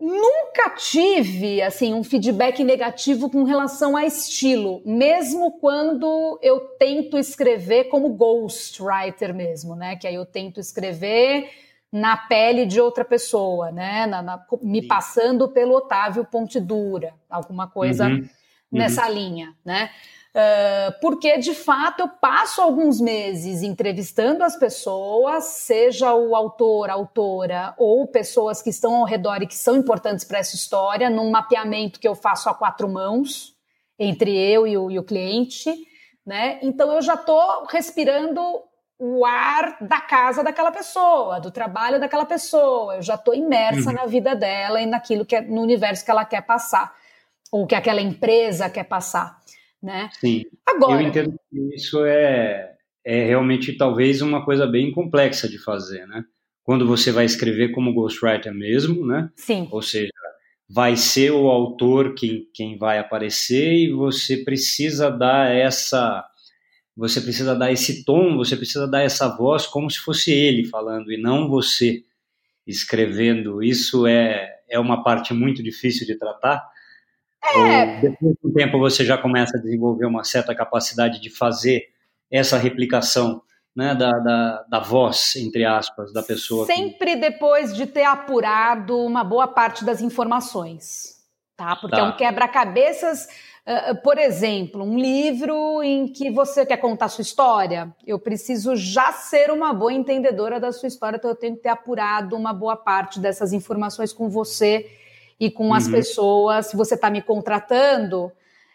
Nunca 0.02 0.70
tive 0.78 1.62
assim 1.62 1.94
um 1.94 2.06
feedback 2.06 2.64
negativo 2.64 3.30
com 3.30 3.44
relação 3.44 3.98
a 3.98 4.06
estilo, 4.06 4.82
mesmo 4.86 5.60
quando 5.60 6.40
eu 6.42 6.62
tento 6.80 7.18
escrever 7.18 7.86
como 7.86 8.10
ghostwriter 8.10 9.34
mesmo, 9.34 9.76
né? 9.76 9.98
Que 9.98 10.08
aí 10.08 10.16
eu 10.16 10.26
tento 10.26 10.60
escrever 10.60 11.50
na 11.92 12.16
pele 12.16 12.66
de 12.66 12.80
outra 12.80 13.04
pessoa, 13.04 13.72
né? 13.72 14.06
Na, 14.06 14.22
na, 14.22 14.46
me 14.62 14.82
passando 14.82 15.50
pelo 15.50 15.76
Otávio 15.76 16.24
Ponte 16.26 16.60
Dura, 16.60 17.14
alguma 17.30 17.68
coisa 17.68 18.08
uhum, 18.08 18.28
nessa 18.72 19.08
uhum. 19.08 19.14
linha, 19.14 19.56
né? 19.66 19.90
Uh, 20.30 20.94
porque 21.02 21.40
de 21.40 21.56
fato 21.56 22.02
eu 22.02 22.08
passo 22.08 22.62
alguns 22.62 23.02
meses 23.02 23.64
entrevistando 23.64 24.44
as 24.44 24.56
pessoas, 24.56 25.46
seja 25.46 26.14
o 26.14 26.36
autor, 26.36 26.92
autora 26.92 27.74
ou 27.80 28.06
pessoas 28.06 28.62
que 28.62 28.70
estão 28.70 28.96
ao 28.96 29.06
redor 29.06 29.42
e 29.42 29.48
que 29.48 29.56
são 29.56 29.76
importantes 29.76 30.24
para 30.24 30.38
essa 30.38 30.56
história, 30.56 31.10
num 31.10 31.32
mapeamento 31.32 32.00
que 32.00 32.08
eu 32.08 32.14
faço 32.14 32.48
a 32.48 32.54
quatro 32.54 32.88
mãos 32.88 33.56
entre 33.98 34.32
eu 34.38 34.68
e 34.68 34.78
o, 34.78 34.92
e 34.92 35.00
o 35.00 35.04
cliente, 35.04 35.74
né? 36.24 36.60
Então 36.62 36.94
eu 36.94 37.02
já 37.02 37.16
estou 37.16 37.66
respirando 37.66 38.40
o 39.00 39.26
ar 39.26 39.78
da 39.80 40.02
casa 40.02 40.44
daquela 40.44 40.72
pessoa, 40.72 41.40
do 41.40 41.50
trabalho 41.50 42.02
daquela 42.02 42.26
pessoa. 42.26 42.98
Eu 42.98 43.02
já 43.02 43.16
estou 43.16 43.34
imersa 43.34 43.90
uhum. 43.90 43.96
na 43.96 44.06
vida 44.06 44.36
dela 44.36 44.82
e 44.82 44.86
naquilo 44.86 45.26
que 45.26 45.38
é, 45.38 45.42
no 45.42 45.62
universo 45.62 46.04
que 46.04 46.12
ela 46.12 46.26
quer 46.26 46.42
passar, 46.42 46.94
ou 47.50 47.66
que 47.66 47.76
aquela 47.76 48.02
empresa 48.02 48.70
quer 48.70 48.84
passar, 48.84 49.40
né? 49.82 50.10
Sim. 50.20 50.44
Agora, 50.68 51.02
eu 51.02 51.08
entendo 51.08 51.34
que 51.50 51.76
isso 51.76 52.04
é, 52.04 52.74
é 53.06 53.24
realmente 53.24 53.78
talvez 53.78 54.22
uma 54.22 54.44
coisa 54.44 54.68
bem 54.68 54.92
complexa 54.92 55.48
de 55.48 55.58
fazer, 55.58 56.06
né? 56.06 56.26
Quando 56.62 56.86
você 56.86 57.12
vai 57.12 57.24
escrever 57.24 57.70
como 57.72 57.94
ghostwriter 57.94 58.54
mesmo, 58.54 59.06
né? 59.08 59.30
Sim. 59.36 59.68
Ou 59.72 59.82
seja, 59.82 60.12
vai 60.70 60.98
ser 60.98 61.32
o 61.32 61.48
autor 61.48 62.14
quem, 62.14 62.48
quem 62.54 62.78
vai 62.78 63.00
aparecer 63.00 63.74
e 63.74 63.92
você 63.94 64.38
precisa 64.44 65.10
dar 65.10 65.50
essa 65.50 66.29
você 67.00 67.22
precisa 67.22 67.56
dar 67.56 67.72
esse 67.72 68.04
tom, 68.04 68.36
você 68.36 68.58
precisa 68.58 68.86
dar 68.86 69.02
essa 69.02 69.30
voz 69.30 69.66
como 69.66 69.90
se 69.90 70.00
fosse 70.00 70.32
ele 70.34 70.66
falando 70.66 71.12
e 71.14 71.18
não 71.18 71.48
você 71.48 72.04
escrevendo. 72.68 73.64
Isso 73.64 74.06
é, 74.06 74.60
é 74.70 74.78
uma 74.78 75.02
parte 75.02 75.34
muito 75.34 75.64
difícil 75.64 76.06
de 76.06 76.16
tratar. 76.16 76.62
É. 77.56 78.02
Depois 78.02 78.36
do 78.44 78.52
tempo 78.52 78.78
você 78.78 79.06
já 79.06 79.18
começa 79.18 79.58
a 79.58 79.62
desenvolver 79.62 80.06
uma 80.06 80.26
certa 80.26 80.54
capacidade 80.54 81.22
de 81.22 81.30
fazer 81.30 81.88
essa 82.30 82.58
replicação 82.58 83.42
né, 83.74 83.96
da, 83.96 84.12
da, 84.20 84.64
da, 84.64 84.80
voz, 84.82 85.38
entre 85.38 85.64
aspas, 85.64 86.12
da 86.12 86.22
pessoa. 86.22 86.66
Sempre 86.66 87.14
que... 87.14 87.22
depois 87.22 87.74
de 87.74 87.86
ter 87.88 88.04
apurado 88.04 89.00
uma 89.00 89.24
boa 89.24 89.48
parte 89.48 89.86
das 89.86 90.02
informações, 90.02 91.16
tá? 91.56 91.78
Porque 91.78 91.96
tá. 91.96 92.02
é 92.02 92.04
um 92.04 92.18
quebra-cabeças 92.18 93.30
por 94.04 94.18
exemplo, 94.18 94.84
um 94.84 94.98
livro 94.98 95.84
em 95.84 96.08
que 96.08 96.32
você 96.32 96.66
quer 96.66 96.78
contar 96.78 97.08
sua 97.10 97.22
história, 97.22 97.94
eu 98.06 98.18
preciso 98.18 98.76
já 98.76 99.12
ser 99.12 99.52
uma 99.52 99.74
boa 99.74 99.94
entendedora 99.94 100.60
da 100.60 100.72
sua 100.72 100.88
história, 100.88 101.18
então 101.18 101.30
eu 101.30 101.36
tenho 101.36 101.56
que 101.56 101.64
ter 101.64 101.70
apurado 101.70 102.36
uma 102.36 102.54
boa 102.54 102.76
parte 102.76 103.20
dessas 103.20 103.54
informações 103.54 104.12
com 104.12 104.30
você 104.30 104.90
e 105.40 105.50
com 105.52 105.74
as 105.74 105.86
uhum. 105.86 105.92
pessoas. 105.92 106.68
Se 106.68 106.76
você 106.76 106.96
está 106.96 107.10
me 107.10 107.22
contratando, 107.22 108.32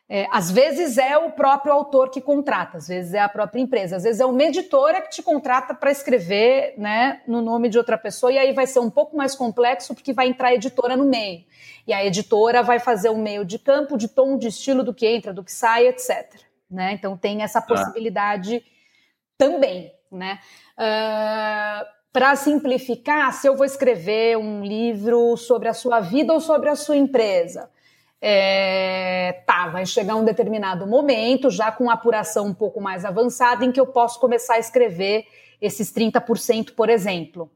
é, 0.07 0.27
às 0.31 0.51
vezes 0.51 0.99
é 0.99 1.17
o 1.17 1.31
próprio 1.33 1.73
autor 1.73 2.11
que 2.11 2.21
contrata, 2.21 2.77
às 2.77 2.89
vezes 2.89 3.15
é 3.15 3.21
a 3.21 3.29
própria 3.29 3.61
empresa, 3.61 3.97
às 3.97 4.03
vezes 4.03 4.21
é 4.21 4.27
uma 4.27 4.43
editora 4.43 5.01
que 5.01 5.11
te 5.11 5.23
contrata 5.23 5.75
para 5.75 5.91
escrever 5.91 6.75
né, 6.77 7.23
no 7.27 7.41
nome 7.41 7.71
de 7.71 7.79
outra 7.79 7.97
pessoa, 7.97 8.31
e 8.31 8.39
aí 8.39 8.53
vai 8.53 8.67
ser 8.67 8.81
um 8.81 8.91
pouco 8.91 9.17
mais 9.17 9.35
complexo 9.35 9.95
porque 9.95 10.13
vai 10.13 10.29
entrar 10.29 10.49
a 10.49 10.55
editora 10.55 10.95
no 10.95 11.07
meio. 11.07 11.45
E 11.87 11.93
a 11.93 12.05
editora 12.05 12.63
vai 12.63 12.79
fazer 12.79 13.09
um 13.09 13.17
meio 13.17 13.45
de 13.45 13.59
campo, 13.59 13.97
de 13.97 14.09
tom, 14.09 14.37
de 14.37 14.49
estilo 14.49 14.85
do 14.85 14.93
que 14.93 15.07
entra, 15.07 15.33
do 15.33 15.43
que 15.43 15.53
sai, 15.53 15.87
etc. 15.89 16.35
Né? 16.71 16.93
Então 16.93 17.17
tem 17.17 17.43
essa 17.43 17.61
tá. 17.61 17.67
possibilidade 17.67 18.57
ah. 18.57 18.71
também. 19.39 19.91
né? 20.13 20.39
Uh, 20.79 21.87
Para 22.13 22.37
simplificar, 22.37 23.33
se 23.33 23.47
eu 23.47 23.57
vou 23.57 23.65
escrever 23.65 24.37
um 24.37 24.63
livro 24.63 25.37
sobre 25.37 25.69
a 25.69 25.75
sua 25.75 26.01
vida 26.01 26.33
ou 26.33 26.41
sobre 26.41 26.69
a 26.69 26.77
sua 26.77 26.97
empresa, 26.97 27.71
é, 28.27 29.43
tá, 29.47 29.69
vai 29.69 29.85
chegar 29.85 30.17
um 30.17 30.25
determinado 30.25 30.87
momento, 30.87 31.51
já 31.51 31.71
com 31.71 31.91
apuração 31.91 32.47
um 32.47 32.55
pouco 32.55 32.81
mais 32.81 33.05
avançada, 33.05 33.67
em 33.67 33.71
que 33.71 33.79
eu 33.79 33.87
posso 33.87 34.19
começar 34.19 34.55
a 34.55 34.59
escrever 34.59 35.27
esses 35.61 35.93
30%, 35.93 36.75
por 36.75 36.89
exemplo. 36.89 37.51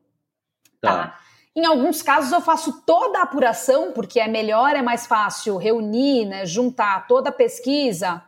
Tá. 0.79 0.93
tá. 0.93 1.19
Em 1.57 1.64
alguns 1.64 2.03
casos 2.03 2.33
eu 2.33 2.43
faço 2.43 2.83
toda 2.83 3.19
a 3.19 3.23
apuração, 3.23 3.93
porque 3.93 4.21
é 4.21 4.29
melhor, 4.29 4.77
é 4.77 4.83
mais 4.83 5.07
fácil 5.07 5.57
reunir, 5.57 6.27
né, 6.27 6.45
juntar 6.45 7.07
toda 7.07 7.31
a 7.31 7.33
pesquisa, 7.33 8.23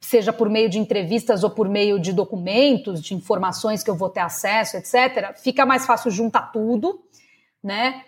seja 0.00 0.32
por 0.32 0.48
meio 0.48 0.70
de 0.70 0.78
entrevistas 0.78 1.42
ou 1.42 1.50
por 1.50 1.68
meio 1.68 1.98
de 1.98 2.12
documentos, 2.12 3.02
de 3.02 3.14
informações 3.14 3.82
que 3.82 3.90
eu 3.90 3.96
vou 3.96 4.08
ter 4.08 4.20
acesso, 4.20 4.76
etc. 4.76 5.36
Fica 5.36 5.66
mais 5.66 5.84
fácil 5.84 6.08
juntar 6.12 6.52
tudo, 6.52 7.02
né? 7.60 8.04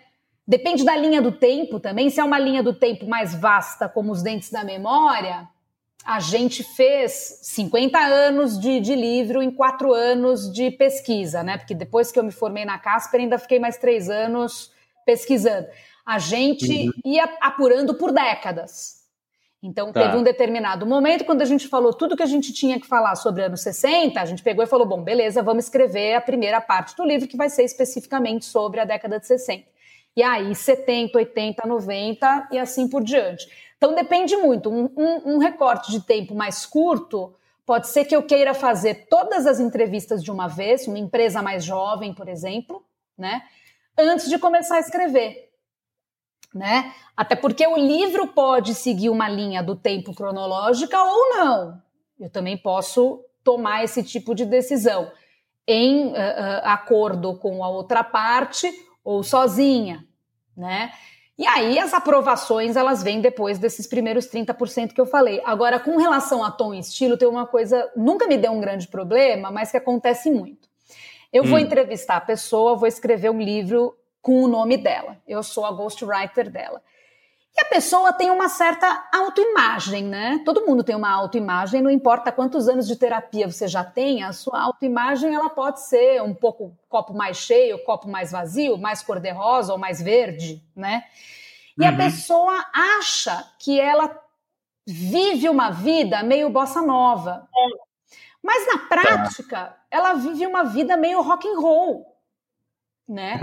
Depende 0.47 0.83
da 0.83 0.95
linha 0.95 1.21
do 1.21 1.31
tempo 1.31 1.79
também. 1.79 2.09
Se 2.09 2.19
é 2.19 2.23
uma 2.23 2.39
linha 2.39 2.63
do 2.63 2.73
tempo 2.73 3.05
mais 3.07 3.33
vasta, 3.33 3.87
como 3.87 4.11
os 4.11 4.21
dentes 4.21 4.49
da 4.49 4.63
memória, 4.63 5.47
a 6.03 6.19
gente 6.19 6.63
fez 6.63 7.39
50 7.43 7.97
anos 7.99 8.59
de, 8.59 8.79
de, 8.79 8.95
livro 8.95 9.41
em 9.41 9.51
quatro 9.51 9.93
anos 9.93 10.51
de 10.51 10.71
pesquisa, 10.71 11.43
né? 11.43 11.57
Porque 11.57 11.75
depois 11.75 12.11
que 12.11 12.17
eu 12.17 12.23
me 12.23 12.31
formei 12.31 12.65
na 12.65 12.79
Casper, 12.79 13.21
ainda 13.21 13.37
fiquei 13.37 13.59
mais 13.59 13.77
três 13.77 14.09
anos 14.09 14.71
pesquisando. 15.05 15.67
A 16.05 16.17
gente 16.17 16.87
uhum. 16.87 16.91
ia 17.05 17.23
apurando 17.39 17.93
por 17.93 18.11
décadas. 18.11 19.01
Então, 19.63 19.93
tá. 19.93 20.01
teve 20.01 20.17
um 20.17 20.23
determinado 20.23 20.87
momento, 20.87 21.23
quando 21.23 21.43
a 21.43 21.45
gente 21.45 21.67
falou 21.67 21.93
tudo 21.93 22.17
que 22.17 22.23
a 22.23 22.27
gente 22.27 22.51
tinha 22.51 22.79
que 22.79 22.87
falar 22.87 23.13
sobre 23.15 23.43
anos 23.43 23.61
60, 23.61 24.19
a 24.19 24.25
gente 24.25 24.41
pegou 24.41 24.63
e 24.63 24.67
falou: 24.67 24.87
bom, 24.87 25.03
beleza, 25.03 25.43
vamos 25.43 25.65
escrever 25.65 26.15
a 26.15 26.21
primeira 26.21 26.59
parte 26.59 26.95
do 26.95 27.05
livro, 27.05 27.27
que 27.27 27.37
vai 27.37 27.49
ser 27.49 27.63
especificamente 27.63 28.45
sobre 28.45 28.79
a 28.79 28.85
década 28.85 29.19
de 29.19 29.27
60. 29.27 29.70
E 30.15 30.21
aí, 30.21 30.53
70, 30.53 31.17
80, 31.17 31.67
90 31.67 32.49
e 32.51 32.59
assim 32.59 32.87
por 32.87 33.03
diante. 33.03 33.47
Então 33.77 33.95
depende 33.95 34.35
muito. 34.37 34.69
Um, 34.69 34.89
um, 34.95 35.33
um, 35.33 35.37
recorte 35.37 35.91
de 35.91 36.01
tempo 36.01 36.35
mais 36.35 36.65
curto 36.65 37.33
pode 37.65 37.87
ser 37.87 38.05
que 38.05 38.15
eu 38.15 38.21
queira 38.21 38.53
fazer 38.53 39.07
todas 39.09 39.47
as 39.47 39.59
entrevistas 39.59 40.23
de 40.23 40.29
uma 40.29 40.47
vez, 40.47 40.87
uma 40.87 40.99
empresa 40.99 41.41
mais 41.41 41.63
jovem, 41.63 42.13
por 42.13 42.27
exemplo, 42.27 42.83
né? 43.17 43.41
Antes 43.97 44.29
de 44.29 44.37
começar 44.37 44.75
a 44.75 44.79
escrever. 44.79 45.49
Né? 46.53 46.93
Até 47.15 47.33
porque 47.33 47.65
o 47.65 47.77
livro 47.77 48.27
pode 48.27 48.75
seguir 48.75 49.09
uma 49.09 49.29
linha 49.29 49.63
do 49.63 49.75
tempo 49.75 50.13
cronológica 50.13 51.01
ou 51.01 51.29
não. 51.29 51.81
Eu 52.19 52.29
também 52.29 52.57
posso 52.57 53.23
tomar 53.41 53.83
esse 53.85 54.03
tipo 54.03 54.35
de 54.35 54.45
decisão 54.45 55.09
em 55.65 56.07
uh, 56.07 56.11
uh, 56.11 56.61
acordo 56.63 57.35
com 57.37 57.63
a 57.63 57.69
outra 57.69 58.03
parte 58.03 58.69
ou 59.03 59.23
sozinha, 59.23 60.05
né? 60.55 60.91
E 61.37 61.47
aí 61.47 61.79
as 61.79 61.93
aprovações 61.93 62.75
elas 62.75 63.01
vêm 63.01 63.19
depois 63.19 63.57
desses 63.57 63.87
primeiros 63.87 64.27
30% 64.27 64.93
que 64.93 65.01
eu 65.01 65.07
falei. 65.07 65.41
Agora, 65.43 65.79
com 65.79 65.97
relação 65.97 66.43
a 66.43 66.51
tom 66.51 66.73
e 66.73 66.79
estilo, 66.79 67.17
tem 67.17 67.27
uma 67.27 67.47
coisa, 67.47 67.91
nunca 67.95 68.27
me 68.27 68.37
deu 68.37 68.51
um 68.51 68.59
grande 68.59 68.87
problema, 68.87 69.49
mas 69.49 69.71
que 69.71 69.77
acontece 69.77 70.29
muito. 70.29 70.69
Eu 71.33 71.43
hum. 71.43 71.47
vou 71.47 71.59
entrevistar 71.59 72.17
a 72.17 72.21
pessoa, 72.21 72.75
vou 72.75 72.87
escrever 72.87 73.31
um 73.31 73.41
livro 73.41 73.97
com 74.21 74.43
o 74.43 74.47
nome 74.47 74.77
dela. 74.77 75.17
Eu 75.27 75.41
sou 75.41 75.65
a 75.65 75.71
ghostwriter 75.71 76.49
dela. 76.49 76.81
E 77.61 77.63
a 77.63 77.65
pessoa 77.65 78.11
tem 78.11 78.31
uma 78.31 78.49
certa 78.49 79.07
autoimagem, 79.13 80.03
né? 80.03 80.41
Todo 80.43 80.65
mundo 80.65 80.83
tem 80.83 80.95
uma 80.95 81.11
autoimagem, 81.11 81.79
não 81.79 81.91
importa 81.91 82.31
quantos 82.31 82.67
anos 82.67 82.87
de 82.87 82.95
terapia 82.95 83.47
você 83.47 83.67
já 83.67 83.83
tem, 83.83 84.23
a 84.23 84.33
sua 84.33 84.59
autoimagem 84.59 85.35
ela 85.35 85.47
pode 85.47 85.79
ser 85.81 86.23
um 86.23 86.33
pouco 86.33 86.75
copo 86.89 87.13
mais 87.13 87.37
cheio, 87.37 87.83
copo 87.83 88.09
mais 88.09 88.31
vazio, 88.31 88.79
mais 88.79 89.03
cor-de-rosa 89.03 89.73
ou 89.73 89.77
mais 89.77 90.01
verde, 90.01 90.59
né? 90.75 91.03
E 91.77 91.83
uhum. 91.83 91.89
a 91.89 91.95
pessoa 91.95 92.65
acha 92.73 93.47
que 93.59 93.79
ela 93.79 94.19
vive 94.87 95.47
uma 95.47 95.69
vida 95.69 96.23
meio 96.23 96.49
bossa 96.49 96.81
nova. 96.81 97.47
Mas 98.41 98.65
na 98.65 98.79
prática, 98.87 99.77
ela 99.91 100.13
vive 100.13 100.47
uma 100.47 100.63
vida 100.63 100.97
meio 100.97 101.21
rock 101.21 101.47
and 101.47 101.59
roll 101.59 102.10
né? 103.07 103.39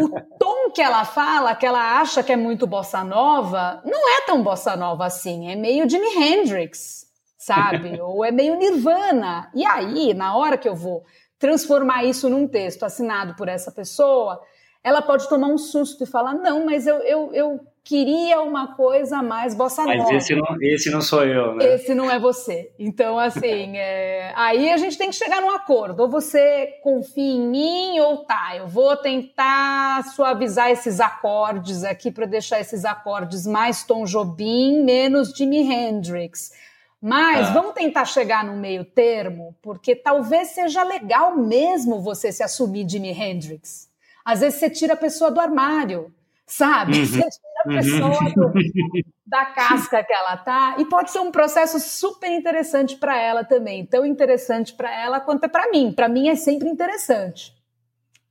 o 0.00 0.08
tom 0.38 0.70
que 0.70 0.82
ela 0.82 1.04
fala, 1.04 1.54
que 1.54 1.66
ela 1.66 2.00
acha 2.00 2.22
que 2.22 2.32
é 2.32 2.36
muito 2.36 2.66
bossa 2.66 3.04
nova, 3.04 3.80
não 3.84 4.08
é 4.18 4.26
tão 4.26 4.42
bossa 4.42 4.76
nova 4.76 5.06
assim, 5.06 5.50
é 5.50 5.56
meio 5.56 5.88
Jimi 5.88 6.08
Hendrix, 6.16 7.06
sabe? 7.36 7.98
Ou 8.02 8.24
é 8.24 8.30
meio 8.30 8.56
Nirvana. 8.56 9.50
E 9.54 9.64
aí, 9.64 10.12
na 10.14 10.36
hora 10.36 10.58
que 10.58 10.68
eu 10.68 10.74
vou 10.74 11.04
transformar 11.38 12.04
isso 12.04 12.28
num 12.28 12.48
texto 12.48 12.82
assinado 12.84 13.34
por 13.34 13.48
essa 13.48 13.70
pessoa, 13.70 14.42
ela 14.82 15.02
pode 15.02 15.28
tomar 15.28 15.48
um 15.48 15.58
susto 15.58 16.04
e 16.04 16.06
falar: 16.06 16.34
não, 16.34 16.66
mas 16.66 16.86
eu, 16.86 16.96
eu, 16.98 17.32
eu 17.32 17.60
queria 17.88 18.42
uma 18.42 18.74
coisa 18.74 19.22
mais 19.22 19.54
bossa 19.54 19.82
nova. 19.82 19.96
Mas 19.96 20.10
esse 20.10 20.34
não, 20.36 20.56
esse 20.60 20.90
não 20.90 21.00
sou 21.00 21.24
eu, 21.24 21.54
né? 21.54 21.74
Esse 21.74 21.94
não 21.94 22.10
é 22.10 22.18
você. 22.18 22.70
Então, 22.78 23.18
assim, 23.18 23.78
é... 23.78 24.30
aí 24.36 24.70
a 24.70 24.76
gente 24.76 24.98
tem 24.98 25.08
que 25.08 25.16
chegar 25.16 25.40
num 25.40 25.50
acordo. 25.50 26.02
Ou 26.02 26.08
você 26.10 26.74
confia 26.82 27.36
em 27.36 27.40
mim, 27.40 27.98
ou 28.00 28.18
tá, 28.26 28.54
eu 28.58 28.68
vou 28.68 28.94
tentar 28.94 30.04
suavizar 30.14 30.70
esses 30.70 31.00
acordes 31.00 31.82
aqui 31.82 32.10
para 32.10 32.26
deixar 32.26 32.60
esses 32.60 32.84
acordes 32.84 33.46
mais 33.46 33.82
Tom 33.84 34.04
Jobim, 34.04 34.84
menos 34.84 35.30
Jimi 35.30 35.62
Hendrix. 35.62 36.52
Mas 37.00 37.48
ah. 37.48 37.52
vamos 37.52 37.72
tentar 37.72 38.04
chegar 38.04 38.44
no 38.44 38.54
meio 38.54 38.84
termo, 38.84 39.56
porque 39.62 39.96
talvez 39.96 40.48
seja 40.48 40.82
legal 40.82 41.38
mesmo 41.38 42.02
você 42.02 42.30
se 42.32 42.42
assumir 42.42 42.86
Jimi 42.86 43.12
Hendrix. 43.12 43.88
Às 44.22 44.40
vezes 44.40 44.58
você 44.58 44.68
tira 44.68 44.92
a 44.92 44.96
pessoa 44.96 45.30
do 45.30 45.40
armário, 45.40 46.12
sabe? 46.46 46.98
Uhum. 46.98 47.20
Você 47.64 47.80
tira 47.80 48.06
a 48.06 48.08
pessoa 48.08 48.24
uhum. 48.24 48.52
do, 48.52 49.04
da 49.26 49.44
casca 49.46 50.02
que 50.02 50.12
ela 50.12 50.36
tá. 50.36 50.76
E 50.78 50.84
pode 50.84 51.10
ser 51.10 51.20
um 51.20 51.30
processo 51.30 51.78
super 51.80 52.30
interessante 52.30 52.96
para 52.96 53.20
ela 53.20 53.44
também. 53.44 53.84
Tão 53.84 54.04
interessante 54.04 54.74
para 54.74 54.92
ela 54.94 55.20
quanto 55.20 55.44
é 55.44 55.48
para 55.48 55.70
mim. 55.70 55.92
Para 55.92 56.08
mim 56.08 56.28
é 56.28 56.36
sempre 56.36 56.68
interessante. 56.68 57.56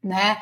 Né? 0.03 0.37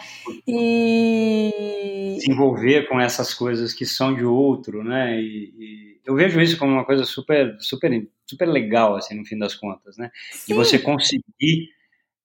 E 0.47 2.17
se 2.19 2.31
envolver 2.31 2.87
com 2.87 2.99
essas 2.99 3.33
coisas 3.33 3.73
que 3.73 3.85
são 3.85 4.13
de 4.13 4.23
outro, 4.23 4.83
né? 4.83 5.19
E, 5.19 5.53
e 5.57 5.99
eu 6.05 6.13
vejo 6.13 6.39
isso 6.39 6.57
como 6.57 6.73
uma 6.73 6.85
coisa 6.85 7.03
super, 7.03 7.55
super, 7.59 8.07
super 8.27 8.45
legal, 8.45 8.95
assim, 8.95 9.15
no 9.15 9.25
fim 9.25 9.37
das 9.37 9.55
contas, 9.55 9.97
né? 9.97 10.11
Sim. 10.31 10.53
E 10.53 10.55
você 10.55 10.77
conseguir 10.77 11.69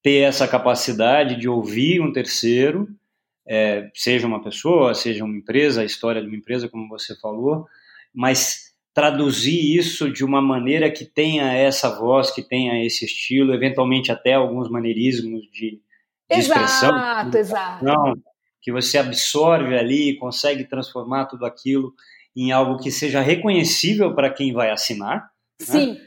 ter 0.02 0.18
essa 0.18 0.46
capacidade 0.46 1.36
de 1.36 1.48
ouvir 1.48 2.00
um 2.00 2.12
terceiro 2.12 2.88
é, 3.53 3.90
seja 3.96 4.28
uma 4.28 4.40
pessoa, 4.40 4.94
seja 4.94 5.24
uma 5.24 5.36
empresa, 5.36 5.80
a 5.80 5.84
história 5.84 6.22
de 6.22 6.28
uma 6.28 6.36
empresa, 6.36 6.68
como 6.68 6.88
você 6.88 7.18
falou, 7.18 7.66
mas 8.14 8.72
traduzir 8.94 9.76
isso 9.76 10.09
de 10.09 10.24
uma 10.24 10.40
maneira 10.40 10.88
que 10.88 11.05
tenha 11.05 11.53
essa 11.53 11.98
voz, 11.98 12.30
que 12.30 12.42
tenha 12.42 12.86
esse 12.86 13.05
estilo, 13.05 13.53
eventualmente 13.53 14.12
até 14.12 14.34
alguns 14.34 14.70
maneirismos 14.70 15.42
de, 15.51 15.70
de 15.70 15.82
exato, 16.30 16.61
expressão. 16.61 16.96
Exato, 16.96 17.38
exato. 17.38 18.22
Que 18.62 18.70
você 18.70 18.98
absorve 18.98 19.76
ali 19.76 20.11
e 20.11 20.16
consegue 20.16 20.64
transformar 20.64 21.26
tudo 21.26 21.44
aquilo 21.44 21.92
em 22.36 22.53
algo 22.53 22.78
que 22.78 22.92
seja 22.92 23.20
reconhecível 23.20 24.14
para 24.14 24.30
quem 24.30 24.53
vai 24.53 24.70
assinar. 24.70 25.28
Né? 25.61 25.66
Sim. 25.66 25.92
Né? 25.94 26.01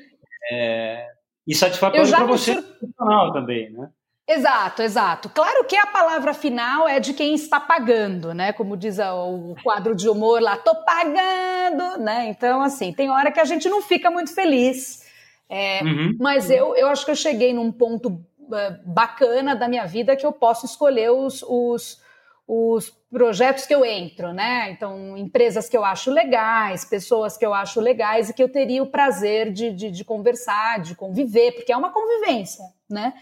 É, 0.50 1.08
e 1.46 1.54
satisfatório 1.54 2.10
para 2.10 2.26
você 2.26 2.54
sur... 2.54 3.34
também, 3.34 3.70
né? 3.70 3.90
Exato, 4.28 4.82
exato. 4.82 5.30
Claro 5.30 5.66
que 5.66 5.76
a 5.76 5.86
palavra 5.86 6.34
final 6.34 6.88
é 6.88 7.00
de 7.00 7.14
quem 7.14 7.34
está 7.36 7.60
pagando, 7.60 8.34
né? 8.34 8.54
Como 8.54 8.78
diz 8.78 8.98
o 9.00 9.56
quadro 9.62 9.94
de 9.94 10.08
humor 10.08 10.42
lá, 10.42 10.56
tô 10.56 10.74
pagando, 10.76 12.02
né? 12.02 12.28
Então, 12.30 12.62
assim, 12.62 12.94
tem 12.94 13.10
hora 13.10 13.32
que 13.32 13.40
a 13.40 13.46
gente 13.46 13.68
não 13.68 13.82
fica 13.82 14.10
muito 14.10 14.34
feliz. 14.34 15.04
É, 15.50 15.84
uhum. 15.84 16.16
Mas 16.20 16.50
eu, 16.50 16.74
eu 16.76 16.88
acho 16.88 17.04
que 17.04 17.12
eu 17.12 17.16
cheguei 17.16 17.54
num 17.54 17.70
ponto 17.70 18.10
uh, 18.10 18.80
bacana 18.86 19.56
da 19.56 19.68
minha 19.68 19.86
vida 19.86 20.16
que 20.16 20.26
eu 20.26 20.32
posso 20.32 20.66
escolher 20.66 21.12
os, 21.12 21.44
os, 21.44 22.02
os 22.48 22.90
projetos 23.12 23.66
que 23.66 23.76
eu 23.76 23.84
entro, 23.84 24.32
né? 24.32 24.72
Então, 24.72 25.18
empresas 25.18 25.68
que 25.68 25.76
eu 25.76 25.84
acho 25.84 26.10
legais, 26.10 26.86
pessoas 26.86 27.36
que 27.36 27.46
eu 27.46 27.54
acho 27.54 27.82
legais 27.82 28.30
e 28.30 28.34
que 28.34 28.42
eu 28.42 28.50
teria 28.50 28.82
o 28.82 28.88
prazer 28.88 29.52
de, 29.52 29.70
de, 29.72 29.92
de 29.92 30.06
conversar, 30.06 30.80
de 30.80 30.96
conviver, 30.96 31.52
porque 31.52 31.74
é 31.74 31.78
uma 31.78 31.92
convivência, 31.92 32.64
né? 32.90 33.14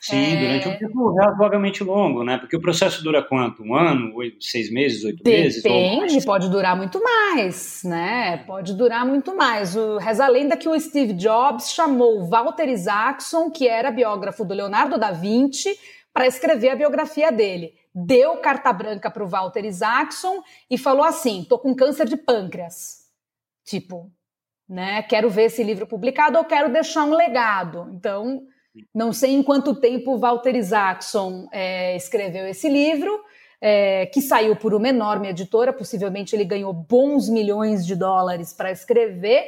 Sim, 0.00 0.36
é... 0.36 0.40
durante 0.40 0.68
um 0.68 0.78
tempo 0.78 1.14
razoavelmente 1.14 1.82
longo, 1.82 2.22
né? 2.22 2.38
Porque 2.38 2.56
o 2.56 2.60
processo 2.60 3.02
dura 3.02 3.22
quanto? 3.22 3.62
Um 3.62 3.74
ano, 3.74 4.14
oito, 4.14 4.42
seis 4.44 4.70
meses, 4.70 5.04
oito 5.04 5.22
Depende, 5.22 5.42
meses? 5.42 5.62
Depende, 5.62 6.24
pode 6.24 6.48
durar 6.48 6.76
muito 6.76 7.02
mais, 7.02 7.82
né? 7.84 8.38
Pode 8.46 8.74
durar 8.74 9.06
muito 9.06 9.36
mais. 9.36 9.76
O, 9.76 9.98
reza 9.98 10.24
a 10.24 10.28
lenda 10.28 10.56
que 10.56 10.68
o 10.68 10.78
Steve 10.78 11.12
Jobs 11.12 11.72
chamou 11.72 12.24
Walter 12.26 12.68
Isaacson, 12.68 13.50
que 13.50 13.66
era 13.66 13.90
biógrafo 13.90 14.44
do 14.44 14.54
Leonardo 14.54 14.98
da 14.98 15.10
Vinci, 15.10 15.76
para 16.12 16.26
escrever 16.26 16.70
a 16.70 16.76
biografia 16.76 17.30
dele. 17.30 17.74
Deu 17.94 18.36
carta 18.38 18.72
branca 18.72 19.10
para 19.10 19.24
o 19.24 19.28
Walter 19.28 19.64
Isaacson 19.64 20.42
e 20.70 20.78
falou 20.78 21.04
assim: 21.04 21.44
tô 21.48 21.58
com 21.58 21.74
câncer 21.74 22.06
de 22.06 22.16
pâncreas. 22.16 23.06
Tipo, 23.64 24.10
né? 24.68 25.02
Quero 25.02 25.30
ver 25.30 25.44
esse 25.44 25.62
livro 25.62 25.86
publicado 25.86 26.38
ou 26.38 26.44
quero 26.44 26.72
deixar 26.72 27.04
um 27.04 27.14
legado. 27.14 27.90
Então 27.92 28.46
Não 28.94 29.12
sei 29.12 29.34
em 29.34 29.42
quanto 29.42 29.74
tempo 29.74 30.18
Walter 30.18 30.54
Isaacson 30.54 31.48
é, 31.52 31.96
escreveu 31.96 32.46
esse 32.46 32.68
livro, 32.68 33.20
é, 33.60 34.06
que 34.06 34.20
saiu 34.20 34.56
por 34.56 34.74
uma 34.74 34.88
enorme 34.88 35.28
editora, 35.28 35.72
possivelmente 35.72 36.34
ele 36.34 36.44
ganhou 36.44 36.72
bons 36.72 37.28
milhões 37.28 37.86
de 37.86 37.94
dólares 37.94 38.52
para 38.52 38.70
escrever. 38.70 39.44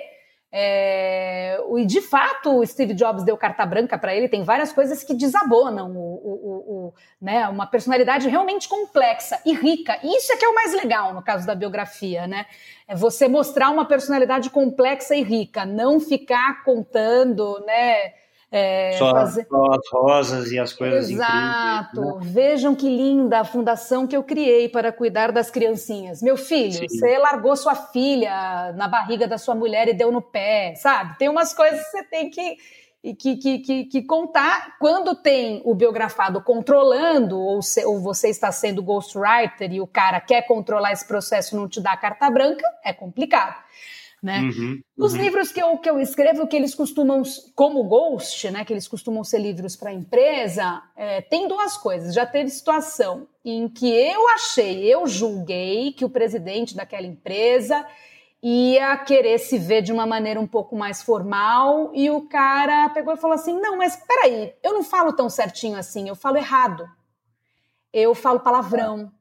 É, 0.51 1.61
e 1.77 1.85
de 1.85 2.01
fato, 2.01 2.59
o 2.59 2.67
Steve 2.67 2.95
Jobs 2.95 3.23
deu 3.23 3.37
carta 3.37 3.67
branca 3.67 3.99
para 3.99 4.15
ele. 4.15 4.29
Tem 4.29 4.43
várias 4.43 4.73
coisas 4.73 5.05
que 5.05 5.13
desabonam 5.13 5.95
o, 5.95 6.15
o, 6.15 6.87
o, 6.89 6.95
né, 7.21 7.47
uma 7.49 7.67
personalidade 7.67 8.29
realmente 8.29 8.67
complexa 8.67 9.39
e 9.45 9.55
rica. 9.55 9.99
E 10.03 10.17
isso 10.17 10.33
é 10.33 10.37
que 10.37 10.45
é 10.45 10.49
o 10.49 10.55
mais 10.55 10.73
legal 10.73 11.13
no 11.13 11.23
caso 11.23 11.47
da 11.47 11.55
biografia, 11.55 12.27
né? 12.27 12.47
É 12.87 12.97
você 12.97 13.29
mostrar 13.29 13.69
uma 13.69 13.85
personalidade 13.85 14.49
complexa 14.49 15.15
e 15.15 15.23
rica, 15.23 15.67
não 15.67 16.01
ficar 16.01 16.65
contando, 16.65 17.63
né? 17.67 18.15
É, 18.51 18.97
só, 18.99 19.11
fazer... 19.11 19.47
só, 19.47 19.65
as 19.73 19.91
rosas 19.93 20.53
e 20.53 20.59
as 20.59 20.73
coisas 20.73 21.11
Exato. 21.11 22.01
Incríveis, 22.01 22.25
né? 22.25 22.33
Vejam 22.33 22.75
que 22.75 22.89
linda 22.89 23.41
a 23.41 23.45
fundação 23.45 24.07
que 24.07 24.17
eu 24.17 24.23
criei 24.23 24.71
para 24.71 24.91
cuidar 24.91 25.31
das 25.31 25.51
criancinhas. 25.51 26.23
Meu 26.23 26.37
filho, 26.37 26.73
Sim. 26.73 26.89
você 26.89 27.19
largou 27.19 27.55
sua 27.57 27.75
filha 27.75 28.73
na 28.73 28.89
barriga 28.89 29.29
da 29.29 29.37
sua 29.37 29.55
mulher 29.55 29.89
e 29.89 29.93
deu 29.93 30.11
no 30.11 30.23
pé, 30.23 30.75
sabe? 30.77 31.19
Tem 31.19 31.29
umas 31.29 31.53
coisas 31.53 31.79
que 31.85 31.91
você 31.91 32.03
tem 32.05 32.31
que, 32.31 32.57
que, 33.15 33.37
que, 33.37 33.59
que, 33.59 33.85
que 33.85 34.03
contar. 34.03 34.79
Quando 34.79 35.15
tem 35.15 35.61
o 35.63 35.75
biografado 35.75 36.41
controlando, 36.41 37.39
ou, 37.39 37.61
se, 37.61 37.85
ou 37.85 38.01
você 38.01 38.31
está 38.31 38.51
sendo 38.51 38.83
ghostwriter 38.83 39.71
e 39.75 39.81
o 39.81 39.87
cara 39.87 40.23
quer 40.23 40.47
controlar 40.47 40.93
esse 40.93 41.07
processo 41.07 41.55
e 41.55 41.59
não 41.59 41.69
te 41.69 41.83
dá 41.83 41.95
carta 41.99 42.31
branca, 42.31 42.65
é 42.83 42.95
complicado. 42.95 43.57
Né? 44.21 44.41
Uhum, 44.41 44.81
Os 44.97 45.13
uhum. 45.13 45.21
livros 45.21 45.53
que 45.53 45.63
eu, 45.63 45.79
que 45.79 45.89
eu 45.89 46.01
escrevo, 46.01 46.47
que 46.49 46.57
eles 46.57 46.75
costumam, 46.75 47.23
como 47.55 47.85
Ghost, 47.85 48.51
né, 48.51 48.65
que 48.65 48.73
eles 48.73 48.89
costumam 48.89 49.23
ser 49.23 49.39
livros 49.39 49.77
para 49.77 49.93
empresa, 49.93 50.83
é, 50.97 51.21
tem 51.21 51.47
duas 51.47 51.77
coisas. 51.77 52.13
Já 52.13 52.27
teve 52.27 52.51
situação 52.51 53.29
em 53.45 53.69
que 53.69 53.89
eu 53.89 54.29
achei, 54.31 54.93
eu 54.93 55.07
julguei 55.07 55.93
que 55.93 56.05
o 56.05 56.11
presidente 56.11 56.75
daquela 56.75 57.07
empresa 57.07 57.87
ia 58.43 58.97
querer 58.99 59.39
se 59.39 59.59
ver 59.59 59.83
de 59.83 59.93
uma 59.93 60.07
maneira 60.07 60.41
um 60.41 60.47
pouco 60.47 60.77
mais 60.77 61.03
formal 61.03 61.91
e 61.95 62.11
o 62.11 62.23
cara 62.23 62.89
pegou 62.91 63.15
e 63.15 63.17
falou 63.17 63.35
assim: 63.35 63.59
não, 63.61 63.77
mas 63.77 63.97
peraí, 63.97 64.53
eu 64.63 64.73
não 64.73 64.83
falo 64.83 65.13
tão 65.13 65.29
certinho 65.29 65.77
assim, 65.77 66.09
eu 66.09 66.17
falo 66.17 66.37
errado. 66.37 66.89
Eu 67.93 68.15
falo 68.15 68.41
palavrão. 68.41 69.13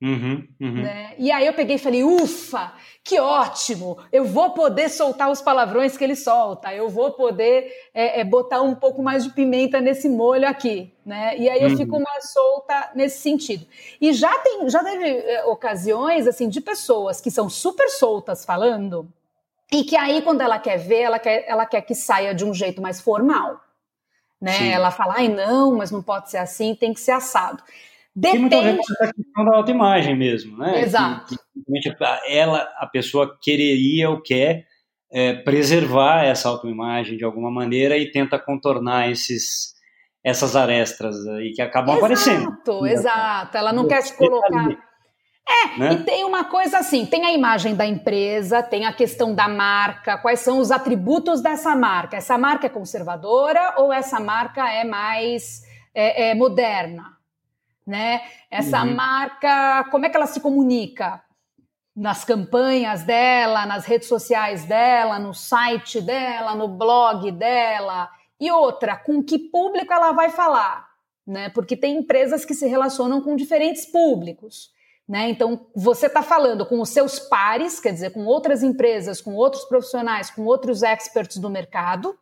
Uhum, 0.00 0.48
uhum. 0.60 0.82
Né? 0.82 1.14
E 1.16 1.30
aí 1.30 1.46
eu 1.46 1.54
peguei 1.54 1.76
e 1.76 1.78
falei, 1.78 2.02
ufa, 2.02 2.72
que 3.04 3.18
ótimo! 3.18 3.98
Eu 4.12 4.24
vou 4.24 4.50
poder 4.50 4.88
soltar 4.88 5.30
os 5.30 5.40
palavrões 5.42 5.96
que 5.96 6.04
ele 6.04 6.14
solta, 6.14 6.72
eu 6.72 6.88
vou 6.88 7.12
poder 7.12 7.72
é, 7.92 8.20
é, 8.20 8.24
botar 8.24 8.62
um 8.62 8.76
pouco 8.76 9.02
mais 9.02 9.24
de 9.24 9.30
pimenta 9.30 9.80
nesse 9.80 10.08
molho 10.08 10.48
aqui, 10.48 10.94
né? 11.04 11.36
E 11.36 11.48
aí 11.48 11.62
eu 11.62 11.70
uhum. 11.70 11.76
fico 11.76 12.00
mais 12.00 12.30
solta 12.32 12.92
nesse 12.94 13.20
sentido. 13.20 13.66
E 14.00 14.12
já 14.12 14.38
tem, 14.38 14.68
já 14.70 14.84
teve 14.84 15.04
é, 15.04 15.44
ocasiões 15.46 16.28
assim 16.28 16.48
de 16.48 16.60
pessoas 16.60 17.20
que 17.20 17.30
são 17.30 17.50
super 17.50 17.88
soltas 17.90 18.44
falando 18.44 19.08
e 19.72 19.82
que 19.82 19.96
aí 19.96 20.22
quando 20.22 20.42
ela 20.42 20.58
quer 20.60 20.76
ver, 20.76 21.00
ela 21.00 21.18
quer, 21.18 21.44
ela 21.48 21.66
quer 21.66 21.80
que 21.80 21.96
saia 21.96 22.32
de 22.32 22.44
um 22.44 22.54
jeito 22.54 22.80
mais 22.80 23.00
formal, 23.00 23.60
né? 24.40 24.52
Sim. 24.52 24.68
Ela 24.68 24.92
fala, 24.92 25.14
ai 25.16 25.28
não, 25.28 25.74
mas 25.76 25.90
não 25.90 26.02
pode 26.02 26.30
ser 26.30 26.36
assim, 26.36 26.74
tem 26.74 26.94
que 26.94 27.00
ser 27.00 27.12
assado. 27.12 27.64
Depende. 28.14 28.32
Tem 28.32 28.40
muito 28.40 28.56
a 28.56 28.60
ver 28.60 28.76
com 28.76 28.82
essa 28.82 29.12
questão 29.14 29.44
da 29.44 29.56
autoimagem 29.56 30.16
mesmo, 30.16 30.58
né? 30.58 30.82
Exato. 30.82 31.34
Que, 31.34 31.80
que, 31.80 31.96
ela, 32.26 32.68
a 32.76 32.86
pessoa 32.86 33.38
quereria 33.40 34.10
ou 34.10 34.20
quer 34.20 34.66
é, 35.10 35.34
preservar 35.34 36.24
essa 36.24 36.48
autoimagem 36.48 37.16
de 37.16 37.24
alguma 37.24 37.50
maneira 37.50 37.96
e 37.96 38.10
tenta 38.10 38.38
contornar 38.38 39.10
esses, 39.10 39.74
essas 40.22 40.54
arestas 40.54 41.26
aí 41.26 41.52
que 41.52 41.62
acabam 41.62 41.96
exato, 41.96 42.04
aparecendo. 42.04 42.42
Exato, 42.42 42.86
exato. 42.86 43.56
Ela 43.56 43.72
não 43.72 43.88
quer 43.88 44.02
se 44.02 44.16
colocar. 44.16 44.68
É, 45.48 45.78
né? 45.78 45.92
e 45.94 46.04
tem 46.04 46.24
uma 46.24 46.44
coisa 46.44 46.78
assim: 46.78 47.04
tem 47.04 47.24
a 47.24 47.32
imagem 47.32 47.74
da 47.74 47.84
empresa, 47.84 48.62
tem 48.62 48.84
a 48.84 48.92
questão 48.92 49.34
da 49.34 49.48
marca, 49.48 50.16
quais 50.18 50.40
são 50.40 50.58
os 50.58 50.70
atributos 50.70 51.42
dessa 51.42 51.74
marca? 51.74 52.16
Essa 52.16 52.38
marca 52.38 52.66
é 52.66 52.70
conservadora 52.70 53.74
ou 53.78 53.92
essa 53.92 54.20
marca 54.20 54.70
é 54.70 54.84
mais 54.84 55.62
é, 55.94 56.30
é 56.30 56.34
moderna? 56.34 57.21
Né? 57.86 58.22
Essa 58.50 58.82
uhum. 58.82 58.94
marca, 58.94 59.84
como 59.90 60.06
é 60.06 60.10
que 60.10 60.16
ela 60.16 60.26
se 60.26 60.40
comunica? 60.40 61.22
Nas 61.94 62.24
campanhas 62.24 63.02
dela, 63.02 63.66
nas 63.66 63.84
redes 63.84 64.08
sociais 64.08 64.64
dela, 64.64 65.18
no 65.18 65.34
site 65.34 66.00
dela, 66.00 66.54
no 66.54 66.68
blog 66.68 67.30
dela. 67.32 68.08
E 68.40 68.50
outra, 68.50 68.96
com 68.96 69.22
que 69.22 69.38
público 69.38 69.92
ela 69.92 70.12
vai 70.12 70.30
falar? 70.30 70.88
Né? 71.26 71.48
Porque 71.50 71.76
tem 71.76 71.98
empresas 71.98 72.44
que 72.44 72.54
se 72.54 72.66
relacionam 72.66 73.20
com 73.20 73.36
diferentes 73.36 73.84
públicos. 73.84 74.70
Né? 75.08 75.28
Então, 75.28 75.66
você 75.74 76.06
está 76.06 76.22
falando 76.22 76.64
com 76.64 76.80
os 76.80 76.88
seus 76.88 77.18
pares, 77.18 77.78
quer 77.78 77.92
dizer, 77.92 78.10
com 78.10 78.24
outras 78.24 78.62
empresas, 78.62 79.20
com 79.20 79.34
outros 79.34 79.64
profissionais, 79.64 80.30
com 80.30 80.42
outros 80.44 80.82
experts 80.82 81.36
do 81.36 81.50
mercado. 81.50 82.16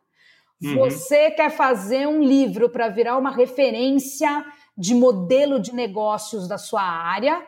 Uhum. 0.61 0.75
Você 0.77 1.31
quer 1.31 1.49
fazer 1.49 2.07
um 2.07 2.21
livro 2.21 2.69
para 2.69 2.89
virar 2.89 3.17
uma 3.17 3.31
referência 3.31 4.45
de 4.77 4.95
modelo 4.95 5.59
de 5.59 5.73
negócios 5.73 6.47
da 6.47 6.57
sua 6.57 6.81
área, 6.81 7.45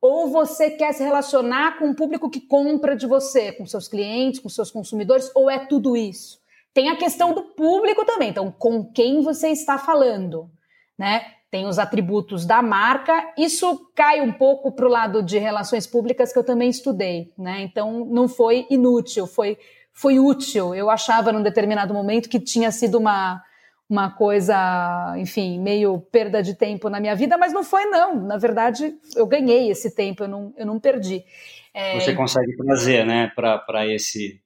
ou 0.00 0.28
você 0.28 0.70
quer 0.70 0.92
se 0.92 1.04
relacionar 1.04 1.78
com 1.78 1.90
o 1.90 1.94
público 1.94 2.28
que 2.28 2.40
compra 2.40 2.96
de 2.96 3.06
você, 3.06 3.52
com 3.52 3.64
seus 3.64 3.86
clientes, 3.86 4.40
com 4.40 4.48
seus 4.48 4.70
consumidores, 4.70 5.30
ou 5.34 5.48
é 5.48 5.60
tudo 5.66 5.96
isso? 5.96 6.40
Tem 6.74 6.88
a 6.88 6.96
questão 6.96 7.32
do 7.32 7.42
público 7.42 8.04
também, 8.04 8.30
então 8.30 8.50
com 8.50 8.84
quem 8.84 9.22
você 9.22 9.48
está 9.48 9.78
falando, 9.78 10.50
né? 10.98 11.24
Tem 11.50 11.66
os 11.66 11.78
atributos 11.78 12.46
da 12.46 12.62
marca, 12.62 13.30
isso 13.36 13.90
cai 13.94 14.22
um 14.22 14.32
pouco 14.32 14.72
para 14.72 14.86
o 14.86 14.90
lado 14.90 15.22
de 15.22 15.38
relações 15.38 15.86
públicas 15.86 16.32
que 16.32 16.38
eu 16.38 16.44
também 16.44 16.70
estudei, 16.70 17.30
né? 17.36 17.60
Então 17.60 18.06
não 18.06 18.26
foi 18.26 18.66
inútil, 18.70 19.26
foi, 19.26 19.58
foi 19.92 20.18
útil. 20.18 20.74
Eu 20.74 20.88
achava 20.88 21.30
num 21.30 21.42
determinado 21.42 21.92
momento 21.92 22.30
que 22.30 22.40
tinha 22.40 22.72
sido 22.72 22.98
uma, 22.98 23.42
uma 23.92 24.10
coisa, 24.10 25.14
enfim, 25.18 25.60
meio 25.60 26.00
perda 26.00 26.42
de 26.42 26.54
tempo 26.54 26.88
na 26.88 26.98
minha 26.98 27.14
vida, 27.14 27.36
mas 27.36 27.52
não 27.52 27.62
foi, 27.62 27.84
não. 27.84 28.18
Na 28.24 28.38
verdade, 28.38 28.94
eu 29.14 29.26
ganhei 29.26 29.70
esse 29.70 29.94
tempo, 29.94 30.24
eu 30.24 30.28
não, 30.28 30.54
eu 30.56 30.64
não 30.64 30.80
perdi. 30.80 31.22
É... 31.74 32.00
Você 32.00 32.14
consegue 32.14 32.56
trazer, 32.56 33.04
né, 33.04 33.30
para 33.36 33.86
esse, 33.86 34.40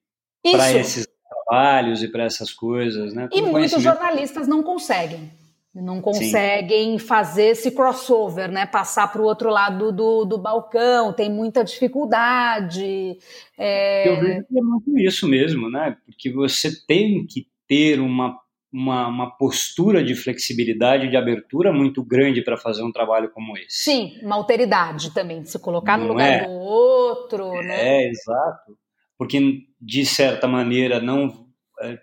esses 0.45 1.07
trabalhos 1.29 2.03
e 2.03 2.09
para 2.09 2.25
essas 2.25 2.53
coisas, 2.53 3.15
né? 3.15 3.29
e 3.33 3.41
muitos 3.41 3.81
jornalistas 3.81 4.49
não 4.49 4.65
conseguem. 4.65 5.31
Não 5.73 6.01
conseguem 6.01 6.99
Sim. 6.99 7.07
fazer 7.07 7.49
esse 7.49 7.71
crossover, 7.71 8.51
né? 8.51 8.65
Passar 8.65 9.13
para 9.13 9.21
o 9.21 9.27
outro 9.27 9.51
lado 9.51 9.93
do, 9.93 10.25
do 10.25 10.39
balcão, 10.39 11.13
tem 11.13 11.31
muita 11.31 11.63
dificuldade. 11.63 13.19
É... 13.59 14.09
Eu 14.09 14.21
vejo 14.21 14.47
que 14.49 14.59
é 14.59 14.63
muito 14.63 14.99
isso 14.99 15.29
mesmo, 15.29 15.71
né? 15.71 15.95
Porque 16.07 16.33
você 16.33 16.71
tem 16.87 17.27
que 17.27 17.47
ter 17.69 18.01
uma 18.01 18.41
uma, 18.73 19.07
uma 19.09 19.31
postura 19.31 20.05
de 20.05 20.15
flexibilidade, 20.15 21.09
de 21.09 21.17
abertura 21.17 21.73
muito 21.73 22.03
grande 22.03 22.43
para 22.43 22.57
fazer 22.57 22.83
um 22.83 22.93
trabalho 22.93 23.31
como 23.31 23.57
esse. 23.57 23.85
Sim, 23.85 24.19
uma 24.23 24.37
alteridade 24.37 25.13
também, 25.13 25.45
se 25.45 25.59
colocar 25.59 25.97
não 25.97 26.07
no 26.07 26.13
lugar 26.13 26.29
é? 26.29 26.45
do 26.45 26.51
outro, 26.51 27.55
é, 27.57 27.63
né? 27.65 28.05
É, 28.05 28.09
exato. 28.09 28.77
Porque, 29.17 29.67
de 29.81 30.05
certa 30.05 30.47
maneira, 30.47 31.01
não, 31.01 31.47
é, 31.81 31.99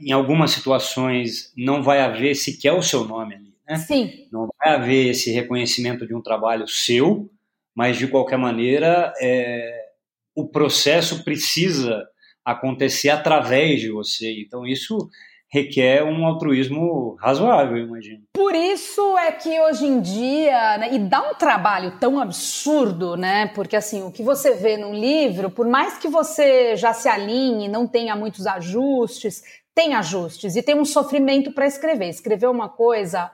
em 0.00 0.12
algumas 0.12 0.52
situações, 0.52 1.52
não 1.56 1.82
vai 1.82 2.00
haver 2.00 2.34
sequer 2.34 2.72
o 2.72 2.82
seu 2.82 3.04
nome 3.04 3.34
ali. 3.34 3.54
Né? 3.68 3.76
Sim. 3.76 4.28
Não 4.30 4.48
vai 4.58 4.74
haver 4.74 5.10
esse 5.10 5.30
reconhecimento 5.32 6.06
de 6.06 6.14
um 6.14 6.22
trabalho 6.22 6.68
seu, 6.68 7.30
mas, 7.74 7.96
de 7.96 8.06
qualquer 8.06 8.38
maneira, 8.38 9.12
é, 9.20 9.86
o 10.34 10.46
processo 10.46 11.24
precisa 11.24 12.06
acontecer 12.44 13.08
através 13.08 13.80
de 13.80 13.90
você. 13.90 14.40
Então, 14.40 14.66
isso 14.66 15.08
requer 15.52 16.02
um 16.02 16.26
altruísmo 16.26 17.14
razoável, 17.20 17.76
imagino. 17.76 18.22
Por 18.32 18.54
isso 18.54 19.18
é 19.18 19.30
que 19.30 19.60
hoje 19.60 19.84
em 19.84 20.00
dia, 20.00 20.78
né, 20.78 20.94
e 20.94 20.98
dá 20.98 21.20
um 21.30 21.34
trabalho 21.34 21.98
tão 22.00 22.18
absurdo, 22.18 23.18
né? 23.18 23.48
Porque 23.48 23.76
assim, 23.76 24.02
o 24.02 24.10
que 24.10 24.22
você 24.22 24.54
vê 24.54 24.78
num 24.78 24.94
livro, 24.94 25.50
por 25.50 25.68
mais 25.68 25.98
que 25.98 26.08
você 26.08 26.74
já 26.74 26.94
se 26.94 27.06
alinhe, 27.06 27.68
não 27.68 27.86
tenha 27.86 28.16
muitos 28.16 28.46
ajustes, 28.46 29.42
tem 29.74 29.94
ajustes 29.94 30.56
e 30.56 30.62
tem 30.62 30.74
um 30.74 30.86
sofrimento 30.86 31.52
para 31.52 31.66
escrever. 31.66 32.08
Escrever 32.08 32.48
uma 32.48 32.70
coisa 32.70 33.30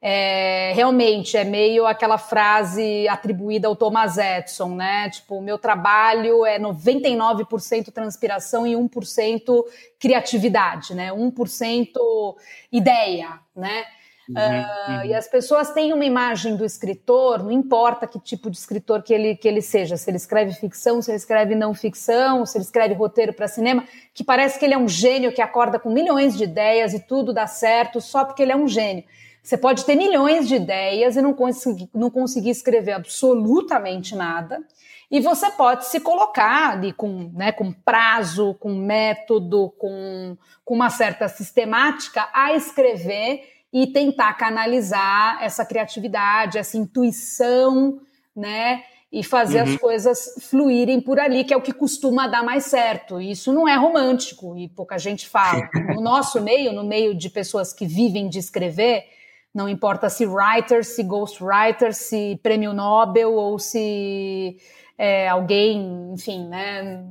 é, 0.00 0.72
realmente 0.74 1.36
é 1.36 1.42
meio 1.42 1.84
aquela 1.84 2.18
frase 2.18 3.08
atribuída 3.08 3.66
ao 3.66 3.74
Thomas 3.74 4.16
Edison, 4.16 4.76
né? 4.76 5.10
Tipo, 5.10 5.36
o 5.36 5.42
meu 5.42 5.58
trabalho 5.58 6.46
é 6.46 6.58
99% 6.58 7.90
transpiração 7.92 8.66
e 8.66 8.74
1% 8.74 9.64
criatividade, 9.98 10.94
né? 10.94 11.12
1% 11.12 12.36
ideia, 12.70 13.40
né? 13.56 13.84
Uhum, 14.28 14.36
uh. 14.36 15.06
E 15.06 15.14
as 15.14 15.26
pessoas 15.26 15.72
têm 15.72 15.92
uma 15.92 16.04
imagem 16.04 16.54
do 16.54 16.64
escritor, 16.64 17.42
não 17.42 17.50
importa 17.50 18.06
que 18.06 18.20
tipo 18.20 18.50
de 18.50 18.58
escritor 18.58 19.02
que 19.02 19.12
ele, 19.12 19.34
que 19.34 19.48
ele 19.48 19.62
seja, 19.62 19.96
se 19.96 20.08
ele 20.08 20.18
escreve 20.18 20.52
ficção, 20.52 21.00
se 21.00 21.10
ele 21.10 21.16
escreve 21.16 21.54
não 21.54 21.74
ficção, 21.74 22.44
se 22.44 22.56
ele 22.56 22.64
escreve 22.64 22.94
roteiro 22.94 23.32
para 23.32 23.48
cinema, 23.48 23.84
que 24.14 24.22
parece 24.22 24.58
que 24.58 24.64
ele 24.66 24.74
é 24.74 24.78
um 24.78 24.88
gênio 24.88 25.32
que 25.32 25.40
acorda 25.40 25.78
com 25.78 25.90
milhões 25.90 26.36
de 26.36 26.44
ideias 26.44 26.92
e 26.92 27.00
tudo 27.00 27.32
dá 27.32 27.46
certo 27.46 28.00
só 28.00 28.24
porque 28.24 28.42
ele 28.42 28.52
é 28.52 28.56
um 28.56 28.68
gênio. 28.68 29.02
Você 29.48 29.56
pode 29.56 29.86
ter 29.86 29.96
milhões 29.96 30.46
de 30.46 30.56
ideias 30.56 31.16
e 31.16 31.22
não 31.22 31.32
conseguir, 31.32 31.88
não 31.94 32.10
conseguir 32.10 32.50
escrever 32.50 32.92
absolutamente 32.92 34.14
nada. 34.14 34.62
E 35.10 35.20
você 35.20 35.50
pode 35.50 35.86
se 35.86 36.00
colocar 36.00 36.72
ali 36.72 36.92
com, 36.92 37.30
né, 37.32 37.50
com 37.50 37.72
prazo, 37.72 38.52
com 38.60 38.74
método, 38.74 39.72
com, 39.78 40.36
com 40.62 40.74
uma 40.74 40.90
certa 40.90 41.28
sistemática 41.28 42.28
a 42.34 42.52
escrever 42.54 43.42
e 43.72 43.86
tentar 43.86 44.34
canalizar 44.34 45.42
essa 45.42 45.64
criatividade, 45.64 46.58
essa 46.58 46.76
intuição, 46.76 48.02
né? 48.36 48.84
E 49.10 49.24
fazer 49.24 49.62
uhum. 49.62 49.72
as 49.72 49.76
coisas 49.78 50.34
fluírem 50.50 51.00
por 51.00 51.18
ali, 51.18 51.42
que 51.42 51.54
é 51.54 51.56
o 51.56 51.62
que 51.62 51.72
costuma 51.72 52.26
dar 52.26 52.44
mais 52.44 52.66
certo. 52.66 53.18
Isso 53.18 53.50
não 53.50 53.66
é 53.66 53.76
romântico 53.76 54.58
e 54.58 54.68
pouca 54.68 54.98
gente 54.98 55.26
fala. 55.26 55.70
No 55.96 56.02
nosso 56.02 56.38
meio, 56.38 56.70
no 56.70 56.84
meio 56.84 57.14
de 57.14 57.30
pessoas 57.30 57.72
que 57.72 57.86
vivem 57.86 58.28
de 58.28 58.38
escrever, 58.38 59.16
não 59.54 59.68
importa 59.68 60.08
se 60.10 60.26
writer, 60.26 60.84
se 60.84 61.02
ghostwriter, 61.02 61.94
se 61.94 62.38
prêmio 62.42 62.72
Nobel 62.72 63.32
ou 63.32 63.58
se 63.58 64.56
é, 64.96 65.28
alguém, 65.28 66.12
enfim, 66.12 66.46
né, 66.48 67.04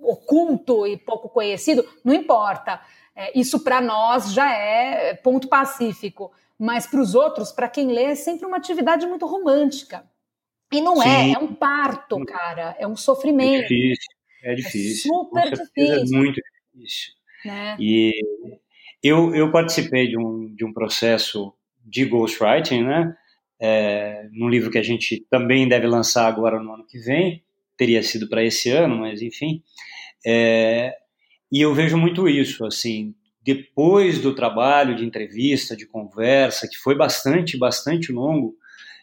oculto 0.00 0.86
e 0.86 0.96
pouco 0.96 1.28
conhecido, 1.28 1.86
não 2.04 2.14
importa. 2.14 2.80
É, 3.14 3.38
isso 3.38 3.62
para 3.62 3.80
nós 3.80 4.32
já 4.32 4.52
é 4.52 5.14
ponto 5.14 5.48
pacífico, 5.48 6.32
mas 6.58 6.86
para 6.86 7.00
os 7.00 7.14
outros, 7.14 7.52
para 7.52 7.68
quem 7.68 7.92
lê, 7.92 8.04
é 8.04 8.14
sempre 8.14 8.46
uma 8.46 8.56
atividade 8.56 9.06
muito 9.06 9.26
romântica. 9.26 10.04
E 10.72 10.80
não 10.80 11.00
é, 11.02 11.04
Sim. 11.04 11.30
é, 11.30 11.32
é 11.34 11.38
um 11.38 11.54
parto, 11.54 12.24
cara, 12.24 12.76
é 12.78 12.86
um 12.86 12.96
sofrimento. 12.96 13.64
É 13.64 13.68
difícil, 13.68 14.14
é 14.42 14.54
difícil. 14.54 15.12
É 15.12 15.16
super 15.16 15.50
difícil. 15.50 15.94
É 15.94 16.18
muito 16.18 16.40
difícil. 16.74 17.12
Né? 17.44 17.76
E 17.78 18.12
eu, 19.02 19.34
eu 19.34 19.52
participei 19.52 20.08
de 20.08 20.18
um, 20.18 20.54
de 20.54 20.64
um 20.64 20.72
processo 20.72 21.52
de 21.86 22.04
ghostwriting, 22.04 22.82
né? 22.82 23.14
é, 23.60 24.28
num 24.32 24.48
livro 24.48 24.70
que 24.70 24.78
a 24.78 24.82
gente 24.82 25.24
também 25.30 25.68
deve 25.68 25.86
lançar 25.86 26.26
agora 26.26 26.60
no 26.60 26.74
ano 26.74 26.86
que 26.86 26.98
vem, 26.98 27.42
teria 27.76 28.02
sido 28.02 28.28
para 28.28 28.44
esse 28.44 28.70
ano, 28.70 28.98
mas 28.98 29.22
enfim. 29.22 29.62
É, 30.26 30.94
e 31.50 31.60
eu 31.60 31.74
vejo 31.74 31.96
muito 31.96 32.28
isso, 32.28 32.64
assim, 32.64 33.14
depois 33.42 34.20
do 34.20 34.34
trabalho 34.34 34.96
de 34.96 35.04
entrevista, 35.04 35.76
de 35.76 35.86
conversa, 35.86 36.68
que 36.68 36.76
foi 36.76 36.96
bastante, 36.96 37.56
bastante 37.56 38.12
longo, 38.12 38.54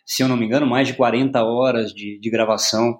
se 0.05 0.21
eu 0.21 0.27
não 0.27 0.35
me 0.35 0.45
engano, 0.45 0.67
mais 0.67 0.87
de 0.87 0.95
40 0.95 1.43
horas 1.43 1.93
de, 1.93 2.19
de 2.19 2.29
gravação 2.29 2.99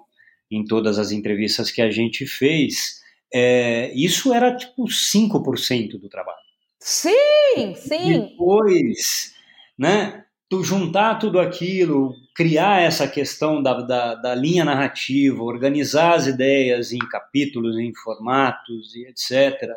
em 0.50 0.64
todas 0.64 0.98
as 0.98 1.12
entrevistas 1.12 1.70
que 1.70 1.82
a 1.82 1.90
gente 1.90 2.26
fez, 2.26 3.02
é, 3.32 3.92
isso 3.94 4.32
era 4.32 4.56
tipo 4.56 4.84
5% 4.84 5.98
do 5.98 6.08
trabalho. 6.08 6.38
Sim, 6.78 7.74
sim. 7.76 8.20
Depois, 8.20 9.33
né? 9.78 10.24
tu 10.48 10.62
juntar 10.62 11.16
tudo 11.16 11.40
aquilo, 11.40 12.14
criar 12.34 12.80
essa 12.80 13.08
questão 13.08 13.62
da, 13.62 13.80
da, 13.80 14.14
da, 14.14 14.34
linha 14.34 14.64
narrativa, 14.64 15.42
organizar 15.42 16.14
as 16.14 16.26
ideias 16.26 16.92
em 16.92 16.98
capítulos, 16.98 17.76
em 17.78 17.92
formatos 17.94 18.94
e 18.94 19.06
etc. 19.06 19.70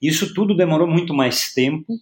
Isso 0.00 0.34
tudo 0.34 0.56
demorou 0.56 0.88
muito 0.88 1.12
mais 1.12 1.52
tempo 1.52 1.94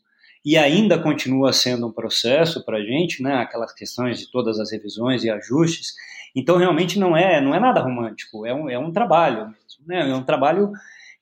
e 0.45 0.57
ainda 0.57 0.99
continua 0.99 1.53
sendo 1.53 1.87
um 1.87 1.93
processo 1.93 2.65
para 2.65 2.79
a 2.79 2.83
gente, 2.83 3.23
né? 3.23 3.35
Aquelas 3.35 3.73
questões 3.73 4.19
de 4.19 4.31
todas 4.31 4.59
as 4.59 4.73
revisões 4.73 5.25
e 5.25 5.31
ajustes. 5.31 5.93
Então 6.35 6.57
realmente 6.57 6.99
não 6.99 7.17
é 7.17 7.41
não 7.41 7.55
é 7.55 7.61
nada 7.61 7.81
romântico, 7.81 8.47
é 8.47 8.55
um, 8.55 8.71
é 8.71 8.79
um 8.79 8.93
trabalho 8.93 9.47
mesmo, 9.47 9.87
né? 9.87 10.09
É 10.11 10.15
um 10.15 10.25
trabalho 10.25 10.73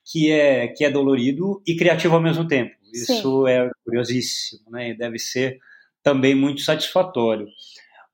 que 0.05 0.31
é 0.31 0.67
que 0.67 0.85
é 0.85 0.89
dolorido 0.89 1.61
e 1.67 1.75
criativo 1.75 2.15
ao 2.15 2.21
mesmo 2.21 2.47
tempo. 2.47 2.75
Isso 2.93 3.45
Sim. 3.45 3.49
é 3.49 3.69
curiosíssimo, 3.83 4.69
né? 4.69 4.91
E 4.91 4.97
deve 4.97 5.19
ser 5.19 5.59
também 6.03 6.35
muito 6.35 6.61
satisfatório. 6.61 7.47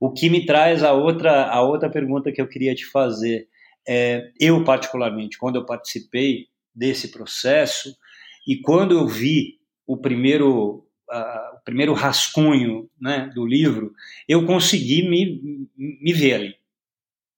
O 0.00 0.12
que 0.12 0.30
me 0.30 0.46
traz 0.46 0.82
a 0.82 0.92
outra, 0.92 1.46
a 1.46 1.60
outra 1.62 1.90
pergunta 1.90 2.30
que 2.30 2.40
eu 2.40 2.48
queria 2.48 2.74
te 2.74 2.86
fazer. 2.86 3.48
É, 3.86 4.30
eu, 4.38 4.62
particularmente, 4.64 5.38
quando 5.38 5.56
eu 5.56 5.64
participei 5.64 6.46
desse 6.74 7.10
processo 7.10 7.96
e 8.46 8.60
quando 8.60 8.92
eu 8.92 9.06
vi 9.06 9.58
o 9.86 9.96
primeiro, 9.96 10.86
uh, 11.10 11.56
o 11.56 11.64
primeiro 11.64 11.94
rascunho 11.94 12.88
né, 13.00 13.30
do 13.34 13.46
livro, 13.46 13.92
eu 14.28 14.44
consegui 14.44 15.08
me, 15.08 15.68
me 15.76 16.12
ver 16.12 16.34
ali. 16.34 16.54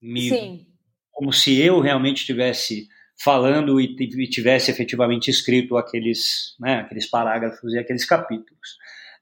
Me, 0.02 0.28
Sim. 0.28 0.66
Como 1.12 1.32
se 1.32 1.58
eu 1.60 1.80
realmente 1.80 2.18
estivesse 2.18 2.88
falando 3.22 3.80
e, 3.80 3.94
e 3.98 4.28
tivesse 4.28 4.70
efetivamente 4.70 5.30
escrito 5.30 5.76
aqueles, 5.76 6.56
né, 6.58 6.80
aqueles 6.80 7.06
parágrafos 7.08 7.72
e 7.74 7.78
aqueles 7.78 8.04
capítulos. 8.04 8.78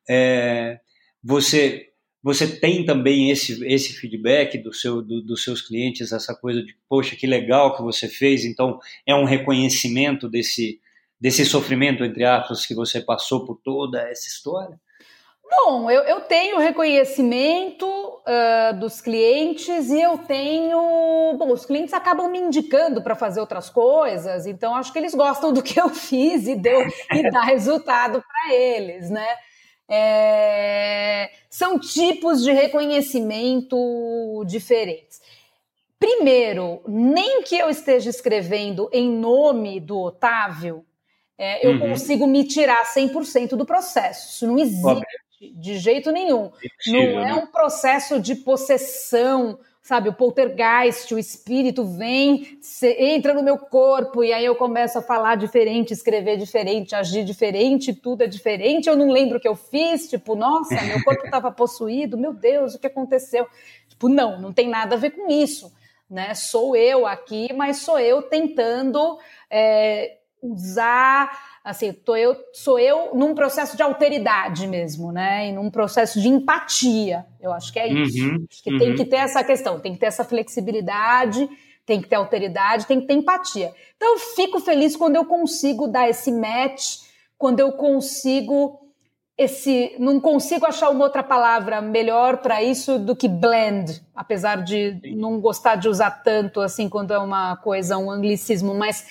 É, 0.09 0.81
você 1.29 1.85
você 2.21 2.49
tem 2.49 2.85
também 2.85 3.31
esse, 3.31 3.65
esse 3.65 3.93
feedback 3.93 4.59
do 4.59 4.75
seu, 4.75 5.01
do, 5.01 5.23
dos 5.23 5.45
seus 5.45 5.63
clientes, 5.63 6.11
essa 6.11 6.35
coisa 6.35 6.61
de, 6.63 6.77
poxa, 6.89 7.15
que 7.15 7.29
legal 7.29 7.77
que 7.77 7.83
você 7.83 8.09
fez, 8.09 8.45
então 8.45 8.81
é 9.07 9.15
um 9.15 9.25
reconhecimento 9.25 10.29
desse, 10.29 10.81
desse 11.21 11.45
sofrimento, 11.45 12.05
entre 12.05 12.25
aspas, 12.25 12.67
que 12.67 12.75
você 12.75 13.01
passou 13.01 13.47
por 13.47 13.61
toda 13.63 14.03
essa 14.03 14.27
história? 14.27 14.79
Bom, 15.49 15.89
eu, 15.91 16.03
eu 16.03 16.21
tenho 16.23 16.59
reconhecimento 16.59 17.87
uh, 17.87 18.79
dos 18.79 19.01
clientes 19.01 19.89
e 19.89 20.03
eu 20.03 20.19
tenho. 20.19 20.77
Bom, 21.39 21.53
os 21.53 21.65
clientes 21.65 21.95
acabam 21.95 22.29
me 22.29 22.39
indicando 22.39 23.01
para 23.01 23.15
fazer 23.15 23.41
outras 23.41 23.71
coisas, 23.71 24.45
então 24.45 24.75
acho 24.75 24.93
que 24.93 24.99
eles 24.99 25.15
gostam 25.15 25.53
do 25.53 25.63
que 25.63 25.81
eu 25.81 25.89
fiz 25.95 26.49
e 26.49 26.57
deu 26.57 26.87
e 27.15 27.31
dá 27.31 27.43
resultado 27.43 28.23
para 28.23 28.55
eles, 28.55 29.09
né? 29.09 29.27
É, 29.89 31.31
são 31.49 31.79
tipos 31.79 32.43
de 32.43 32.53
reconhecimento 32.53 34.45
diferentes. 34.47 35.21
Primeiro, 35.99 36.83
nem 36.87 37.43
que 37.43 37.57
eu 37.57 37.69
esteja 37.69 38.11
escrevendo 38.11 38.89
em 38.93 39.11
nome 39.11 39.81
do 39.81 39.99
Otávio, 39.99 40.85
é, 41.37 41.67
eu 41.67 41.73
uhum. 41.73 41.81
consigo 41.91 42.27
me 42.27 42.45
tirar 42.45 42.85
100% 42.85 43.51
do 43.51 43.65
processo. 43.65 44.29
Isso 44.29 44.47
não 44.47 44.59
existe 44.59 44.85
Óbvio. 44.85 45.07
de 45.61 45.79
jeito 45.79 46.13
nenhum. 46.13 46.51
não 46.87 47.01
é 47.01 47.25
né? 47.25 47.35
um 47.35 47.47
processo 47.47 48.21
de 48.21 48.35
possessão 48.35 49.59
sabe, 49.89 50.11
o 50.11 50.13
poltergeist, 50.13 51.15
o 51.15 51.19
espírito 51.19 51.83
vem, 51.83 52.59
entra 52.99 53.33
no 53.33 53.43
meu 53.43 53.57
corpo 53.57 54.23
e 54.23 54.35
aí 54.35 54.45
eu 54.45 54.55
começo 54.55 54.99
a 54.99 55.03
falar 55.03 55.37
diferente, 55.37 55.95
escrever 55.95 56.37
diferente, 56.37 56.95
agir 56.95 57.25
diferente, 57.25 57.95
tudo 57.95 58.23
é 58.23 58.27
diferente. 58.27 58.87
Eu 58.87 58.95
não 58.95 59.11
lembro 59.11 59.39
o 59.39 59.41
que 59.41 59.49
eu 59.49 59.57
fiz, 59.57 60.07
tipo, 60.07 60.35
nossa, 60.35 60.75
meu 60.85 61.03
corpo 61.03 61.25
estava 61.25 61.51
possuído, 61.51 62.19
meu 62.19 62.35
Deus, 62.35 62.75
o 62.75 62.79
que 62.79 62.87
aconteceu? 62.87 63.47
Tipo, 63.89 64.11
não, 64.11 64.39
não 64.39 64.53
tem 64.53 64.69
nada 64.69 64.95
a 64.95 64.99
ver 64.99 65.13
com 65.13 65.27
isso, 65.33 65.73
né? 66.11 66.35
Sou 66.35 66.77
eu 66.77 67.07
aqui, 67.07 67.51
mas 67.55 67.79
sou 67.79 67.99
eu 67.99 68.21
tentando 68.21 69.19
é, 69.51 70.19
usar 70.43 71.58
assim, 71.69 71.93
tô 71.93 72.17
eu, 72.17 72.35
sou 72.51 72.79
eu 72.79 73.15
num 73.15 73.35
processo 73.35 73.77
de 73.77 73.83
alteridade 73.83 74.67
mesmo, 74.67 75.13
né? 75.13 75.49
E 75.49 75.53
num 75.53 75.71
processo 75.71 76.19
de 76.19 76.27
empatia. 76.27 77.27
Eu 77.39 77.53
acho 77.53 77.71
que 77.71 77.79
é 77.79 77.93
isso. 77.93 78.25
Uhum, 78.25 78.47
acho 78.51 78.63
que 78.63 78.71
uhum. 78.71 78.79
tem 78.79 78.95
que 78.95 79.05
ter 79.05 79.17
essa 79.17 79.45
questão, 79.45 79.79
tem 79.79 79.93
que 79.93 80.01
ter 80.01 80.07
essa 80.07 80.25
flexibilidade, 80.25 81.47
tem 81.85 82.01
que 82.01 82.09
ter 82.09 82.17
alteridade, 82.17 82.87
tem 82.87 83.03
que 83.03 83.07
ter 83.07 83.13
empatia. 83.13 83.71
Então 83.97 84.15
eu 84.15 84.19
fico 84.19 84.61
feliz 84.61 84.97
quando 84.97 85.17
eu 85.17 85.27
consigo 85.27 85.87
dar 85.87 86.09
esse 86.09 86.33
match, 86.33 87.01
quando 87.37 87.61
eu 87.61 87.73
consigo 87.73 88.81
esse, 89.37 89.95
não 89.99 90.19
consigo 90.19 90.65
achar 90.65 90.89
uma 90.89 91.05
outra 91.05 91.23
palavra 91.23 91.83
melhor 91.83 92.39
para 92.39 92.63
isso 92.63 92.99
do 92.99 93.15
que 93.15 93.29
blend, 93.29 94.03
apesar 94.17 94.65
de 94.65 94.99
não 95.15 95.39
gostar 95.39 95.77
de 95.77 95.87
usar 95.87 96.11
tanto 96.11 96.63
assim 96.63 96.89
quando 96.89 97.13
é 97.13 97.19
uma 97.19 97.57
coisa, 97.59 97.99
um 97.99 98.11
anglicismo, 98.11 98.75
mas 98.75 99.07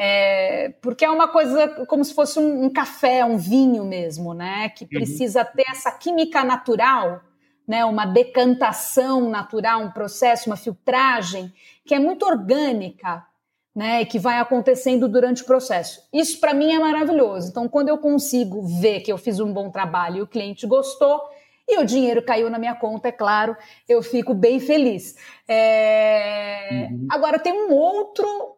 é, 0.00 0.68
porque 0.80 1.04
é 1.04 1.10
uma 1.10 1.26
coisa 1.26 1.84
como 1.86 2.04
se 2.04 2.14
fosse 2.14 2.38
um, 2.38 2.66
um, 2.66 2.70
café, 2.70 3.24
um 3.24 3.36
vinho 3.36 3.84
mesmo, 3.84 4.32
né? 4.32 4.68
Que 4.68 4.84
uhum. 4.84 4.90
precisa 4.90 5.44
ter 5.44 5.64
essa 5.68 5.90
química 5.90 6.44
natural, 6.44 7.20
né? 7.66 7.84
Uma 7.84 8.06
decantação 8.06 9.28
natural, 9.28 9.82
um 9.82 9.90
processo, 9.90 10.48
uma 10.48 10.56
filtragem 10.56 11.52
que 11.84 11.96
é 11.96 11.98
muito 11.98 12.24
orgânica, 12.24 13.26
né? 13.74 14.02
E 14.02 14.06
que 14.06 14.20
vai 14.20 14.38
acontecendo 14.38 15.08
durante 15.08 15.42
o 15.42 15.46
processo. 15.46 16.00
Isso 16.12 16.38
para 16.38 16.54
mim 16.54 16.72
é 16.72 16.78
maravilhoso. 16.78 17.50
Então, 17.50 17.68
quando 17.68 17.88
eu 17.88 17.98
consigo 17.98 18.62
ver 18.62 19.00
que 19.00 19.10
eu 19.10 19.18
fiz 19.18 19.40
um 19.40 19.52
bom 19.52 19.68
trabalho 19.68 20.18
e 20.18 20.22
o 20.22 20.28
cliente 20.28 20.64
gostou, 20.64 21.20
e 21.66 21.76
o 21.76 21.84
dinheiro 21.84 22.22
caiu 22.22 22.48
na 22.48 22.58
minha 22.58 22.76
conta, 22.76 23.08
é 23.08 23.12
claro, 23.12 23.56
eu 23.88 24.00
fico 24.00 24.32
bem 24.32 24.60
feliz. 24.60 25.16
É... 25.48 26.86
Uhum. 26.88 27.08
Agora, 27.10 27.40
tem 27.40 27.52
um 27.52 27.74
outro 27.74 28.57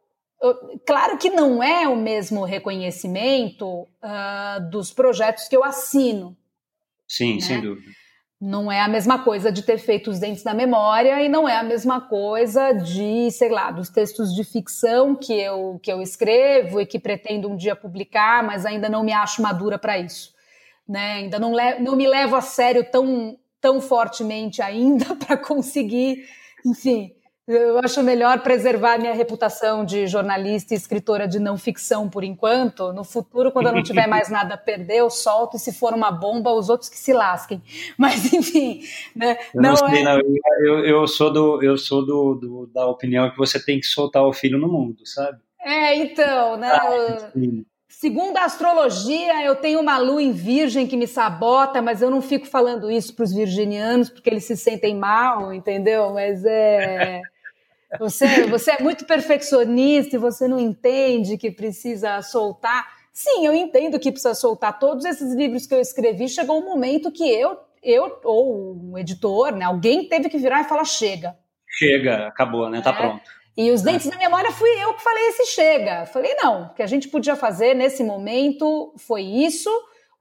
Claro 0.86 1.18
que 1.18 1.28
não 1.28 1.62
é 1.62 1.86
o 1.86 1.96
mesmo 1.96 2.44
reconhecimento 2.44 3.82
uh, 3.82 4.70
dos 4.70 4.90
projetos 4.92 5.46
que 5.48 5.56
eu 5.56 5.62
assino. 5.62 6.34
Sim, 7.06 7.34
né? 7.34 7.40
sem 7.40 7.60
dúvida. 7.60 7.90
Não 8.40 8.72
é 8.72 8.80
a 8.80 8.88
mesma 8.88 9.18
coisa 9.18 9.52
de 9.52 9.60
ter 9.60 9.76
feito 9.76 10.10
os 10.10 10.18
dentes 10.18 10.42
da 10.42 10.54
memória 10.54 11.22
e 11.22 11.28
não 11.28 11.46
é 11.46 11.56
a 11.56 11.62
mesma 11.62 12.00
coisa 12.00 12.72
de, 12.72 13.30
sei 13.30 13.50
lá, 13.50 13.70
dos 13.70 13.90
textos 13.90 14.34
de 14.34 14.42
ficção 14.42 15.14
que 15.14 15.38
eu, 15.38 15.78
que 15.82 15.92
eu 15.92 16.00
escrevo 16.00 16.80
e 16.80 16.86
que 16.86 16.98
pretendo 16.98 17.50
um 17.50 17.56
dia 17.56 17.76
publicar, 17.76 18.42
mas 18.42 18.64
ainda 18.64 18.88
não 18.88 19.04
me 19.04 19.12
acho 19.12 19.42
madura 19.42 19.78
para 19.78 19.98
isso. 19.98 20.32
Né? 20.88 21.16
Ainda 21.16 21.38
não, 21.38 21.52
não 21.80 21.94
me 21.94 22.08
levo 22.08 22.34
a 22.34 22.40
sério 22.40 22.90
tão, 22.90 23.38
tão 23.60 23.78
fortemente 23.78 24.62
ainda 24.62 25.14
para 25.20 25.36
conseguir, 25.36 26.26
enfim, 26.64 27.12
eu 27.50 27.78
acho 27.78 28.02
melhor 28.02 28.40
preservar 28.40 28.98
minha 28.98 29.12
reputação 29.12 29.84
de 29.84 30.06
jornalista 30.06 30.74
e 30.74 30.76
escritora 30.76 31.26
de 31.26 31.38
não 31.38 31.56
ficção 31.56 32.08
por 32.08 32.22
enquanto. 32.22 32.92
No 32.92 33.04
futuro, 33.04 33.50
quando 33.50 33.66
eu 33.66 33.72
não 33.72 33.82
tiver 33.82 34.06
mais 34.08 34.30
nada 34.30 34.54
a 34.54 34.58
perder, 34.58 34.98
eu 34.98 35.10
solto 35.10 35.56
e 35.56 35.60
se 35.60 35.72
for 35.72 35.92
uma 35.92 36.10
bomba, 36.10 36.52
os 36.52 36.68
outros 36.68 36.88
que 36.88 36.98
se 36.98 37.12
lasquem. 37.12 37.62
Mas 37.98 38.32
enfim, 38.32 38.82
né? 39.14 39.36
Eu 39.54 39.62
não, 39.62 39.70
não 39.70 39.76
sei, 39.76 40.00
é... 40.00 40.02
não. 40.04 40.20
Eu, 40.60 40.84
eu, 40.84 41.06
sou 41.06 41.32
do, 41.32 41.62
eu 41.62 41.76
sou 41.76 42.04
do, 42.04 42.34
do, 42.34 42.66
da 42.72 42.86
opinião 42.86 43.30
que 43.30 43.36
você 43.36 43.62
tem 43.62 43.80
que 43.80 43.86
soltar 43.86 44.24
o 44.24 44.32
filho 44.32 44.58
no 44.58 44.68
mundo, 44.68 45.06
sabe? 45.06 45.38
É, 45.62 45.94
então, 45.96 46.56
né? 46.56 46.68
Ah, 46.70 47.30
Segundo 48.00 48.36
a 48.38 48.44
astrologia, 48.44 49.44
eu 49.44 49.56
tenho 49.56 49.80
uma 49.80 49.98
lua 49.98 50.22
em 50.22 50.32
virgem 50.32 50.86
que 50.86 50.96
me 50.96 51.06
sabota, 51.06 51.82
mas 51.82 52.00
eu 52.00 52.10
não 52.10 52.22
fico 52.22 52.46
falando 52.46 52.90
isso 52.90 53.14
para 53.14 53.24
os 53.24 53.32
virginianos 53.32 54.08
porque 54.08 54.30
eles 54.30 54.44
se 54.44 54.56
sentem 54.56 54.96
mal, 54.96 55.52
entendeu? 55.52 56.10
Mas 56.14 56.42
é. 56.44 57.20
Você, 57.98 58.46
você 58.46 58.72
é 58.72 58.82
muito 58.82 59.04
perfeccionista 59.04 60.14
e 60.14 60.18
você 60.18 60.46
não 60.46 60.58
entende 60.58 61.36
que 61.36 61.50
precisa 61.50 62.22
soltar. 62.22 62.86
Sim, 63.12 63.46
eu 63.46 63.54
entendo 63.54 63.98
que 63.98 64.12
precisa 64.12 64.34
soltar 64.34 64.78
todos 64.78 65.04
esses 65.04 65.34
livros 65.34 65.66
que 65.66 65.74
eu 65.74 65.80
escrevi. 65.80 66.28
Chegou 66.28 66.60
um 66.60 66.64
momento 66.64 67.10
que 67.10 67.28
eu, 67.28 67.58
eu 67.82 68.20
ou 68.24 68.74
um 68.74 68.98
editor, 68.98 69.54
né, 69.54 69.64
alguém 69.64 70.08
teve 70.08 70.28
que 70.28 70.38
virar 70.38 70.60
e 70.60 70.68
falar: 70.68 70.84
chega. 70.84 71.36
Chega, 71.68 72.28
acabou, 72.28 72.68
né? 72.68 72.80
Tá 72.80 72.90
é. 72.90 72.96
pronto. 72.96 73.22
E 73.56 73.70
os 73.70 73.82
dentes 73.82 74.06
é. 74.06 74.10
da 74.10 74.16
memória 74.16 74.50
fui 74.52 74.70
eu 74.82 74.94
que 74.94 75.02
falei 75.02 75.28
esse 75.28 75.46
chega. 75.46 76.06
Falei, 76.06 76.34
não, 76.34 76.64
o 76.64 76.74
que 76.74 76.82
a 76.82 76.86
gente 76.86 77.08
podia 77.08 77.36
fazer 77.36 77.74
nesse 77.74 78.02
momento 78.02 78.94
foi 78.96 79.22
isso 79.22 79.70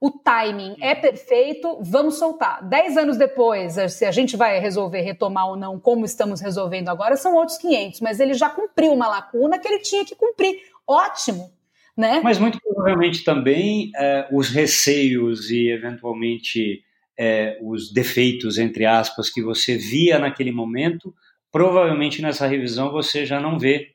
o 0.00 0.10
timing 0.10 0.76
é 0.80 0.94
perfeito, 0.94 1.78
vamos 1.82 2.18
soltar. 2.18 2.66
Dez 2.66 2.96
anos 2.96 3.18
depois, 3.18 3.74
se 3.92 4.06
a 4.06 4.10
gente 4.10 4.34
vai 4.34 4.58
resolver 4.58 5.02
retomar 5.02 5.48
ou 5.48 5.56
não, 5.56 5.78
como 5.78 6.06
estamos 6.06 6.40
resolvendo 6.40 6.88
agora, 6.88 7.16
são 7.16 7.34
outros 7.34 7.58
500, 7.58 8.00
mas 8.00 8.18
ele 8.18 8.32
já 8.32 8.48
cumpriu 8.48 8.94
uma 8.94 9.06
lacuna 9.06 9.58
que 9.58 9.68
ele 9.68 9.80
tinha 9.80 10.04
que 10.04 10.14
cumprir. 10.14 10.58
Ótimo, 10.86 11.52
né? 11.94 12.20
Mas 12.24 12.38
muito 12.38 12.58
provavelmente 12.62 13.22
também 13.22 13.92
é, 13.94 14.26
os 14.32 14.48
receios 14.48 15.50
e 15.50 15.68
eventualmente 15.68 16.82
é, 17.18 17.58
os 17.60 17.92
defeitos, 17.92 18.56
entre 18.56 18.86
aspas, 18.86 19.28
que 19.28 19.42
você 19.42 19.76
via 19.76 20.18
naquele 20.18 20.50
momento, 20.50 21.14
provavelmente 21.52 22.22
nessa 22.22 22.46
revisão 22.46 22.90
você 22.90 23.26
já 23.26 23.38
não 23.38 23.58
vê 23.58 23.90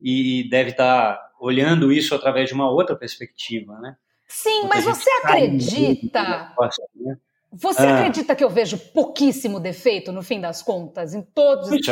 e 0.00 0.48
deve 0.48 0.70
estar 0.70 1.20
olhando 1.38 1.92
isso 1.92 2.14
através 2.14 2.48
de 2.48 2.54
uma 2.54 2.70
outra 2.70 2.96
perspectiva, 2.96 3.78
né? 3.80 3.96
Sim, 4.32 4.66
mas 4.66 4.82
você 4.82 5.10
acredita? 5.22 6.54
Né? 6.94 7.18
Você 7.52 7.82
ah. 7.82 7.96
acredita 7.96 8.34
que 8.34 8.42
eu 8.42 8.48
vejo 8.48 8.78
pouquíssimo 8.78 9.60
defeito 9.60 10.10
no 10.10 10.22
fim 10.22 10.40
das 10.40 10.62
contas 10.62 11.12
em 11.12 11.20
todos 11.20 11.68
os 11.68 11.78
Isso 11.78 11.90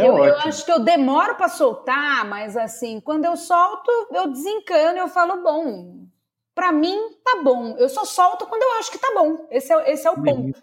é 0.00 0.04
é 0.04 0.08
eu, 0.08 0.16
eu 0.16 0.38
acho 0.38 0.64
que 0.64 0.70
eu 0.70 0.78
demoro 0.78 1.34
para 1.34 1.48
soltar, 1.48 2.24
mas 2.24 2.56
assim, 2.56 3.00
quando 3.00 3.24
eu 3.24 3.36
solto, 3.36 3.90
eu 4.12 4.28
desencano, 4.28 4.96
eu 4.96 5.08
falo, 5.08 5.42
bom, 5.42 6.06
para 6.54 6.70
mim 6.70 6.96
tá 7.24 7.42
bom. 7.42 7.74
Eu 7.76 7.88
só 7.88 8.04
solto 8.04 8.46
quando 8.46 8.62
eu 8.62 8.78
acho 8.78 8.92
que 8.92 8.98
tá 8.98 9.12
bom. 9.12 9.48
Esse 9.50 9.72
é, 9.72 9.92
esse 9.92 10.06
é 10.06 10.10
o 10.10 10.22
ponto. 10.22 10.62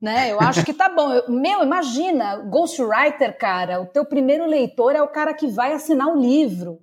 Né? 0.00 0.32
Eu 0.32 0.40
acho 0.40 0.64
que 0.64 0.72
tá 0.72 0.88
bom. 0.88 1.12
Eu, 1.12 1.30
meu, 1.30 1.62
imagina, 1.62 2.36
ghostwriter, 2.36 3.36
cara, 3.38 3.80
o 3.80 3.86
teu 3.86 4.06
primeiro 4.06 4.46
leitor 4.46 4.96
é 4.96 5.02
o 5.02 5.08
cara 5.08 5.34
que 5.34 5.46
vai 5.46 5.74
assinar 5.74 6.08
o 6.08 6.18
livro. 6.18 6.80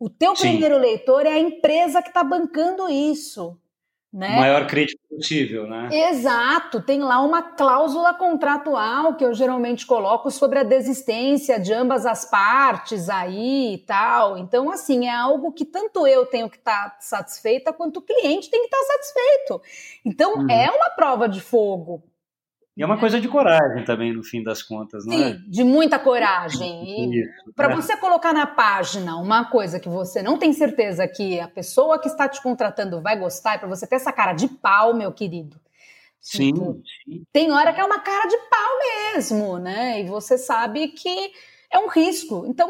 O 0.00 0.08
teu 0.08 0.34
Sim. 0.34 0.52
primeiro 0.52 0.78
leitor 0.78 1.26
é 1.26 1.32
a 1.32 1.38
empresa 1.38 2.00
que 2.00 2.08
está 2.08 2.24
bancando 2.24 2.88
isso. 2.88 3.60
Né? 4.12 4.34
O 4.34 4.40
maior 4.40 4.66
crítico 4.66 5.00
possível, 5.08 5.68
né? 5.68 5.88
Exato, 5.92 6.82
tem 6.82 7.00
lá 7.00 7.20
uma 7.20 7.42
cláusula 7.42 8.12
contratual 8.12 9.14
que 9.14 9.24
eu 9.24 9.32
geralmente 9.32 9.86
coloco 9.86 10.30
sobre 10.32 10.58
a 10.58 10.64
desistência 10.64 11.60
de 11.60 11.72
ambas 11.72 12.04
as 12.04 12.24
partes 12.24 13.08
aí 13.08 13.74
e 13.74 13.78
tal. 13.78 14.36
Então, 14.36 14.68
assim, 14.68 15.06
é 15.06 15.14
algo 15.14 15.52
que 15.52 15.64
tanto 15.64 16.08
eu 16.08 16.26
tenho 16.26 16.50
que 16.50 16.56
estar 16.56 16.90
tá 16.90 16.96
satisfeita 16.98 17.72
quanto 17.72 17.98
o 17.98 18.02
cliente 18.02 18.50
tem 18.50 18.66
que 18.66 18.74
estar 18.74 18.78
tá 18.78 18.84
satisfeito. 18.84 19.62
Então, 20.04 20.38
uhum. 20.38 20.50
é 20.50 20.68
uma 20.70 20.90
prova 20.90 21.28
de 21.28 21.40
fogo. 21.40 22.02
E 22.80 22.82
é 22.82 22.86
uma 22.86 22.98
coisa 22.98 23.20
de 23.20 23.28
coragem 23.28 23.84
também, 23.84 24.10
no 24.10 24.22
fim 24.22 24.42
das 24.42 24.62
contas, 24.62 25.04
não 25.04 25.14
Sim, 25.14 25.24
é? 25.24 25.38
de 25.46 25.62
muita 25.62 25.98
coragem. 25.98 27.10
para 27.54 27.70
é. 27.70 27.76
você 27.76 27.94
colocar 27.94 28.32
na 28.32 28.46
página 28.46 29.16
uma 29.16 29.44
coisa 29.44 29.78
que 29.78 29.86
você 29.86 30.22
não 30.22 30.38
tem 30.38 30.50
certeza 30.54 31.06
que 31.06 31.38
a 31.38 31.46
pessoa 31.46 32.00
que 32.00 32.08
está 32.08 32.26
te 32.26 32.42
contratando 32.42 33.02
vai 33.02 33.18
gostar, 33.18 33.56
é 33.56 33.58
para 33.58 33.68
você 33.68 33.86
ter 33.86 33.96
essa 33.96 34.10
cara 34.10 34.32
de 34.32 34.48
pau, 34.48 34.94
meu 34.94 35.12
querido. 35.12 35.60
Sim, 36.22 36.54
tipo, 36.54 36.80
sim. 37.04 37.22
Tem 37.30 37.52
hora 37.52 37.70
que 37.74 37.82
é 37.82 37.84
uma 37.84 37.98
cara 37.98 38.26
de 38.26 38.38
pau 38.48 39.14
mesmo, 39.14 39.58
né? 39.58 40.00
E 40.00 40.04
você 40.04 40.38
sabe 40.38 40.88
que 40.88 41.32
é 41.70 41.78
um 41.78 41.86
risco. 41.86 42.46
Então, 42.48 42.66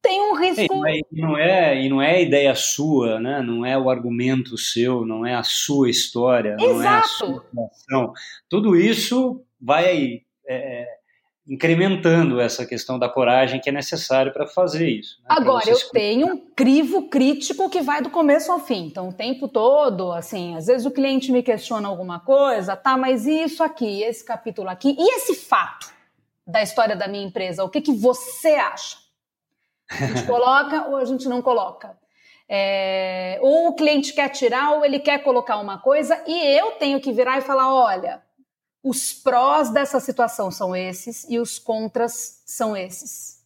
tem 0.00 0.22
um 0.22 0.36
risco. 0.36 0.86
É, 0.86 1.00
e 1.12 1.20
não 1.20 1.36
é 1.36 1.82
e 1.82 1.88
não 1.90 2.00
é 2.00 2.22
ideia 2.22 2.54
sua, 2.54 3.20
né? 3.20 3.42
Não 3.42 3.66
é 3.66 3.76
o 3.76 3.90
argumento 3.90 4.56
seu, 4.56 5.04
não 5.04 5.26
é 5.26 5.34
a 5.34 5.42
sua 5.42 5.90
história, 5.90 6.56
Exato. 6.58 6.72
não 6.72 6.82
é 6.82 6.88
a 6.88 7.02
sua 7.02 7.44
situação. 7.44 8.12
Tudo 8.48 8.74
isso 8.74 9.44
vai 9.60 10.22
é, 10.48 10.86
incrementando 11.50 12.40
essa 12.40 12.64
questão 12.64 12.98
da 12.98 13.08
coragem 13.08 13.60
que 13.60 13.68
é 13.68 13.72
necessário 13.72 14.32
para 14.32 14.46
fazer 14.46 14.88
isso. 14.88 15.20
Né? 15.20 15.26
Agora, 15.30 15.68
eu 15.68 15.78
tenho 15.90 16.26
um 16.28 16.36
crivo 16.54 17.08
crítico 17.08 17.68
que 17.68 17.80
vai 17.80 18.00
do 18.00 18.10
começo 18.10 18.52
ao 18.52 18.60
fim. 18.60 18.86
Então, 18.86 19.08
o 19.08 19.12
tempo 19.12 19.48
todo, 19.48 20.12
assim, 20.12 20.56
às 20.56 20.66
vezes 20.66 20.86
o 20.86 20.90
cliente 20.90 21.32
me 21.32 21.42
questiona 21.42 21.88
alguma 21.88 22.20
coisa, 22.20 22.76
tá, 22.76 22.96
mas 22.96 23.26
isso 23.26 23.64
aqui, 23.64 24.02
esse 24.02 24.24
capítulo 24.24 24.68
aqui, 24.68 24.94
e 24.96 25.16
esse 25.16 25.34
fato 25.34 25.92
da 26.46 26.62
história 26.62 26.94
da 26.94 27.08
minha 27.08 27.26
empresa, 27.26 27.64
o 27.64 27.68
que, 27.68 27.80
que 27.80 27.92
você 27.92 28.50
acha? 28.50 28.96
A 29.90 30.06
gente 30.06 30.22
coloca 30.26 30.88
ou 30.88 30.96
a 30.96 31.04
gente 31.04 31.28
não 31.28 31.42
coloca? 31.42 31.98
É, 32.48 33.38
ou 33.40 33.68
o 33.68 33.74
cliente 33.74 34.12
quer 34.12 34.28
tirar 34.28 34.72
ou 34.72 34.84
ele 34.84 34.98
quer 34.98 35.22
colocar 35.22 35.58
uma 35.58 35.78
coisa 35.78 36.20
e 36.26 36.58
eu 36.58 36.72
tenho 36.72 37.00
que 37.00 37.12
virar 37.12 37.38
e 37.38 37.42
falar: 37.42 37.72
olha, 37.72 38.20
os 38.82 39.12
prós 39.12 39.70
dessa 39.70 40.00
situação 40.00 40.50
são 40.50 40.74
esses 40.74 41.26
e 41.28 41.38
os 41.38 41.58
contras 41.58 42.42
são 42.46 42.76
esses. 42.76 43.40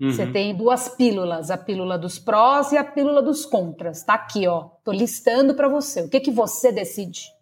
Uhum. 0.00 0.10
Você 0.10 0.26
tem 0.26 0.54
duas 0.54 0.88
pílulas, 0.88 1.50
a 1.50 1.56
pílula 1.56 1.96
dos 1.96 2.18
prós 2.18 2.72
e 2.72 2.76
a 2.76 2.84
pílula 2.84 3.22
dos 3.22 3.46
contras. 3.46 4.02
Tá 4.02 4.14
aqui, 4.14 4.46
ó. 4.46 4.70
Tô 4.82 4.90
listando 4.90 5.54
para 5.54 5.68
você. 5.68 6.02
O 6.02 6.08
que 6.08 6.20
que 6.20 6.30
você 6.30 6.72
decide? 6.72 7.32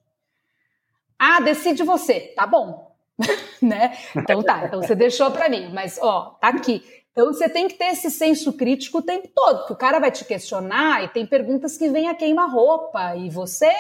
Ah, 1.18 1.41
decide 1.41 1.83
você. 1.83 2.33
Tá 2.37 2.47
bom. 2.47 2.93
né? 3.61 3.97
Então 4.16 4.43
tá, 4.43 4.64
então 4.66 4.83
você 4.83 4.95
deixou 4.95 5.30
para 5.30 5.49
mim, 5.49 5.70
mas 5.72 5.99
ó, 6.01 6.37
tá 6.41 6.49
aqui. 6.49 6.83
Então 7.12 7.26
você 7.26 7.49
tem 7.49 7.68
que 7.68 7.74
ter 7.74 7.87
esse 7.87 8.11
senso 8.11 8.53
crítico 8.55 8.99
o 8.99 9.03
tempo 9.03 9.28
todo, 9.35 9.59
porque 9.59 9.72
o 9.74 9.76
cara 9.76 9.99
vai 9.99 10.11
te 10.11 10.24
questionar 10.24 11.05
e 11.05 11.09
tem 11.09 11.26
perguntas 11.26 11.76
que 11.76 11.89
vêm 11.89 12.09
a 12.09 12.14
queima-roupa 12.14 13.16
e 13.16 13.28
você 13.28 13.72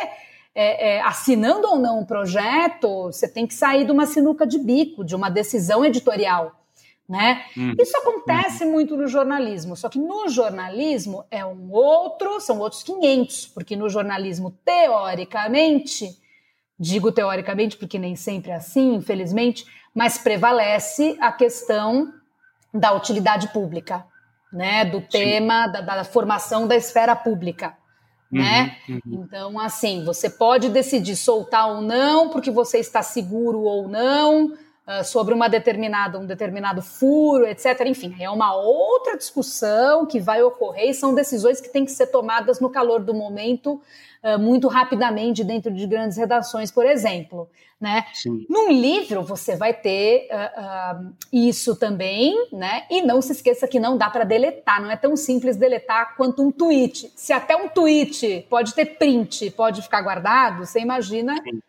é, 0.54 0.96
é, 0.96 1.02
assinando 1.02 1.66
ou 1.66 1.78
não 1.78 2.00
um 2.00 2.04
projeto, 2.04 3.04
você 3.04 3.26
tem 3.26 3.46
que 3.46 3.54
sair 3.54 3.84
de 3.84 3.92
uma 3.92 4.06
sinuca 4.06 4.46
de 4.46 4.58
bico, 4.58 5.04
de 5.04 5.14
uma 5.14 5.30
decisão 5.30 5.84
editorial. 5.84 6.58
Né? 7.08 7.44
Uhum. 7.56 7.74
Isso 7.78 7.96
acontece 7.96 8.64
uhum. 8.64 8.72
muito 8.72 8.96
no 8.96 9.06
jornalismo, 9.06 9.76
só 9.76 9.88
que 9.88 9.98
no 9.98 10.28
jornalismo 10.28 11.24
é 11.30 11.44
um 11.44 11.70
outro, 11.70 12.40
são 12.40 12.58
outros 12.58 12.82
500, 12.82 13.48
porque 13.48 13.76
no 13.76 13.88
jornalismo, 13.88 14.50
teoricamente, 14.64 16.16
digo 16.78 17.10
teoricamente 17.10 17.76
porque 17.76 17.98
nem 17.98 18.14
sempre 18.14 18.50
é 18.50 18.54
assim, 18.54 18.94
infelizmente, 18.94 19.66
mas 19.94 20.16
prevalece 20.16 21.16
a 21.20 21.32
questão 21.32 22.12
da 22.72 22.92
utilidade 22.92 23.48
pública, 23.48 24.06
né? 24.52 24.84
do 24.84 25.00
tema 25.00 25.66
da, 25.66 25.80
da 25.80 26.04
formação 26.04 26.66
da 26.66 26.76
esfera 26.76 27.16
pública 27.16 27.76
né? 28.32 28.76
Uhum, 28.88 29.00
uhum. 29.06 29.24
Então, 29.24 29.60
assim, 29.60 30.04
você 30.04 30.30
pode 30.30 30.68
decidir 30.68 31.16
soltar 31.16 31.68
ou 31.68 31.80
não, 31.80 32.30
porque 32.30 32.50
você 32.50 32.78
está 32.78 33.02
seguro 33.02 33.60
ou 33.60 33.88
não 33.88 34.54
uh, 34.86 35.04
sobre 35.04 35.34
uma 35.34 35.48
determinada, 35.48 36.18
um 36.18 36.26
determinado 36.26 36.82
furo, 36.82 37.46
etc. 37.46 37.80
Enfim, 37.86 38.14
é 38.20 38.28
uma 38.30 38.54
outra 38.54 39.16
discussão 39.16 40.06
que 40.06 40.20
vai 40.20 40.42
ocorrer 40.42 40.90
e 40.90 40.94
são 40.94 41.14
decisões 41.14 41.60
que 41.60 41.68
têm 41.68 41.84
que 41.84 41.92
ser 41.92 42.08
tomadas 42.08 42.60
no 42.60 42.70
calor 42.70 43.00
do 43.00 43.14
momento 43.14 43.80
uh, 44.22 44.38
muito 44.38 44.68
rapidamente 44.68 45.44
dentro 45.44 45.72
de 45.72 45.86
grandes 45.86 46.16
redações, 46.16 46.70
por 46.70 46.86
exemplo. 46.86 47.48
Né? 47.80 48.04
Sim. 48.14 48.46
Num 48.48 48.70
livro 48.70 49.24
você 49.24 49.56
vai 49.56 49.74
ter 49.74 50.28
uh, 50.30 51.04
uh, 51.04 51.12
isso 51.32 51.74
também, 51.74 52.32
né? 52.52 52.84
E 52.88 53.02
não 53.02 53.20
se 53.20 53.32
esqueça 53.32 53.66
que 53.66 53.80
não 53.80 53.98
dá 53.98 54.08
para 54.08 54.22
deletar, 54.22 54.80
não 54.80 54.88
é 54.88 54.96
tão 54.96 55.16
simples 55.16 55.56
deletar 55.56 56.14
quanto 56.16 56.46
um 56.46 56.52
tweet. 56.52 57.12
Se 57.16 57.32
até 57.32 57.56
um 57.56 57.68
tweet 57.68 58.46
pode 58.48 58.72
ter 58.72 58.84
print, 58.84 59.50
pode 59.50 59.82
ficar 59.82 60.00
guardado, 60.00 60.64
você 60.64 60.78
imagina 60.78 61.34
Sim. 61.42 61.60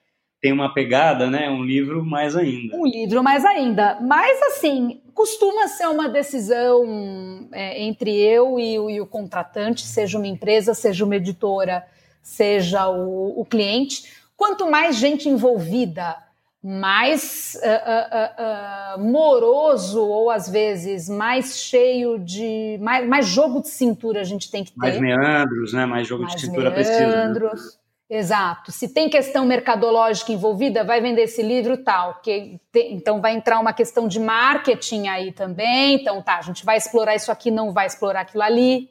Tem 0.43 0.51
uma 0.51 0.73
pegada, 0.73 1.29
né? 1.29 1.49
Um 1.49 1.63
livro 1.63 2.03
mais 2.03 2.35
ainda. 2.35 2.75
Um 2.75 2.85
livro 2.85 3.23
mais 3.23 3.45
ainda. 3.45 3.97
Mas, 4.01 4.41
assim, 4.41 4.99
costuma 5.13 5.69
ser 5.69 5.87
uma 5.87 6.09
decisão 6.09 7.47
é, 7.53 7.81
entre 7.81 8.11
eu 8.11 8.59
e 8.59 8.77
o, 8.77 8.89
e 8.89 8.99
o, 8.99 9.05
contratante, 9.05 9.83
seja 9.83 10.17
uma 10.17 10.27
empresa, 10.27 10.73
seja 10.73 11.05
uma 11.05 11.15
editora, 11.15 11.85
seja 12.21 12.89
o, 12.89 13.39
o 13.39 13.45
cliente. 13.45 14.03
Quanto 14.35 14.69
mais 14.69 14.97
gente 14.97 15.29
envolvida, 15.29 16.17
mais 16.61 17.57
uh, 17.63 18.97
uh, 18.97 19.01
uh, 19.01 19.11
moroso 19.11 20.01
ou 20.01 20.29
às 20.29 20.49
vezes 20.49 21.07
mais 21.07 21.57
cheio 21.57 22.19
de 22.19 22.77
mais, 22.81 23.07
mais 23.07 23.27
jogo 23.27 23.61
de 23.61 23.69
cintura 23.69 24.19
a 24.19 24.23
gente 24.25 24.51
tem 24.51 24.65
que 24.65 24.71
ter. 24.71 24.77
Mais 24.77 24.99
meandros, 24.99 25.71
né? 25.71 25.85
Mais 25.85 26.05
jogo 26.05 26.23
mais 26.23 26.35
de 26.35 26.41
cintura 26.41 26.69
meandros. 26.69 26.89
precisa. 26.89 27.29
Né? 27.29 27.82
Exato. 28.09 28.71
Se 28.71 28.93
tem 28.93 29.09
questão 29.09 29.45
mercadológica 29.45 30.31
envolvida, 30.31 30.83
vai 30.83 31.01
vender 31.01 31.23
esse 31.23 31.41
livro 31.41 31.77
tal. 31.77 32.21
Que 32.21 32.59
tem, 32.71 32.93
então 32.93 33.21
vai 33.21 33.33
entrar 33.33 33.59
uma 33.59 33.73
questão 33.73 34.07
de 34.07 34.19
marketing 34.19 35.07
aí 35.07 35.31
também. 35.31 35.95
Então 35.95 36.21
tá, 36.21 36.37
a 36.37 36.41
gente 36.41 36.65
vai 36.65 36.77
explorar 36.77 37.15
isso 37.15 37.31
aqui, 37.31 37.49
não 37.49 37.71
vai 37.71 37.87
explorar 37.87 38.21
aquilo 38.21 38.43
ali, 38.43 38.89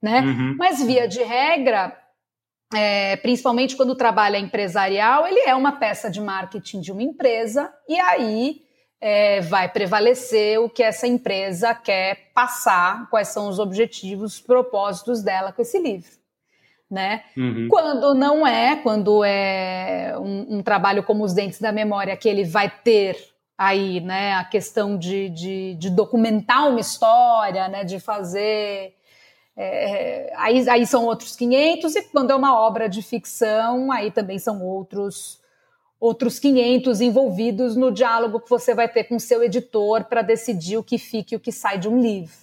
né? 0.00 0.20
Uhum. 0.20 0.56
Mas 0.58 0.82
via 0.82 1.06
de 1.08 1.22
regra, 1.22 1.96
é, 2.74 3.16
principalmente 3.16 3.76
quando 3.76 3.94
trabalha 3.94 4.38
empresarial, 4.38 5.26
ele 5.26 5.40
é 5.40 5.54
uma 5.54 5.72
peça 5.72 6.10
de 6.10 6.20
marketing 6.20 6.80
de 6.80 6.92
uma 6.92 7.02
empresa 7.02 7.72
e 7.88 7.98
aí 7.98 8.62
é, 9.00 9.40
vai 9.40 9.68
prevalecer 9.68 10.60
o 10.60 10.70
que 10.70 10.82
essa 10.82 11.06
empresa 11.06 11.74
quer 11.74 12.30
passar, 12.32 13.10
quais 13.10 13.28
são 13.28 13.48
os 13.48 13.58
objetivos, 13.58 14.34
os 14.34 14.40
propósitos 14.40 15.22
dela 15.22 15.52
com 15.52 15.60
esse 15.60 15.78
livro 15.78 16.21
né? 16.92 17.22
Uhum. 17.34 17.68
Quando 17.70 18.14
não 18.14 18.46
é, 18.46 18.76
quando 18.76 19.24
é 19.24 20.14
um, 20.18 20.58
um, 20.58 20.62
trabalho 20.62 21.02
como 21.02 21.24
os 21.24 21.32
dentes 21.32 21.58
da 21.58 21.72
memória, 21.72 22.14
que 22.18 22.28
ele 22.28 22.44
vai 22.44 22.68
ter 22.68 23.16
aí, 23.56 23.98
né, 24.00 24.34
a 24.34 24.44
questão 24.44 24.98
de, 24.98 25.30
de, 25.30 25.74
de 25.76 25.88
documentar 25.88 26.68
uma 26.68 26.80
história, 26.80 27.66
né, 27.68 27.82
de 27.82 27.98
fazer. 27.98 28.94
É, 29.56 30.26
é 30.30 30.32
aí, 30.36 30.68
aí 30.68 30.86
são 30.86 31.06
outros 31.06 31.34
500, 31.34 31.96
e 31.96 32.02
quando 32.02 32.30
é 32.30 32.34
uma 32.34 32.60
obra 32.60 32.90
de 32.90 33.00
ficção, 33.00 33.90
aí 33.90 34.10
também 34.10 34.38
são 34.38 34.62
outros 34.62 35.40
outros 35.98 36.40
500 36.40 37.00
envolvidos 37.00 37.76
no 37.76 37.92
diálogo 37.92 38.40
que 38.40 38.50
você 38.50 38.74
vai 38.74 38.88
ter 38.88 39.04
com 39.04 39.20
seu 39.20 39.40
editor 39.40 40.04
para 40.04 40.20
decidir 40.20 40.76
o 40.76 40.82
que 40.82 40.98
fica 40.98 41.32
e 41.32 41.36
o 41.36 41.40
que 41.40 41.52
sai 41.52 41.78
de 41.78 41.88
um 41.88 41.96
livro 42.00 42.42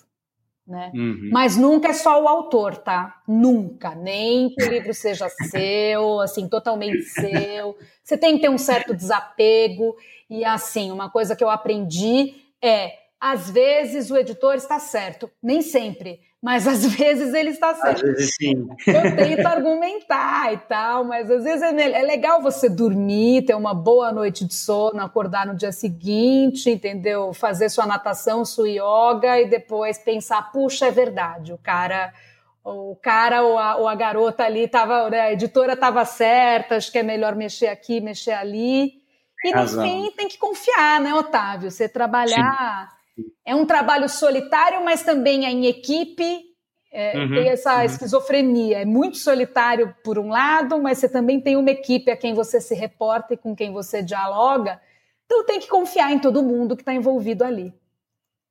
né? 0.70 0.91
Uhum. 0.93 1.30
Mas 1.32 1.57
nunca 1.57 1.89
é 1.89 1.93
só 1.93 2.22
o 2.24 2.28
autor, 2.28 2.78
tá? 2.78 3.22
Nunca. 3.28 3.95
Nem 3.95 4.49
que 4.49 4.63
o 4.63 4.70
livro 4.70 4.93
seja 4.93 5.28
seu, 5.49 6.20
assim, 6.22 6.47
totalmente 6.47 7.01
seu. 7.03 7.76
Você 8.03 8.17
tem 8.17 8.36
que 8.36 8.41
ter 8.41 8.49
um 8.49 8.57
certo 8.57 8.93
desapego. 8.93 9.95
E, 10.30 10.45
assim, 10.45 10.91
uma 10.91 11.09
coisa 11.09 11.36
que 11.36 11.43
eu 11.43 11.49
aprendi 11.49 12.36
é: 12.61 12.93
às 13.20 13.49
vezes 13.49 14.11
o 14.11 14.17
editor 14.17 14.55
está 14.55 14.80
certo, 14.80 15.30
nem 15.41 15.61
sempre 15.61 16.22
mas 16.41 16.67
às 16.67 16.85
vezes 16.95 17.33
ele 17.33 17.49
está 17.49 17.75
certo. 17.75 18.05
Às 18.05 18.13
vezes 18.13 18.35
sim. 18.35 18.67
Eu 18.87 19.15
tento 19.15 19.45
argumentar 19.45 20.53
e 20.53 20.57
tal, 20.57 21.03
mas 21.03 21.29
às 21.29 21.43
vezes 21.43 21.61
é, 21.61 21.99
é, 21.99 22.01
legal 22.01 22.41
você 22.41 22.69
dormir, 22.69 23.45
ter 23.45 23.55
uma 23.55 23.73
boa 23.73 24.11
noite 24.11 24.45
de 24.45 24.55
sono, 24.55 25.01
acordar 25.01 25.45
no 25.45 25.55
dia 25.55 25.71
seguinte, 25.71 26.69
entendeu? 26.69 27.33
Fazer 27.33 27.69
sua 27.69 27.85
natação, 27.85 28.45
sua 28.45 28.69
yoga 28.69 29.39
e 29.39 29.49
depois 29.49 29.97
pensar, 29.97 30.51
puxa, 30.51 30.87
é 30.87 30.91
verdade, 30.91 31.53
o 31.53 31.57
cara 31.57 32.13
o 32.61 32.95
cara 33.01 33.41
ou 33.41 33.57
a, 33.57 33.77
ou 33.77 33.87
a 33.87 33.95
garota 33.95 34.43
ali 34.43 34.67
tava, 34.67 35.09
né, 35.09 35.21
a 35.21 35.33
editora 35.33 35.73
estava 35.73 36.05
certa, 36.05 36.75
acho 36.75 36.91
que 36.91 36.99
é 36.99 37.03
melhor 37.03 37.35
mexer 37.35 37.67
aqui, 37.67 37.99
mexer 37.99 38.33
ali. 38.33 38.99
E 39.43 39.55
no 39.55 39.67
fim 39.67 40.11
tem 40.11 40.27
que 40.27 40.37
confiar, 40.37 40.99
né, 40.99 41.15
Otávio? 41.15 41.71
Você 41.71 41.87
trabalhar 41.87 42.89
Sim 42.91 42.99
é 43.45 43.55
um 43.55 43.65
trabalho 43.65 44.07
solitário, 44.07 44.84
mas 44.84 45.03
também 45.03 45.45
é 45.45 45.51
em 45.51 45.65
equipe. 45.65 46.49
É, 46.91 47.20
uhum, 47.20 47.30
tem 47.30 47.49
essa 47.49 47.78
uhum. 47.78 47.84
esquizofrenia. 47.84 48.80
É 48.80 48.86
muito 48.86 49.17
solitário 49.17 49.93
por 50.03 50.17
um 50.17 50.30
lado, 50.30 50.82
mas 50.82 50.97
você 50.97 51.07
também 51.07 51.39
tem 51.39 51.55
uma 51.55 51.70
equipe 51.70 52.09
a 52.09 52.17
quem 52.17 52.34
você 52.34 52.59
se 52.59 52.74
reporta 52.74 53.34
e 53.34 53.38
com 53.38 53.55
quem 53.55 53.72
você 53.72 54.01
dialoga. 54.01 54.80
Então 55.26 55.45
tem 55.45 55.59
que 55.59 55.67
confiar 55.67 56.11
em 56.11 56.20
todo 56.20 56.41
mundo 56.41 56.76
que 56.76 56.82
está 56.82 56.93
envolvido 56.93 57.43
ali. 57.43 57.72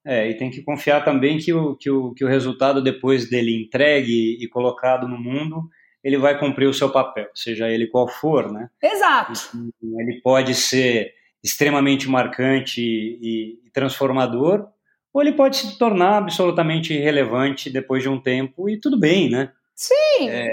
É, 0.06 0.30
e 0.30 0.36
tem 0.36 0.50
que 0.50 0.62
confiar 0.62 1.04
também 1.04 1.38
que 1.38 1.52
o, 1.52 1.76
que, 1.76 1.90
o, 1.90 2.14
que 2.14 2.24
o 2.24 2.28
resultado 2.28 2.82
depois 2.82 3.28
dele 3.28 3.64
entregue 3.64 4.38
e 4.40 4.48
colocado 4.48 5.08
no 5.08 5.18
mundo, 5.18 5.68
ele 6.02 6.16
vai 6.16 6.38
cumprir 6.38 6.66
o 6.66 6.72
seu 6.72 6.90
papel, 6.90 7.28
seja 7.34 7.68
ele 7.68 7.88
qual 7.88 8.08
for, 8.08 8.50
né? 8.50 8.70
Exato. 8.82 9.32
Ele 9.82 10.20
pode 10.22 10.54
ser 10.54 11.12
extremamente 11.42 12.08
marcante 12.08 12.80
e, 12.80 13.58
e 13.64 13.70
transformador, 13.70 14.68
ou 15.12 15.22
ele 15.22 15.32
pode 15.32 15.56
se 15.56 15.78
tornar 15.78 16.18
absolutamente 16.18 16.92
irrelevante 16.92 17.70
depois 17.70 18.02
de 18.02 18.08
um 18.08 18.20
tempo 18.20 18.68
e 18.68 18.78
tudo 18.78 18.98
bem, 18.98 19.30
né? 19.30 19.52
Sim. 19.74 20.28
É, 20.28 20.52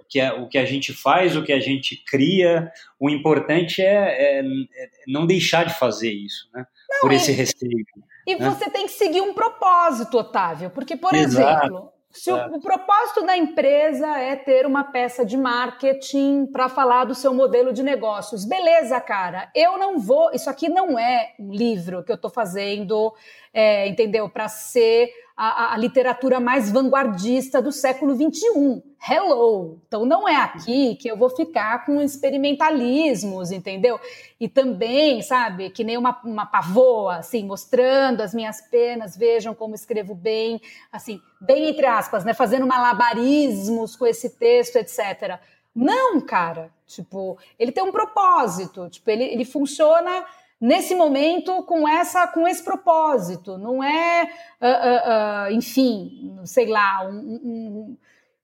o, 0.00 0.04
que 0.08 0.20
a, 0.20 0.34
o 0.34 0.48
que 0.48 0.58
a 0.58 0.64
gente 0.64 0.92
faz, 0.92 1.36
o 1.36 1.42
que 1.42 1.52
a 1.52 1.60
gente 1.60 1.96
cria, 2.06 2.70
o 2.98 3.10
importante 3.10 3.82
é, 3.82 4.38
é, 4.38 4.40
é 4.40 4.88
não 5.06 5.26
deixar 5.26 5.64
de 5.64 5.78
fazer 5.78 6.12
isso, 6.12 6.48
né? 6.54 6.66
Não, 6.88 7.00
Por 7.00 7.12
esse 7.12 7.32
receio. 7.32 7.84
E 8.26 8.36
né? 8.36 8.48
você 8.48 8.70
tem 8.70 8.86
que 8.86 8.92
seguir 8.92 9.20
um 9.20 9.34
propósito, 9.34 10.16
Otávio, 10.16 10.70
porque, 10.70 10.96
por 10.96 11.14
Exato. 11.14 11.66
exemplo, 11.66 11.92
se 12.12 12.30
o, 12.30 12.36
o, 12.56 12.60
propósito 12.60 13.24
da 13.24 13.36
empresa 13.36 14.18
é 14.18 14.36
ter 14.36 14.66
uma 14.66 14.84
peça 14.84 15.24
de 15.24 15.36
marketing 15.36 16.46
para 16.46 16.68
falar 16.68 17.04
do 17.04 17.14
seu 17.14 17.32
modelo 17.32 17.72
de 17.72 17.82
negócios, 17.82 18.44
beleza, 18.44 19.00
cara. 19.00 19.50
Eu 19.54 19.78
não 19.78 19.98
vou. 19.98 20.30
Isso 20.32 20.50
aqui 20.50 20.68
não 20.68 20.98
é 20.98 21.34
um 21.38 21.52
livro 21.52 22.04
que 22.04 22.12
eu 22.12 22.16
estou 22.16 22.30
fazendo, 22.30 23.14
é, 23.52 23.88
entendeu? 23.88 24.28
Para 24.28 24.48
ser 24.48 25.10
a, 25.44 25.74
a, 25.74 25.76
literatura 25.76 26.38
mais 26.38 26.70
vanguardista 26.70 27.60
do 27.60 27.72
século 27.72 28.14
XXI. 28.14 28.80
Hello! 29.10 29.80
Então 29.88 30.06
não 30.06 30.28
é 30.28 30.36
aqui 30.36 30.94
que 30.94 31.08
eu 31.08 31.16
vou 31.16 31.28
ficar 31.28 31.84
com 31.84 32.00
experimentalismos, 32.00 33.50
entendeu? 33.50 33.98
E 34.38 34.48
também, 34.48 35.20
sabe, 35.20 35.70
que 35.70 35.82
nem 35.82 35.98
uma, 35.98 36.16
uma 36.22 36.46
pavoa, 36.46 37.16
assim, 37.16 37.44
mostrando 37.44 38.20
as 38.20 38.32
minhas 38.32 38.60
penas, 38.60 39.16
vejam 39.16 39.52
como 39.52 39.74
escrevo 39.74 40.14
bem, 40.14 40.60
assim, 40.92 41.20
bem 41.40 41.70
entre 41.70 41.86
aspas, 41.86 42.24
né? 42.24 42.32
Fazendo 42.34 42.64
malabarismos 42.64 43.96
com 43.96 44.06
esse 44.06 44.30
texto, 44.30 44.76
etc. 44.76 45.40
Não, 45.74 46.20
cara. 46.20 46.70
Tipo, 46.86 47.36
ele 47.58 47.72
tem 47.72 47.82
um 47.82 47.90
propósito. 47.90 48.88
Tipo, 48.88 49.10
ele, 49.10 49.24
ele 49.24 49.44
funciona 49.44 50.24
nesse 50.62 50.94
momento 50.94 51.64
com 51.64 51.88
essa 51.88 52.28
com 52.28 52.46
esse 52.46 52.62
propósito. 52.62 53.58
Não 53.58 53.82
é 53.82 54.22
uh, 54.60 54.66
uh, 54.66 55.50
uh, 55.50 55.52
enfim 55.52 56.40
sei 56.44 56.66
lá 56.66 57.04
um, 57.04 57.18
um, 57.18 57.96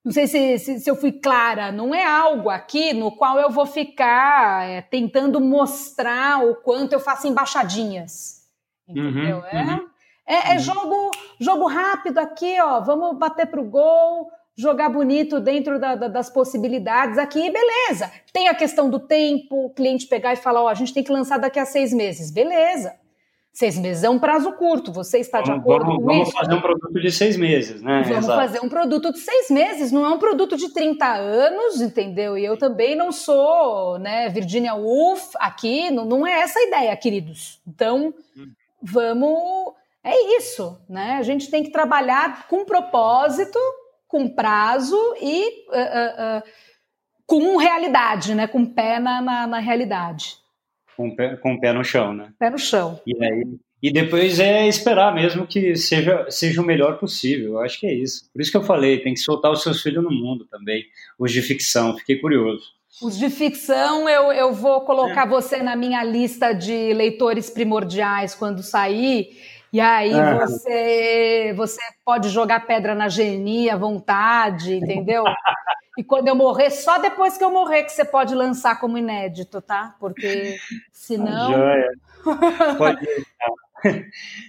não 0.05 0.11
sei 0.11 0.27
se, 0.27 0.59
se, 0.59 0.81
se, 0.81 0.91
eu 0.91 0.97
fui 0.97 1.13
clara. 1.13 1.71
Não 1.71 1.95
é 1.95 2.05
algo 2.05 2.51
aqui 2.51 2.93
no 2.93 3.13
qual 3.13 3.39
eu 3.39 3.51
vou 3.51 3.67
ficar 3.67 4.69
é, 4.69 4.83
tentando 4.83 5.41
mostrar 5.41 6.45
o 6.45 6.57
quanto 6.57 6.93
eu 6.93 7.01
faço 7.01 7.29
embaixadinhas. 7.29 8.49
Entendeu? 8.89 9.39
Uhum, 9.39 9.45
é, 9.47 9.63
uhum. 9.63 9.89
é, 10.27 10.51
é 10.51 10.53
uhum. 10.55 10.59
jogo 10.59 11.11
jogo 11.39 11.67
rápido 11.69 12.19
aqui 12.19 12.61
ó. 12.61 12.81
Vamos 12.81 13.17
bater 13.17 13.47
pro 13.47 13.63
gol 13.63 14.29
jogar 14.59 14.89
bonito 14.89 15.39
dentro 15.39 15.79
da, 15.79 15.95
da, 15.95 16.09
das 16.09 16.29
possibilidades 16.29 17.17
aqui, 17.17 17.49
beleza. 17.49 18.11
Tem 18.33 18.49
a 18.49 18.55
questão 18.55 18.91
do 18.91 18.99
tempo, 18.99 19.67
o 19.67 19.71
cliente 19.71 20.09
pegar 20.09 20.33
e 20.33 20.37
falar, 20.37 20.63
ó, 20.63 20.65
oh, 20.65 20.69
a 20.69 20.75
gente 20.75 20.93
tem 20.93 21.05
que 21.05 21.13
lançar 21.13 21.39
daqui 21.39 21.61
a 21.61 21.65
seis 21.65 21.93
meses, 21.93 22.33
beleza. 22.33 22.93
Seis 23.53 23.79
meses 23.79 24.03
é 24.03 24.11
um 24.11 24.19
prazo 24.19 24.53
curto, 24.53 24.93
você 24.93 25.19
está 25.19 25.41
de 25.41 25.53
acordo 25.53 25.87
vamos, 25.87 26.01
com 26.01 26.07
vamos 26.07 26.29
isso? 26.29 26.33
Vamos 26.33 26.49
fazer 26.49 26.59
um 26.59 26.61
produto 26.61 27.01
de 27.01 27.11
seis 27.13 27.37
meses, 27.37 27.83
né? 27.83 28.03
Vamos 28.03 28.25
Exato. 28.25 28.41
fazer 28.41 28.61
um 28.65 28.69
produto 28.69 29.13
de 29.13 29.19
seis 29.21 29.49
meses, 29.49 29.93
não 29.93 30.05
é 30.05 30.09
um 30.09 30.19
produto 30.19 30.57
de 30.57 30.73
30 30.73 31.07
anos, 31.07 31.81
entendeu? 31.81 32.37
E 32.37 32.45
eu 32.45 32.57
também 32.57 32.97
não 32.97 33.13
sou, 33.13 33.99
né, 33.99 34.29
Virginia 34.29 34.75
Woolf 34.75 35.35
aqui, 35.37 35.89
não, 35.91 36.05
não 36.05 36.27
é 36.27 36.41
essa 36.41 36.59
a 36.59 36.63
ideia, 36.65 36.97
queridos. 36.97 37.61
Então, 37.67 38.13
hum. 38.37 38.51
vamos... 38.83 39.75
É 40.05 40.37
isso, 40.39 40.81
né? 40.89 41.17
A 41.19 41.23
gente 41.23 41.51
tem 41.51 41.63
que 41.63 41.71
trabalhar 41.71 42.47
com 42.49 42.65
propósito, 42.65 43.59
com 44.09 44.29
prazo 44.29 44.99
e 45.21 45.67
uh, 45.69 46.39
uh, 46.39 46.43
com 47.27 47.57
realidade, 47.57 48.35
né? 48.35 48.47
Com 48.47 48.65
pé 48.65 48.99
na, 48.99 49.21
na, 49.21 49.47
na 49.47 49.59
realidade. 49.59 50.37
Com 50.97 51.09
o 51.09 51.15
pé, 51.15 51.37
com 51.37 51.53
o 51.53 51.61
pé 51.61 51.73
no 51.73 51.85
chão, 51.85 52.13
né? 52.13 52.33
Pé 52.39 52.51
no 52.51 52.59
chão. 52.59 53.01
E 53.07 53.15
aí, 53.23 53.45
e 53.81 53.93
depois 53.93 54.41
é 54.41 54.67
esperar 54.67 55.15
mesmo 55.15 55.47
que 55.47 55.77
seja, 55.77 56.27
seja 56.29 56.61
o 56.61 56.65
melhor 56.65 56.99
possível. 56.99 57.53
Eu 57.53 57.61
acho 57.61 57.79
que 57.79 57.87
é 57.87 57.95
isso. 57.95 58.29
Por 58.33 58.43
isso 58.43 58.51
que 58.51 58.57
eu 58.57 58.65
falei, 58.65 58.99
tem 58.99 59.15
que 59.15 59.21
soltar 59.21 59.53
os 59.53 59.63
seus 59.63 59.81
filhos 59.81 60.03
no 60.03 60.11
mundo 60.11 60.47
também. 60.47 60.85
Os 61.19 61.31
de 61.31 61.43
ficção, 61.43 61.97
fiquei 61.97 62.17
curioso. 62.17 62.65
Os 63.01 63.17
de 63.17 63.31
ficção, 63.31 64.09
eu, 64.09 64.33
eu 64.33 64.53
vou 64.53 64.81
colocar 64.81 65.27
é. 65.27 65.29
você 65.29 65.63
na 65.63 65.77
minha 65.77 66.03
lista 66.03 66.53
de 66.53 66.93
leitores 66.93 67.49
primordiais 67.49 68.35
quando 68.35 68.63
sair. 68.63 69.39
E 69.73 69.81
aí 69.81 70.15
ah. 70.15 70.47
você, 70.47 71.53
você 71.57 71.81
pode 72.05 72.29
jogar 72.31 72.67
pedra 72.67 72.95
na 72.95 73.09
genia 73.09 73.75
à 73.75 73.77
vontade, 73.77 74.75
entendeu? 74.75 75.25
E 75.99 76.05
quando 76.05 76.29
eu 76.29 76.35
morrer, 76.37 76.71
só 76.71 76.99
depois 76.99 77.37
que 77.37 77.43
eu 77.43 77.51
morrer 77.51 77.83
que 77.83 77.91
você 77.91 78.05
pode 78.05 78.35
lançar 78.35 78.79
como 78.79 78.97
inédito, 78.97 79.61
tá? 79.61 79.97
Porque 79.99 80.57
senão. 80.93 81.53
Joia. 81.53 81.91
Pode 82.79 83.07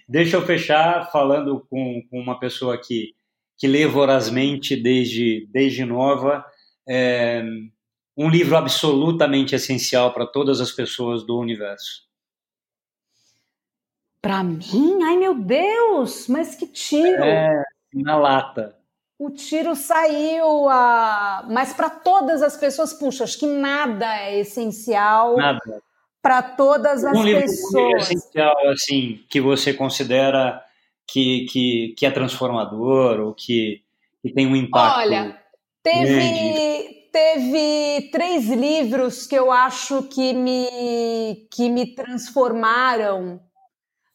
Deixa 0.07 0.37
eu 0.37 0.45
fechar 0.45 1.11
falando 1.11 1.65
com, 1.69 2.01
com, 2.09 2.19
uma 2.19 2.39
pessoa 2.39 2.77
que, 2.77 3.13
que 3.57 3.67
lê 3.67 3.85
vorazmente 3.85 4.75
desde, 4.75 5.47
desde 5.51 5.85
nova. 5.85 6.45
É, 6.87 7.43
um 8.17 8.29
livro 8.29 8.57
absolutamente 8.57 9.55
essencial 9.55 10.13
para 10.13 10.25
todas 10.25 10.59
as 10.59 10.71
pessoas 10.71 11.25
do 11.25 11.37
universo. 11.37 12.08
Para 14.21 14.43
mim? 14.43 14.99
Ai, 15.03 15.17
meu 15.17 15.33
Deus! 15.33 16.27
Mas 16.27 16.55
que 16.55 16.67
tiro! 16.67 17.23
É, 17.23 17.63
na 17.93 18.17
lata. 18.17 18.75
O 19.17 19.29
tiro 19.29 19.75
saiu, 19.75 20.69
a... 20.69 21.45
mas 21.49 21.73
para 21.73 21.89
todas 21.89 22.41
as 22.41 22.55
pessoas, 22.55 22.93
puxa, 22.93 23.25
acho 23.25 23.37
que 23.37 23.47
nada 23.47 24.17
é 24.17 24.39
essencial. 24.39 25.35
Nada. 25.35 25.83
Para 26.21 26.41
todas 26.41 27.03
as 27.03 27.17
um 27.17 27.23
livro 27.23 27.41
pessoas. 27.41 28.03
essencial, 28.03 28.55
assim, 28.69 29.23
que 29.29 29.41
você 29.41 29.73
considera 29.73 30.63
que, 31.07 31.45
que, 31.51 31.95
que 31.97 32.05
é 32.05 32.11
transformador 32.11 33.19
ou 33.19 33.33
que, 33.33 33.81
que 34.21 34.31
tem 34.31 34.47
um 34.47 34.55
impacto. 34.55 34.99
Olha, 34.99 35.37
teve, 35.83 37.09
teve 37.11 38.09
três 38.11 38.47
livros 38.47 39.27
que 39.27 39.35
eu 39.35 39.51
acho 39.51 40.03
que 40.03 40.33
me, 40.33 41.47
que 41.51 41.69
me 41.69 41.93
transformaram 41.93 43.41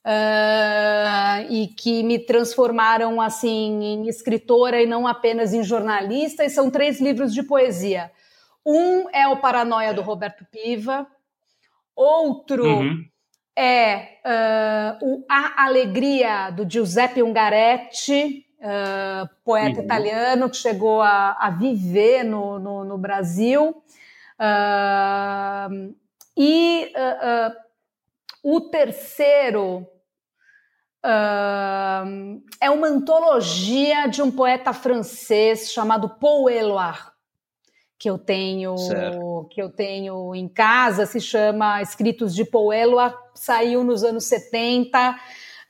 uh, 0.05 1.51
e 1.51 1.69
que 1.69 2.03
me 2.03 2.19
transformaram 2.19 3.21
assim 3.21 3.83
em 3.83 4.09
escritora 4.09 4.81
e 4.83 4.87
não 4.87 5.07
apenas 5.07 5.55
em 5.55 5.63
jornalista. 5.63 6.45
E 6.45 6.51
são 6.51 6.71
três 6.71 7.01
livros 7.01 7.33
de 7.33 7.43
poesia. 7.43 8.11
Um 8.65 9.09
é 9.11 9.27
o 9.27 9.39
Paranoia 9.39 9.95
do 9.95 10.03
Roberto 10.03 10.45
Piva. 10.51 11.07
Outro 11.97 12.67
uhum. 12.67 13.05
é 13.57 14.19
uh, 14.25 15.07
o 15.07 15.25
A 15.29 15.65
Alegria 15.65 16.51
do 16.51 16.69
Giuseppe 16.69 17.23
Ungaretti, 17.23 18.45
uh, 18.59 19.29
poeta 19.45 19.79
uhum. 19.79 19.85
italiano 19.85 20.51
que 20.51 20.57
chegou 20.57 21.01
a, 21.01 21.37
a 21.39 21.51
viver 21.51 22.25
no, 22.25 22.59
no, 22.59 22.85
no 22.85 22.99
Brasil. 22.99 23.83
E 26.37 26.93
o 28.43 28.61
terceiro 28.63 29.87
é 32.61 32.71
uma 32.71 32.89
antologia 32.89 34.07
de 34.07 34.23
um 34.23 34.31
poeta 34.31 34.73
francês 34.73 35.71
chamado 35.71 36.09
Paul 36.09 36.49
Éluard 36.49 37.13
que 37.99 38.11
eu 38.11 38.19
tenho 38.19 38.77
certo. 38.77 39.47
que 39.51 39.63
eu 39.63 39.71
tenho 39.71 40.35
em 40.35 40.49
casa 40.49 41.07
se 41.07 41.21
chama 41.21 41.83
Escritos 41.83 42.35
de 42.35 42.45
Paul 42.45 42.73
Éluard 42.73 43.17
saiu 43.35 43.85
nos 43.85 44.03
anos 44.03 44.25
70 44.25 45.17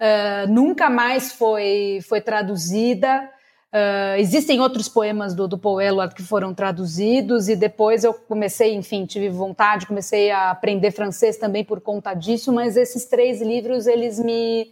uh, 0.00 0.52
nunca 0.52 0.90
mais 0.90 1.32
foi, 1.32 2.00
foi 2.08 2.20
traduzida. 2.20 3.30
Uh, 3.72 4.16
existem 4.18 4.60
outros 4.60 4.88
poemas 4.88 5.34
do, 5.34 5.48
do 5.48 5.58
Paul 5.58 5.80
Eluard 5.80 6.14
que 6.14 6.22
foram 6.22 6.54
traduzidos 6.54 7.48
e 7.48 7.56
depois 7.56 8.04
eu 8.04 8.14
comecei, 8.14 8.72
enfim, 8.72 9.04
tive 9.04 9.28
vontade, 9.28 9.86
comecei 9.86 10.30
a 10.30 10.50
aprender 10.52 10.92
francês 10.92 11.36
também 11.36 11.64
por 11.64 11.80
conta 11.80 12.14
disso, 12.14 12.52
mas 12.52 12.76
esses 12.76 13.04
três 13.06 13.42
livros, 13.42 13.88
eles 13.88 14.20
me, 14.20 14.70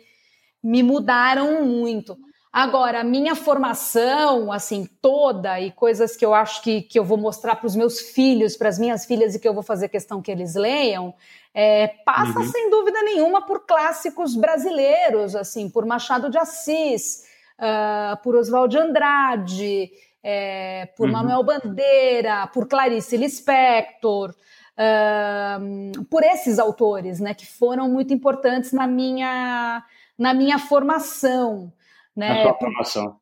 me 0.63 0.83
mudaram 0.83 1.65
muito. 1.65 2.17
Agora, 2.53 3.01
a 3.01 3.05
minha 3.05 3.35
formação, 3.35 4.53
assim, 4.53 4.87
toda, 5.01 5.59
e 5.59 5.73
coisas 5.73 6.15
que 6.15 6.25
eu 6.25 6.35
acho 6.35 6.63
que, 6.63 6.83
que 6.83 6.99
eu 6.99 7.05
vou 7.05 7.17
mostrar 7.17 7.57
para 7.57 7.67
os 7.67 7.75
meus 7.75 7.99
filhos, 7.99 8.59
para 8.59 8.69
as 8.69 8.79
minhas 8.79 9.07
filhas, 9.07 9.35
e 9.35 9.39
que 9.39 9.49
eu 9.49 9.55
vou 9.55 9.63
fazer 9.63 9.89
questão 9.89 10.21
que 10.21 10.31
eles 10.31 10.55
leiam, 10.55 11.15
é, 11.55 11.89
passa 12.05 12.39
uhum. 12.39 12.47
sem 12.47 12.69
dúvida 12.69 13.03
nenhuma 13.03 13.41
por 13.47 13.67
clássicos 13.67 14.37
brasileiros, 14.37 15.35
assim, 15.35 15.71
por 15.71 15.87
Machado 15.87 16.29
de 16.29 16.37
Assis, 16.37 17.25
uh, 17.59 18.23
por 18.23 18.37
Oswald 18.37 18.71
de 18.71 18.79
Andrade, 18.79 19.91
é, 20.23 20.91
por 20.95 21.07
uhum. 21.07 21.13
Manuel 21.13 21.43
Bandeira, 21.43 22.47
por 22.49 22.67
Clarice 22.69 23.17
Lispector, 23.17 24.35
uh, 24.77 26.05
por 26.05 26.23
esses 26.23 26.59
autores, 26.59 27.19
né, 27.19 27.33
que 27.35 27.47
foram 27.47 27.89
muito 27.89 28.13
importantes 28.13 28.73
na 28.73 28.87
minha, 28.87 29.83
na 30.23 30.33
minha 30.33 30.57
formação. 30.57 31.73
Né? 32.17 32.29
Na 32.29 32.43
sua 32.43 32.55
formação. 32.55 33.17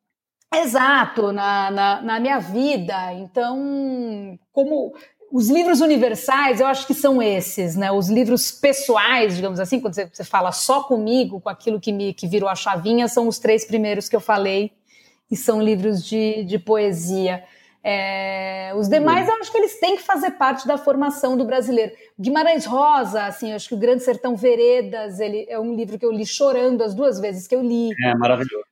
Exato, 0.54 1.32
na, 1.32 1.70
na, 1.70 2.02
na 2.02 2.20
minha 2.20 2.38
vida. 2.38 3.14
Então, 3.14 4.38
como 4.52 4.92
os 5.32 5.48
livros 5.48 5.80
universais, 5.80 6.60
eu 6.60 6.66
acho 6.66 6.86
que 6.86 6.92
são 6.92 7.22
esses, 7.22 7.74
né? 7.74 7.90
Os 7.90 8.10
livros 8.10 8.50
pessoais, 8.52 9.36
digamos 9.36 9.58
assim, 9.58 9.80
quando 9.80 9.94
você, 9.94 10.24
fala 10.24 10.52
só 10.52 10.82
comigo, 10.82 11.40
com 11.40 11.48
aquilo 11.48 11.80
que 11.80 11.90
me 11.92 12.12
que 12.12 12.28
virou 12.28 12.48
a 12.50 12.54
chavinha, 12.54 13.08
são 13.08 13.26
os 13.26 13.38
três 13.38 13.64
primeiros 13.64 14.08
que 14.08 14.16
eu 14.16 14.20
falei, 14.20 14.72
e 15.30 15.36
são 15.36 15.62
livros 15.62 16.04
de, 16.04 16.44
de 16.44 16.58
poesia. 16.58 17.44
É, 17.82 18.72
os 18.76 18.88
demais, 18.88 19.26
eu 19.26 19.34
acho 19.36 19.50
que 19.50 19.56
eles 19.56 19.80
têm 19.80 19.96
que 19.96 20.02
fazer 20.02 20.32
parte 20.32 20.66
da 20.66 20.76
formação 20.76 21.36
do 21.36 21.44
brasileiro. 21.44 21.92
Guimarães 22.18 22.66
Rosa, 22.66 23.24
assim, 23.24 23.50
eu 23.50 23.56
acho 23.56 23.68
que 23.68 23.74
o 23.74 23.78
Grande 23.78 24.02
Sertão 24.02 24.36
Veredas, 24.36 25.18
ele 25.18 25.46
é 25.48 25.58
um 25.58 25.74
livro 25.74 25.98
que 25.98 26.04
eu 26.04 26.12
li 26.12 26.26
chorando 26.26 26.82
as 26.82 26.94
duas 26.94 27.18
vezes 27.18 27.46
que 27.46 27.54
eu 27.54 27.62
li. 27.62 27.90
É 28.04 28.14
maravilhoso. 28.14 28.64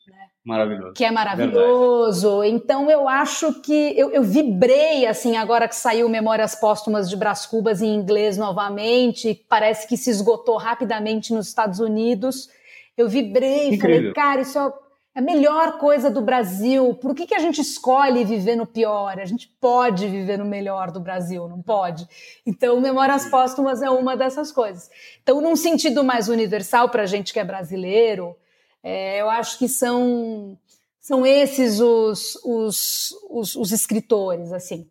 Maravilhoso. 0.44 0.94
Que 0.94 1.04
é 1.04 1.10
maravilhoso. 1.10 2.40
Verdade. 2.40 2.56
Então 2.64 2.90
eu 2.90 3.06
acho 3.06 3.60
que 3.60 3.92
eu, 3.98 4.10
eu, 4.10 4.22
vibrei 4.22 5.06
assim 5.06 5.36
agora 5.36 5.68
que 5.68 5.76
saiu 5.76 6.08
Memórias 6.08 6.54
Póstumas 6.54 7.10
de 7.10 7.16
Brás 7.16 7.44
Cubas 7.44 7.82
em 7.82 7.94
inglês 7.94 8.38
novamente, 8.38 9.44
parece 9.46 9.86
que 9.86 9.94
se 9.94 10.08
esgotou 10.08 10.56
rapidamente 10.56 11.34
nos 11.34 11.48
Estados 11.48 11.80
Unidos. 11.80 12.48
Eu 12.96 13.08
vibrei, 13.10 13.74
Incrível. 13.74 13.98
falei, 13.98 14.12
cara, 14.14 14.40
isso 14.40 14.58
é 14.58 14.72
a 15.18 15.20
melhor 15.20 15.78
coisa 15.78 16.08
do 16.08 16.20
Brasil. 16.20 16.94
Por 16.94 17.12
que, 17.12 17.26
que 17.26 17.34
a 17.34 17.40
gente 17.40 17.60
escolhe 17.60 18.22
viver 18.22 18.54
no 18.54 18.64
pior? 18.64 19.18
A 19.18 19.24
gente 19.24 19.48
pode 19.60 20.06
viver 20.06 20.38
no 20.38 20.44
melhor 20.44 20.92
do 20.92 21.00
Brasil, 21.00 21.48
não 21.48 21.60
pode? 21.60 22.08
Então, 22.46 22.80
Memórias 22.80 23.26
Póstumas 23.26 23.82
é 23.82 23.90
uma 23.90 24.16
dessas 24.16 24.52
coisas. 24.52 24.88
Então, 25.20 25.40
num 25.40 25.56
sentido 25.56 26.04
mais 26.04 26.28
universal 26.28 26.88
para 26.88 27.02
a 27.02 27.06
gente 27.06 27.32
que 27.32 27.40
é 27.40 27.44
brasileiro, 27.44 28.36
é, 28.80 29.20
eu 29.20 29.28
acho 29.28 29.58
que 29.58 29.68
são, 29.68 30.56
são 31.00 31.26
esses 31.26 31.80
os, 31.80 32.36
os, 32.44 33.10
os, 33.28 33.56
os 33.56 33.72
escritores, 33.72 34.52
assim. 34.52 34.88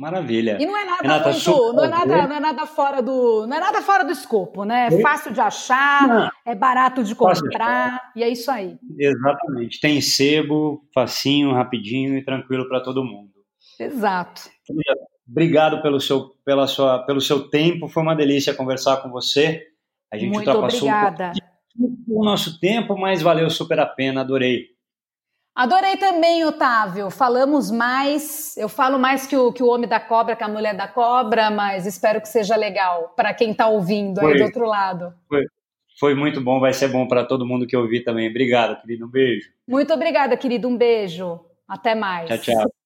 Maravilha. 0.00 0.56
E 0.58 0.64
não 0.64 0.74
é 0.74 0.84
nada 0.86 1.02
Renata, 1.02 1.30
muito, 1.30 1.72
não 1.74 1.84
é 1.84 1.88
nada, 1.88 2.26
não 2.26 2.36
é 2.36 2.40
nada 2.40 2.66
fora 2.66 3.02
do, 3.02 3.46
não 3.46 3.54
é 3.54 3.60
nada 3.60 3.82
fora 3.82 4.02
do 4.02 4.10
escopo, 4.10 4.64
né? 4.64 4.88
É 4.90 5.00
fácil 5.02 5.30
de 5.30 5.42
achar, 5.42 6.08
não. 6.08 6.30
é 6.46 6.54
barato 6.54 7.04
de 7.04 7.14
comprar 7.14 8.10
e 8.16 8.22
é 8.22 8.28
isso 8.30 8.50
aí. 8.50 8.78
Exatamente. 8.98 9.78
Tem 9.78 10.00
sebo, 10.00 10.88
facinho, 10.94 11.52
rapidinho 11.52 12.16
e 12.16 12.24
tranquilo 12.24 12.66
para 12.66 12.80
todo 12.80 13.04
mundo. 13.04 13.30
Exato. 13.78 14.48
Obrigado 15.28 15.82
pelo 15.82 16.00
seu, 16.00 16.30
pela 16.46 16.66
sua, 16.66 17.00
pelo 17.00 17.20
seu 17.20 17.50
tempo. 17.50 17.86
Foi 17.86 18.02
uma 18.02 18.16
delícia 18.16 18.54
conversar 18.54 19.02
com 19.02 19.10
você. 19.10 19.66
A 20.10 20.16
gente 20.16 20.32
Muito 20.32 20.50
obrigada. 20.50 21.32
Um 21.78 22.00
o 22.08 22.24
nosso 22.24 22.58
tempo, 22.58 22.96
mas 22.96 23.20
valeu 23.20 23.50
super 23.50 23.78
a 23.78 23.86
pena, 23.86 24.22
adorei. 24.22 24.68
Adorei 25.54 25.96
também, 25.96 26.44
Otávio. 26.44 27.10
Falamos 27.10 27.70
mais. 27.70 28.56
Eu 28.56 28.68
falo 28.68 28.98
mais 28.98 29.26
que 29.26 29.36
o, 29.36 29.52
que 29.52 29.62
o 29.62 29.66
homem 29.66 29.88
da 29.88 30.00
cobra, 30.00 30.36
que 30.36 30.44
a 30.44 30.48
mulher 30.48 30.74
da 30.74 30.88
cobra, 30.88 31.50
mas 31.50 31.86
espero 31.86 32.20
que 32.20 32.28
seja 32.28 32.56
legal 32.56 33.12
para 33.16 33.34
quem 33.34 33.50
está 33.50 33.66
ouvindo 33.68 34.20
foi, 34.20 34.32
aí 34.32 34.38
do 34.38 34.44
outro 34.44 34.64
lado. 34.64 35.12
Foi, 35.28 35.44
foi 35.98 36.14
muito 36.14 36.40
bom, 36.40 36.60
vai 36.60 36.72
ser 36.72 36.88
bom 36.88 37.06
para 37.06 37.24
todo 37.24 37.46
mundo 37.46 37.66
que 37.66 37.76
ouvir 37.76 38.04
também. 38.04 38.28
Obrigado, 38.30 38.80
querido. 38.80 39.06
Um 39.06 39.10
beijo. 39.10 39.50
Muito 39.68 39.92
obrigada, 39.92 40.36
querido. 40.36 40.68
Um 40.68 40.76
beijo. 40.76 41.40
Até 41.68 41.94
mais. 41.94 42.28
Tchau, 42.28 42.38
tchau. 42.38 42.79